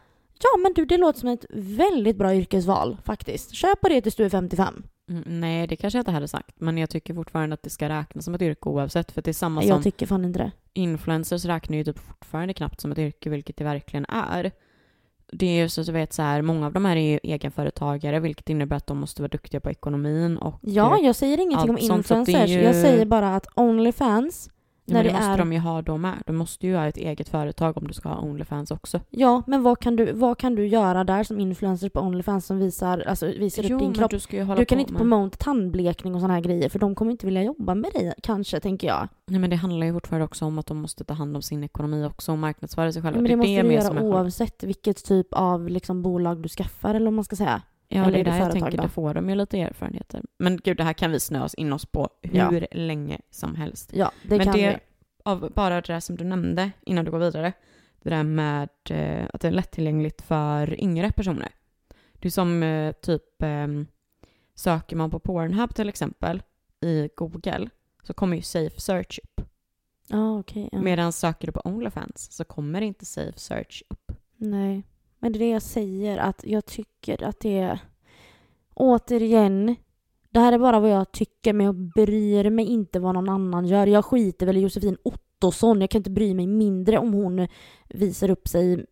[0.44, 3.56] Ja men du, det låter som ett väldigt bra yrkesval faktiskt.
[3.56, 4.84] Köp på det tills du är 55.
[5.10, 6.60] Mm, nej, det kanske jag inte hade sagt.
[6.60, 9.12] Men jag tycker fortfarande att det ska räknas som ett yrke oavsett.
[9.12, 9.76] För det är samma jag som...
[9.76, 10.52] Jag tycker fan inte det.
[10.74, 14.52] Influencers räknar ju typ fortfarande knappt som ett yrke, vilket det verkligen är
[15.32, 17.20] det är ju så att du vet så här, många av de här är ju
[17.24, 21.70] egenföretagare vilket innebär att de måste vara duktiga på ekonomin och Ja, jag säger ingenting
[21.70, 22.50] om influencers.
[22.50, 22.62] Ju...
[22.62, 24.50] Jag säger bara att Onlyfans
[24.86, 25.38] Ja, när det, det måste är...
[25.38, 26.24] de ju ha då med.
[26.26, 29.00] Du måste ju ha ett eget företag om du ska ha Onlyfans också.
[29.10, 32.60] Ja, men vad kan du, vad kan du göra där som influencer på Onlyfans som
[32.60, 34.12] visar, alltså, visar jo, upp din kropp?
[34.12, 34.18] Du,
[34.56, 37.44] du kan på inte promota tandblekning och sådana här grejer för de kommer inte vilja
[37.44, 39.08] jobba med dig kanske, tänker jag.
[39.28, 41.64] Nej, men det handlar ju fortfarande också om att de måste ta hand om sin
[41.64, 43.22] ekonomi också och marknadsföra sig själva.
[43.22, 46.96] Men det, det måste det du göra oavsett vilket typ av liksom, bolag du skaffar
[46.96, 47.62] eller vad man ska säga.
[47.96, 50.22] Ja, det är där jag tänker, då får de ju lite erfarenheter.
[50.38, 52.68] Men gud, det här kan vi snöa oss in oss på hur ja.
[52.72, 53.92] länge som helst.
[53.94, 54.78] Ja, det men kan det, vi
[55.24, 57.54] av bara det där som du nämnde innan du går vidare.
[58.02, 61.50] det där med eh, att det är lättillgängligt för yngre personer.
[62.14, 63.68] Det är som eh, typ eh,
[64.56, 66.44] söker man på Pornhub till exempel
[66.82, 67.70] i Google
[68.04, 69.42] så kommer ju Safe Search upp.
[70.08, 70.70] Ja, okej.
[70.72, 70.82] ja.
[70.82, 74.12] Medan söker du på Onlyfans så kommer inte Safe Search upp.
[74.38, 74.84] Nej.
[75.24, 77.80] Men det är det jag säger, att jag tycker att det är...
[78.74, 79.76] Återigen,
[80.30, 83.66] det här är bara vad jag tycker, men jag bryr mig inte vad någon annan
[83.66, 83.88] gör.
[83.88, 85.82] Jag skiter väl i Josefin Ottosson.
[85.82, 87.48] Jag kan inte bry mig mindre om hon
[87.90, 88.86] visar upp sig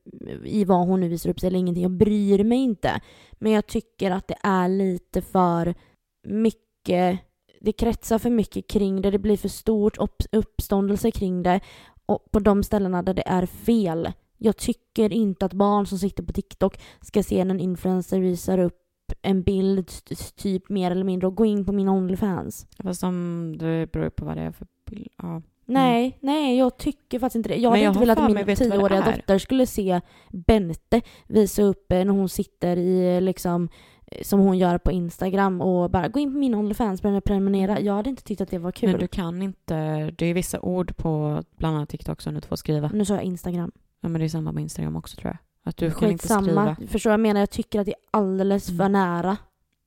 [0.45, 1.83] i vad hon nu visar upp sig eller ingenting.
[1.83, 3.01] Jag bryr mig inte.
[3.33, 5.75] Men jag tycker att det är lite för
[6.23, 7.19] mycket
[7.61, 9.97] det kretsar för mycket kring det, det blir för stort
[10.31, 11.59] uppståndelse kring det
[12.05, 14.11] och på de ställena där det är fel.
[14.43, 18.57] Jag tycker inte att barn som sitter på TikTok ska se när en influencer visar
[18.57, 18.77] upp
[19.21, 19.91] en bild
[20.35, 22.67] typ mer eller mindre och gå in på min Onlyfans.
[22.83, 25.07] Fast om det beror på vad det är för bild.
[25.17, 25.41] Ja.
[25.65, 27.55] Nej, nej, jag tycker faktiskt inte det.
[27.55, 31.91] Jag Men hade jag inte velat att min tioåriga dotter skulle se Bente visa upp
[31.91, 33.69] eh, när hon sitter i eh, liksom
[34.07, 37.79] eh, som hon gör på Instagram och bara gå in på min Onlyfans och prenumerera.
[37.79, 38.91] Jag hade inte tyckt att det var kul.
[38.91, 42.47] Men du kan inte, det är vissa ord på bland annat TikTok som du inte
[42.47, 42.89] får skriva.
[42.93, 43.71] Nu sa jag Instagram.
[44.01, 45.37] Ja men det är samma på Instagram också tror jag.
[45.69, 46.75] Att du kan inte skriva.
[46.87, 47.39] Förstår jag menar?
[47.39, 48.91] Jag tycker att det är alldeles för Mm.
[48.91, 49.37] nära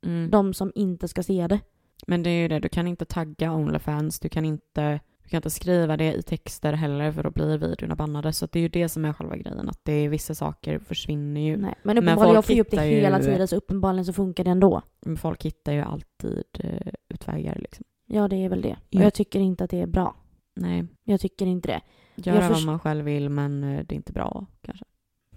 [0.07, 0.31] Mm.
[0.31, 1.61] de som inte ska se det.
[2.07, 5.39] Men det är ju det, du kan inte tagga Onlyfans, du kan inte, du kan
[5.39, 8.33] inte skriva det i texter heller för då blir videorna bannade.
[8.33, 11.41] Så det är ju det som är själva grejen, att det är vissa saker försvinner
[11.41, 11.57] ju.
[11.57, 11.75] Nej.
[11.83, 14.05] Men Men uppenbarligen, jag folk får ju upp det hittar ju- hela tiden så uppenbarligen
[14.05, 14.83] så funkar det ändå.
[15.07, 17.85] Men folk hittar ju alltid eh, utvägar liksom.
[18.07, 18.73] Ja, det är väl det.
[18.73, 19.03] Och Ja.
[19.03, 20.17] jag tycker inte att det är bra.
[20.57, 21.81] Nej, Jag tycker inte det.
[22.15, 24.85] Göra Jag vad man själv vill men eh, det är inte bra kanske.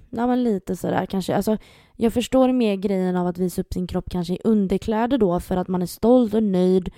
[0.09, 1.35] Ja, men lite sådär kanske.
[1.35, 1.57] Alltså,
[1.95, 5.57] jag förstår mer grejen av att visa upp sin kropp kanske i underkläder då för
[5.57, 6.89] att man är stolt och nöjd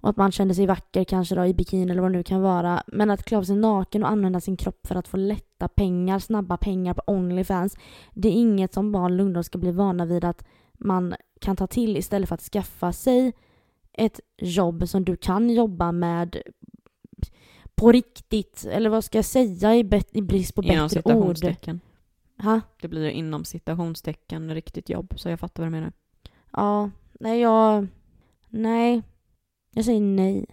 [0.00, 2.40] och att man känner sig vacker kanske då i bikini eller vad det nu kan
[2.42, 2.82] vara.
[2.86, 6.18] Men att klä av sig naken och använda sin kropp för att få lätta pengar,
[6.18, 7.76] snabba pengar på Onlyfans,
[8.14, 10.44] det är inget som barn och ungdom ska bli vana vid att
[10.78, 13.32] man kan ta till istället för att skaffa sig
[13.92, 16.36] ett jobb som du kan jobba med
[17.80, 21.36] på riktigt, eller vad ska jag säga i, bet- i brist på Inom bättre ord?
[22.42, 22.60] Ha?
[22.80, 25.92] Det blir inom citationstecken riktigt jobb, så jag fattar vad du menar.
[26.52, 26.90] Ja,
[27.20, 27.86] nej jag...
[28.48, 29.02] Nej.
[29.74, 30.46] Jag säger nej.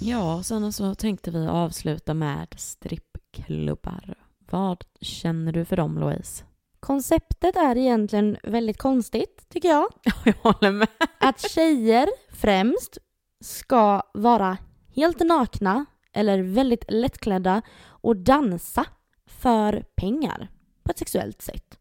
[0.00, 4.14] Ja, sen så tänkte vi avsluta med strippklubbar.
[4.50, 6.44] Vad känner du för dem, Louise?
[6.80, 9.88] Konceptet är egentligen väldigt konstigt, tycker jag.
[10.24, 10.88] Jag håller med.
[11.20, 12.98] Att tjejer främst
[13.42, 14.58] ska vara
[14.94, 18.86] helt nakna eller väldigt lättklädda och dansa
[19.26, 20.48] för pengar
[20.82, 21.78] på ett sexuellt sätt.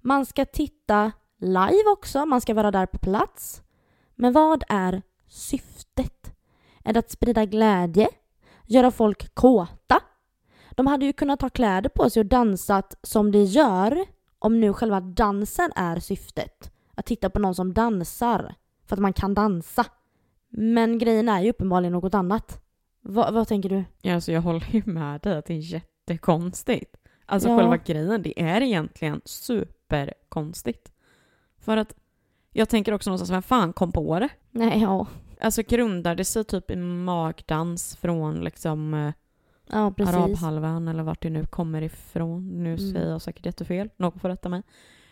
[0.00, 3.62] Man ska titta live också, man ska vara där på plats.
[4.14, 6.32] Men vad är syftet?
[6.84, 8.08] Är det att sprida glädje?
[8.66, 10.00] Göra folk kåta?
[10.70, 14.04] De hade ju kunnat ha kläder på sig och dansat som de gör
[14.38, 16.72] om nu själva dansen är syftet.
[16.94, 18.54] Att titta på någon som dansar
[18.86, 19.86] för att man kan dansa.
[20.48, 22.62] Men grejen är ju uppenbarligen något annat.
[23.00, 23.84] Va, vad tänker du?
[24.02, 26.96] Ja, alltså jag håller ju med dig att det är jättekonstigt.
[27.26, 27.58] Alltså Ja.
[27.58, 30.92] själva grejen, det är egentligen superkonstigt.
[31.58, 31.94] För att
[32.52, 34.28] jag tänker också någonstans, vem fan kom på det?
[34.50, 35.06] Nej, ja.
[35.40, 39.12] Alltså grundar det sig typ i magdans från liksom eh,
[39.70, 42.62] Ja, arabhalvön eller vart det nu kommer ifrån.
[42.62, 42.92] Nu Mm.
[42.92, 44.62] säger jag säkert jättefel, någon får rätta mig.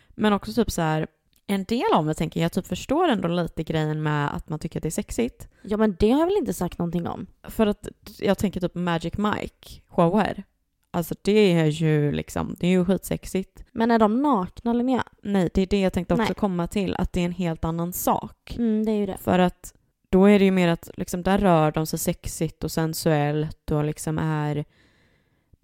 [0.09, 1.07] Men också typ så här,
[1.47, 4.79] en del av mig tänker jag typ förstår ändå lite grejen med att man tycker
[4.79, 5.47] att det är sexigt.
[5.61, 7.27] Ja, men det har jag väl inte sagt någonting om?
[7.43, 7.87] För att
[8.19, 10.43] jag tänker typ Magic Mike shower.
[10.91, 13.63] Alltså det är ju liksom, det är ju skitsexigt.
[13.71, 15.03] Men är de nakna, Linnea?
[15.21, 16.35] Nej, det är det jag tänkte också Nej.
[16.35, 18.55] komma till, att det är en helt annan sak.
[18.57, 19.17] Mm, det är ju det.
[19.17, 19.73] För att
[20.09, 23.83] då är det ju mer att liksom, där rör de sig sexigt och sensuellt och
[23.83, 24.65] liksom är...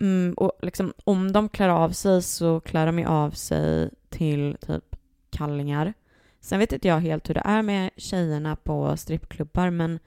[0.01, 4.57] Mm, och liksom, om de klär av sig så klär de ju av sig till
[4.67, 4.95] typ
[5.31, 5.93] kallingar.
[6.39, 9.99] Sen vet inte jag helt hur det är med tjejerna på strippklubbar men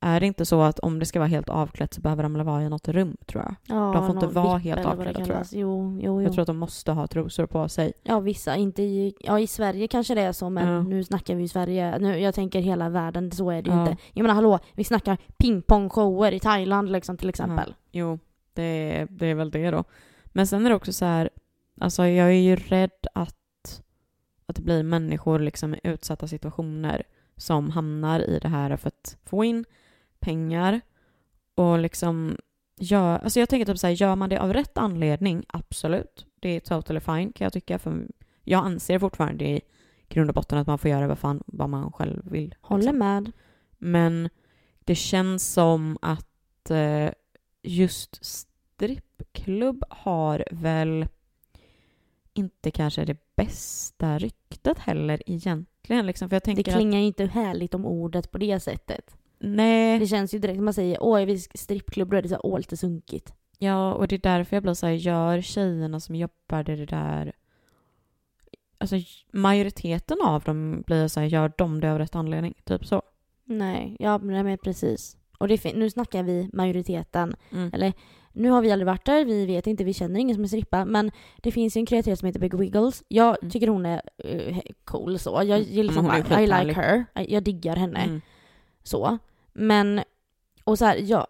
[0.00, 2.42] är det inte så att om det ska vara helt avklätt så behöver de väl
[2.42, 3.54] vara i något rum tror jag.
[3.76, 5.46] Ja, De får inte vara helt avklädda, tror jag.
[5.50, 6.22] Jo, jo, jo.
[6.22, 7.92] Jag tror att de måste ha trosor på sig.
[8.02, 8.56] Ja, vissa.
[8.56, 10.82] Inte i, ja, i Sverige kanske det är så, men Ja.
[10.82, 11.98] nu snackar vi i Sverige.
[11.98, 13.82] Nu, jag tänker hela världen, så är det ju Ja.
[13.90, 14.02] inte.
[14.12, 17.74] Jag menar hallå, vi snackar pingpongshower i Thailand liksom till exempel.
[17.92, 18.18] Jo,
[18.54, 19.84] det är, det är väl det då.
[20.24, 21.30] Men sen är det också så här,
[21.80, 23.36] alltså jag är ju rädd att,
[24.46, 27.02] att det blir människor liksom i utsatta situationer
[27.36, 29.64] som hamnar i det här för att få in
[30.18, 30.80] pengar
[31.54, 32.36] och liksom
[32.76, 36.26] gör, alltså jag tänker typ så här, gör man det av rätt anledning, absolut.
[36.40, 38.06] Det är totally fine kan jag tycka, för
[38.42, 39.60] jag anser fortfarande i
[40.08, 42.54] grund och botten att man får göra vad fan vad man själv vill.
[42.60, 42.98] Håller liksom.
[42.98, 43.32] med.
[43.78, 44.28] Men
[44.84, 47.10] det känns som att eh,
[47.62, 51.06] just strippklubb har väl
[52.38, 56.06] inte kanske det bästa ryktet heller egentligen.
[56.06, 56.28] Liksom.
[56.28, 59.16] För jag Det tänker klingar ju inte härligt om ordet på det sättet.
[59.38, 62.28] nej, Det känns ju direkt när man säger åh, jag vill strippklubb, då är det
[62.28, 63.34] så här, åh, lite sunkigt.
[63.58, 67.32] ja, och det är därför jag blir så här, gör tjejerna som jobbar det, där
[68.78, 68.96] Alltså
[69.32, 72.54] majoriteten av dem blir så här, gör de det av rätt anledning?
[72.64, 73.02] Typ så.
[73.44, 75.16] Nej, ja men precis.
[75.38, 77.36] Och det är nu snackar vi majoriteten.
[77.52, 77.70] Mm.
[77.74, 77.92] Eller
[78.36, 80.84] nu har vi aldrig varit där, vi vet inte, vi känner ingen som är strippa.
[80.84, 81.10] Men
[81.42, 83.02] det finns ju en kreatör som heter Big Wiggles.
[83.08, 83.50] Jag Mm.
[83.50, 85.30] tycker hon är eh, cool så.
[85.30, 87.04] Jag Mm, gillar men hon I, like her.
[87.28, 88.00] Jag diggar henne.
[88.00, 88.20] Mm.
[88.82, 89.18] Så.
[89.52, 90.00] Men,
[90.64, 91.26] och så här, ja,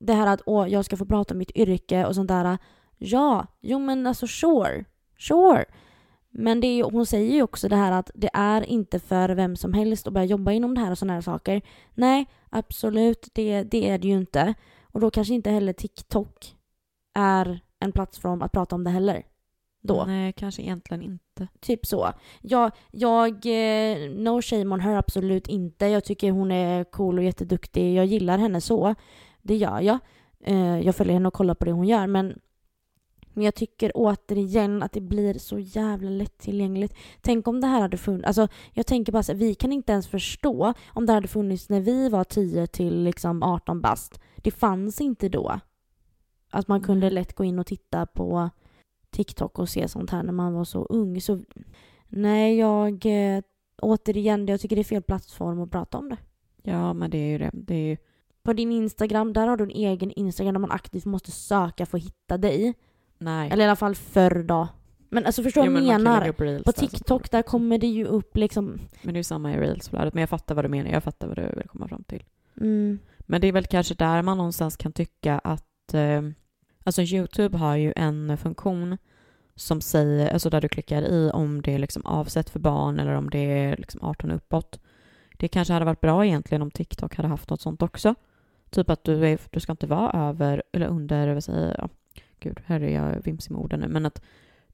[0.00, 2.58] det här att åh, jag ska få prata om mitt yrke och sånt där.
[2.98, 4.84] Ja, jo men alltså sure.
[5.18, 5.64] Sure.
[6.30, 9.56] Men det är, hon säger ju också det här att det är inte för vem
[9.56, 11.62] som helst att börja jobba inom det här och sådana här saker.
[11.94, 14.54] Nej, absolut, det, det är det ju inte.
[14.98, 16.56] Och då kanske inte heller TikTok
[17.14, 19.22] är en plattform att prata om det heller.
[19.82, 20.04] Då.
[20.06, 21.48] Nej, kanske egentligen inte.
[21.60, 22.12] Typ så.
[22.40, 25.86] Jag, jag, eh, no shame on her, absolut inte.
[25.86, 27.94] Jag tycker hon är cool och jätteduktig.
[27.94, 28.94] Jag gillar henne så.
[29.42, 29.98] Det gör jag.
[30.44, 32.06] Eh, jag följer henne och kollar på det hon gör.
[32.06, 32.38] Men,
[33.38, 36.94] men jag tycker återigen att det blir så jävla lättillgängligt.
[37.20, 38.26] Tänk om det här hade funnits.
[38.26, 41.68] Alltså, jag tänker bara så här, vi kan inte ens förstå om det hade funnits
[41.68, 44.20] när vi var 10 till liksom 18 bast.
[44.36, 45.60] Det fanns inte då.
[46.50, 48.50] Att man kunde lätt gå in och titta på
[49.10, 51.20] TikTok och se sånt här när man var så ung.
[51.20, 51.40] Så
[52.08, 53.06] nej, jag...
[53.06, 53.42] Eh,
[53.82, 56.18] återigen, jag tycker det är fel plattform att prata om det.
[56.62, 57.50] Ja, men det är ju det.
[57.52, 57.96] Det är ju...
[58.42, 61.98] På din Instagram, där har du en egen Instagram där man aktivt måste söka för
[61.98, 62.74] att hitta dig.
[63.18, 63.50] Nej.
[63.50, 64.68] Eller i alla fall förr då.
[65.10, 66.32] Men alltså förstår vad jag menar?
[66.38, 68.80] reels På TikTok där kommer det ju upp liksom...
[69.02, 70.14] Men det är ju samma i reelsflödet.
[70.14, 70.90] Men jag fattar vad du menar.
[70.90, 72.24] Jag fattar vad du vill komma fram till.
[72.60, 75.94] Mm, Men det är väl kanske där man någonstans kan tycka att...
[75.94, 76.22] Eh,
[76.84, 78.98] alltså YouTube har ju en funktion
[79.54, 83.12] som säger, alltså där du klickar i om det är liksom avsett för barn eller
[83.12, 84.80] om det är liksom 18 och uppåt.
[85.38, 88.14] Det kanske hade varit bra egentligen om TikTok hade haft något sånt också.
[88.70, 91.90] Typ att du, är, du ska inte vara över eller under, vad säger jag?
[92.40, 93.88] Gud, här är jag vimsig med orden nu.
[93.88, 94.22] Men att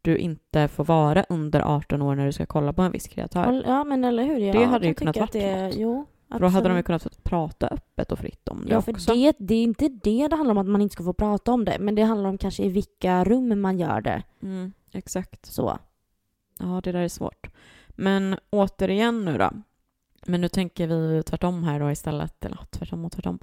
[0.03, 3.63] du inte får vara under 18 år när du ska kolla på en viss kreatör.
[3.67, 4.39] Ja men eller hur?
[4.39, 5.75] Jag Det hade ju kunnat varit det, något.
[5.77, 6.87] Jo, För då hade de ju absolut.
[6.87, 9.15] kunnat få prata öppet och fritt om det Ja, för också.
[9.15, 11.65] det, det är inte det det handlar om att man inte ska få prata om
[11.65, 11.77] det.
[11.81, 14.23] Men det handlar om kanske i vilka rum man gör det.
[14.43, 15.47] Mm, exakt.
[15.47, 15.79] Så.
[16.59, 17.51] Ja, det där är svårt.
[17.89, 19.51] Men återigen nu då.
[20.27, 22.45] Men nu tänker vi tvärtom här då istället.
[22.45, 23.39] Eller ja, tvärtom och tvärtom.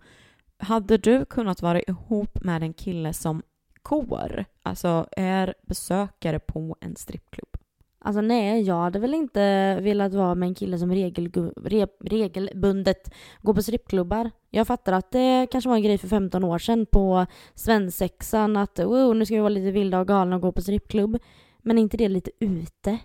[0.57, 3.41] Hade du kunnat vara ihop med en kille som
[3.81, 7.57] kår, alltså är besökare på en strippklubb?
[8.03, 13.13] Alltså nej, jag hade väl inte velat vara med en kille som regel, re, regelbundet
[13.41, 14.31] går på strippklubbar.
[14.49, 17.25] Jag fattar att det kanske var en grej för 15 år sedan på
[17.55, 21.17] svensexan att wow, nu ska vi vara lite vilda och galna och gå på strippklubb.
[21.59, 22.97] Men är inte det lite ute?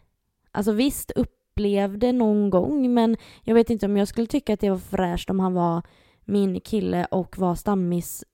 [0.51, 4.71] Alltså visst, upplevde någon gång men jag vet inte om jag skulle tycka att det
[4.71, 5.83] var fräscht om han var
[6.25, 8.25] min kille och var stammis,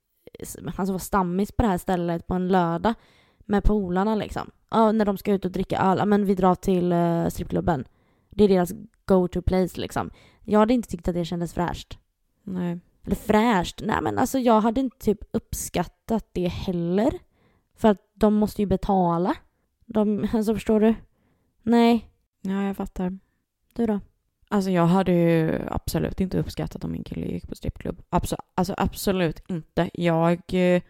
[0.77, 2.95] alltså var stammis på det här stället på en lördag
[3.39, 4.51] med polarna liksom.
[4.71, 7.85] Ja, när de ska ut och dricka öl, ja men vi drar till uh, strippklubben.
[8.31, 8.73] Det är deras
[9.05, 10.11] go-to place liksom.
[10.45, 11.99] Jag hade inte tyckt att det kändes fräscht.
[12.43, 12.81] Nej.
[13.05, 17.19] Eller fräscht, nej men alltså jag hade inte typ uppskattat det heller.
[17.77, 19.35] För att de måste ju betala.
[19.87, 20.95] De, alltså förstår du?
[21.63, 22.09] Nej,
[22.45, 23.19] Ja, jag fattar.
[23.75, 24.01] du då?
[24.53, 28.03] Alltså jag hade ju absolut inte uppskattat om min kille gick på strippklubb.
[28.11, 29.91] Abso- alltså absolut inte.
[29.95, 30.41] Jag...
[30.53, 30.83] Eh,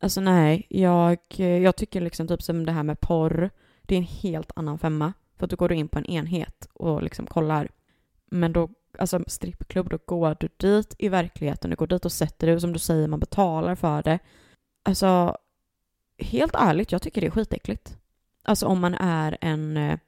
[0.00, 3.50] alltså nej, jag, eh, jag tycker liksom typ som det här med porr.
[3.82, 5.12] Det är en helt annan femma.
[5.36, 7.68] För att då går du in på en enhet och liksom kollar.
[8.26, 8.68] Men då,
[8.98, 11.70] alltså strippklubb, då går du dit i verkligheten.
[11.70, 14.18] Du går dit och sätter dig och som du säger, man betalar för det.
[14.82, 15.36] Alltså,
[16.18, 17.96] helt ärligt, jag tycker det är skitäckligt.
[18.42, 19.98] Alltså om man är en eh,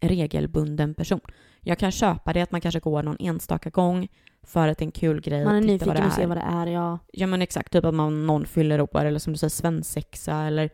[0.00, 1.20] regelbunden person.
[1.64, 4.08] Jag kan köpa det att man kanske går någon enstaka gång
[4.42, 5.44] för att det är en kul grej.
[5.44, 6.98] Man är nyfiken och ser vad det är, ja.
[7.12, 10.70] Ja men exakt, typ att man, någon fyller år eller som du säger svensexa eller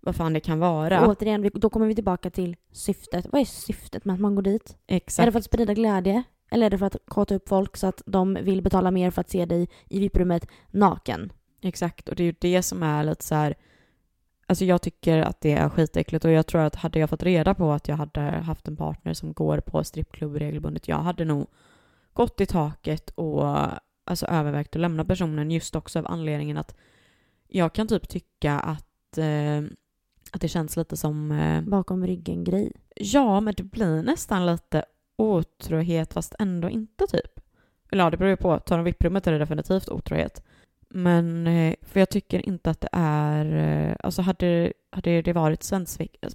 [0.00, 1.06] vad fan det kan vara.
[1.08, 3.26] Återigen, vi- då kommer vi tillbaka till syftet.
[3.32, 4.70] Vad är syftet med att man går dit?
[4.70, 5.32] Är det Exakt.
[5.32, 6.22] för att sprida glädje?
[6.50, 9.20] Eller är det för att kåta upp folk så att de vill betala mer för
[9.20, 11.32] att se dig i VIP-rummet naken?
[11.62, 13.54] Exakt, och det är ju det som är lite så här.
[14.50, 17.54] Alltså jag tycker att det är skitäckligt och jag tror att hade jag fått reda
[17.54, 21.46] på att jag hade haft en partner som går på strippklubb regelbundet, jag hade nog
[22.12, 23.56] gått i taket och
[24.04, 26.74] alltså övervägt att lämna personen just också av anledningen att
[27.48, 29.62] jag kan typ tycka att, eh,
[30.32, 32.72] att det känns lite som eh, Bakom ryggen-grej.
[32.94, 34.84] Ja, men det blir nästan lite
[35.16, 37.40] otrohet fast ändå inte typ.
[37.92, 38.58] Eller ja, det beror ju på.
[38.58, 40.42] Tar de VIP-rummet är det definitivt otrohet.
[40.90, 43.46] Men, eh, för jag tycker inte att det är,
[43.88, 46.28] eh, alltså hade, hade det varit svensexa,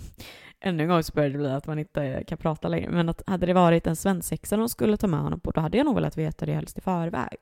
[0.60, 3.22] ännu en gång så börjar det bli att man inte kan prata längre, men att
[3.26, 5.94] hade det varit en svensexa de skulle ta med honom på, då hade jag nog
[5.94, 7.38] velat veta det helst i förväg.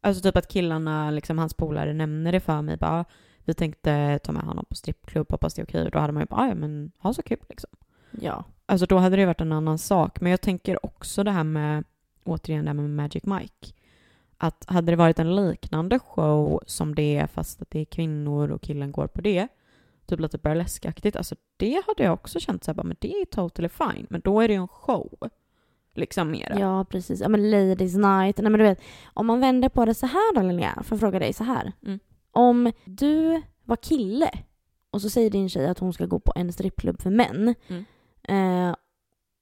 [0.00, 3.04] Alltså typ att killarna, liksom hans polare nämner det för mig, bara
[3.44, 5.84] vi tänkte ta med honom på strippklubb, hoppas det är okej.
[5.84, 7.70] Och då hade man ju bara, "Ah, ja men ha så kul liksom.
[8.20, 8.44] Ja.
[8.66, 10.20] Alltså då hade det varit en annan sak.
[10.20, 11.84] Men jag tänker också det här med,
[12.24, 13.72] återigen det här med Magic Mike.
[14.44, 18.50] Att hade det varit en liknande show som det är fast att det är kvinnor
[18.50, 19.48] och killen går på det,
[20.06, 24.06] typ lite burleskaktigt, alltså det hade jag också känt såhär, men det är totally fine.
[24.10, 25.18] Men då är det ju en show.
[25.94, 26.58] Liksom mera.
[26.58, 27.20] Ja, precis.
[27.20, 28.38] Ja, men ladies night.
[28.38, 28.80] Nej, men du vet,
[29.14, 31.72] om man vänder på det så här då Linnea, får jag fråga dig så här.
[31.82, 31.98] Mm.
[32.30, 34.30] Om du var kille
[34.90, 37.54] och så säger din tjej att hon ska gå på en strippklubb för män.
[37.68, 37.84] Mm.
[38.68, 38.74] Eh,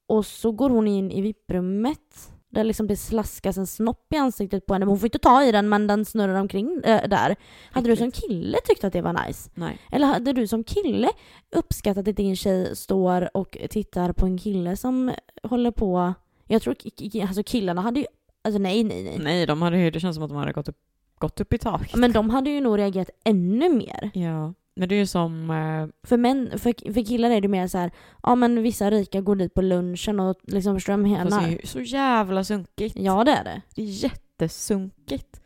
[0.07, 4.65] och så går hon in i VIP-rummet där liksom det slaskas en snopp i ansiktet
[4.65, 4.85] på henne.
[4.85, 7.35] Hon får inte ta i den men den snurrar omkring eh, där.
[7.71, 9.49] Hade du som kille tyckt att det var nice?
[9.53, 9.77] Nej.
[9.91, 11.09] Eller hade du som kille
[11.55, 15.11] uppskattat att din tjej står och tittar på en kille som
[15.43, 16.13] håller på...
[16.47, 16.75] Jag tror
[17.21, 18.05] alltså killarna hade ju...
[18.43, 19.19] Alltså nej, nej, nej.
[19.19, 20.77] Nej, de hade ju, det känns som att de hade gått upp,
[21.17, 21.95] gått upp i tak.
[21.95, 24.11] Men de hade ju nog reagerat ännu mer.
[24.13, 24.53] Ja.
[24.75, 27.77] Men det är ju som, eh, För, män, för, för killar är det mer så
[27.77, 27.91] här,
[28.23, 31.35] ja men vissa rika går dit på lunchen och liksom förstår vad jag fast det
[31.35, 31.47] menar?
[31.47, 32.95] är ju så jävla sunkigt.
[32.99, 33.61] Ja det är det.
[33.75, 35.41] Det är jättesunkigt.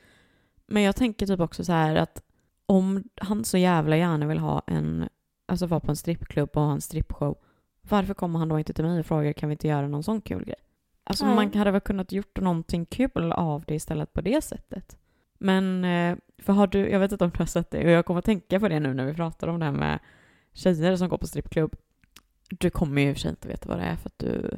[0.67, 2.21] Men jag tänker typ också så här att
[2.65, 5.09] om han så jävla gärna vill ha en,
[5.45, 7.37] alltså vara på en strippklubb och ha en strippshow,
[7.81, 10.21] varför kommer han då inte till mig och frågar kan vi inte göra någon sån
[10.21, 10.55] kul grej?
[11.03, 11.35] Alltså Nej.
[11.35, 14.97] man hade väl kunnat gjort någonting kul av det istället på det sättet.
[15.37, 18.05] Men, eh, för har du, jag vet inte om du har sett det, och jag
[18.05, 19.99] kommer att tänka på det nu när vi pratar om det här med
[20.53, 21.75] tjejer som går på strippklubb.
[22.49, 24.57] Du kommer ju i och för sig inte veta vad det är för att du,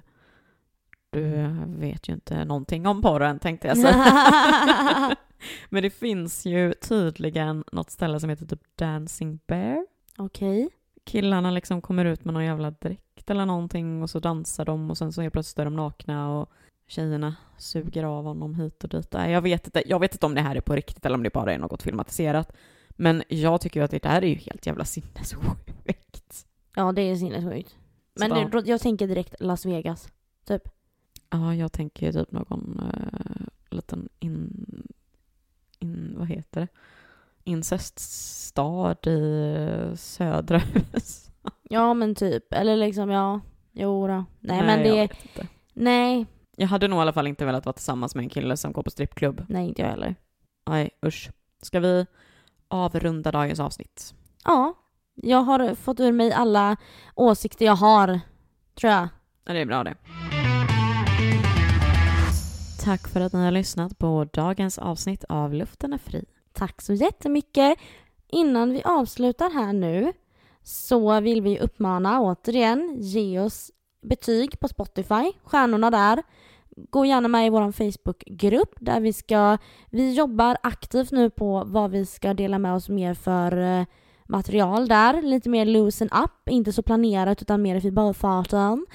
[1.10, 5.16] du vet ju inte någonting om porren tänkte jag säga.
[5.70, 9.86] Men det finns ju tydligen något ställe som heter typ Dancing Bear.
[10.18, 10.70] Okej.
[11.04, 14.98] Killarna liksom kommer ut med någon jävla dräkt eller någonting och så dansar de och
[14.98, 16.50] sen så helt plötsligt är de nakna och
[16.88, 19.14] tjejerna suger av honom hit och dit.
[19.14, 21.24] Nej, jag vet inte, jag vet inte om det här är på riktigt eller om
[21.24, 22.54] det bara är något filmatiserat.
[22.90, 26.48] Men jag tycker ju att det där är ju helt jävla sinnessjukt.
[26.76, 27.76] Ja det är sinnessjukt.
[28.14, 30.10] Men det, jag tänker direkt Las Vegas.
[30.46, 30.62] Typ.
[31.30, 34.66] Ja, jag tänker typ någon uh, liten in,
[35.80, 36.16] in...
[36.18, 36.68] Vad heter det?
[37.44, 40.62] Inceststad i eh, södra
[40.94, 41.32] USA.
[41.64, 42.54] Ja men typ.
[42.54, 43.42] Eller liksom ja.
[43.72, 44.26] Jo då.
[44.40, 45.48] Nej, men jag det...
[45.74, 46.26] Nej.
[46.60, 48.84] Jag hade nog i alla fall inte velat vara tillsammans med en kille som går
[48.84, 49.46] på strippklubb.
[49.50, 50.16] Nej inte jag heller.
[50.70, 51.30] Nej, usch.
[51.62, 52.06] Ska vi
[52.68, 54.14] avrunda dagens avsnitt?
[54.44, 54.74] Ja.
[55.16, 56.78] Jag har fått ur mig alla
[57.16, 58.20] åsikter jag har.
[58.76, 59.08] Tror jag.
[59.46, 59.96] Ja, det är bra det.
[62.84, 66.26] Tack för att ni har lyssnat på dagens avsnitt av Luften är fri.
[66.54, 67.78] Tack så jättemycket.
[68.28, 70.14] Innan vi avslutar här nu
[70.64, 73.72] så vill vi uppmana återigen, ge oss
[74.02, 76.24] betyg på Spotify, stjärnorna där.
[76.90, 79.58] Gå gärna med i vår Facebookgrupp där vi ska,
[79.90, 83.86] vi jobbar aktivt nu på vad vi ska dela med oss mer för eh,
[84.26, 85.22] material där.
[85.22, 88.86] Lite mer loosen up, inte så planerat utan mer i förbifarten.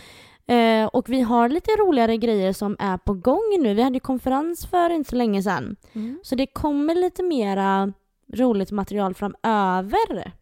[0.46, 3.74] Eh, och vi har lite roligare grejer som är på gång nu.
[3.74, 5.76] Vi hade ju konferens för inte så länge sedan.
[6.22, 7.92] Så det kommer lite mera
[8.32, 10.32] roligt material framöver.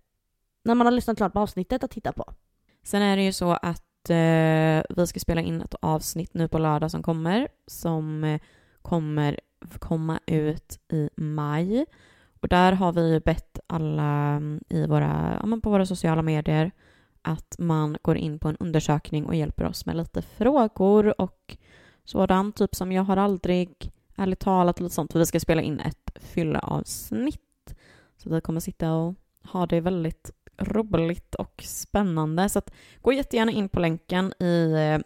[0.64, 2.24] När man har lyssnat klart på avsnittet att titta på.
[2.84, 6.58] Sen är det ju så att eh, vi ska spela in ett avsnitt nu på
[6.58, 8.40] lördag som kommer, som eh,
[8.82, 9.40] kommer
[9.78, 11.86] komma ut i maj.
[12.40, 16.70] Och där har vi bett alla mm, i våra, ja, på våra sociala medier
[17.22, 21.56] att man går in på en undersökning och hjälper oss med lite frågor och
[22.04, 25.80] sådant, typ som jag har aldrig, ärligt talat, lite sånt, för vi ska spela in
[25.80, 27.74] ett fylleavsnitt.
[28.16, 30.30] Så vi kommer sitta och ha det väldigt
[30.60, 32.48] roligt och spännande.
[32.48, 34.98] Så att gå jättegärna in på länken i, eh,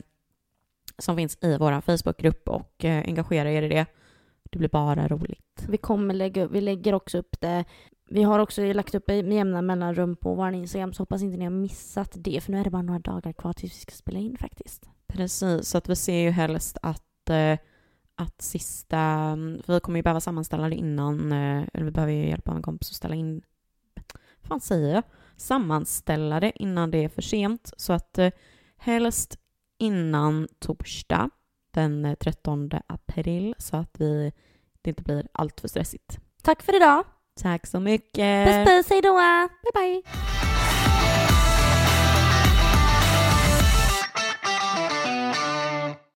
[0.99, 3.87] som finns i vår Facebookgrupp och eh, engagera er i det.
[4.51, 5.65] Det blir bara roligt.
[5.69, 7.65] Vi kommer lägga vi lägger också upp det.
[8.09, 11.45] Vi har också lagt upp med jämna mellanrum på vår Instagram så hoppas inte ni
[11.45, 14.19] har missat det för nu är det bara några dagar kvar tills vi ska spela
[14.19, 14.91] in faktiskt.
[15.07, 17.59] Precis, så att vi ser ju helst att, eh,
[18.15, 18.99] att sista...
[19.65, 22.63] För vi kommer ju behöva sammanställa det innan, eller vi behöver ju hjälp av en
[22.63, 23.43] kompis att ställa in...
[24.41, 25.03] Vad fan säger jag?
[25.37, 27.73] Sammanställa det innan det är för sent.
[27.77, 28.31] Så att eh,
[28.77, 29.39] helst
[29.79, 31.31] innan torsdag
[31.71, 34.33] den eh, 13 april så att vi,
[34.83, 36.19] det inte blir allt för stressigt.
[36.43, 37.05] Tack för idag!
[37.43, 38.47] Tack så mycket!
[38.47, 39.15] Puss puss, hejdå!
[39.15, 40.44] Bye bye!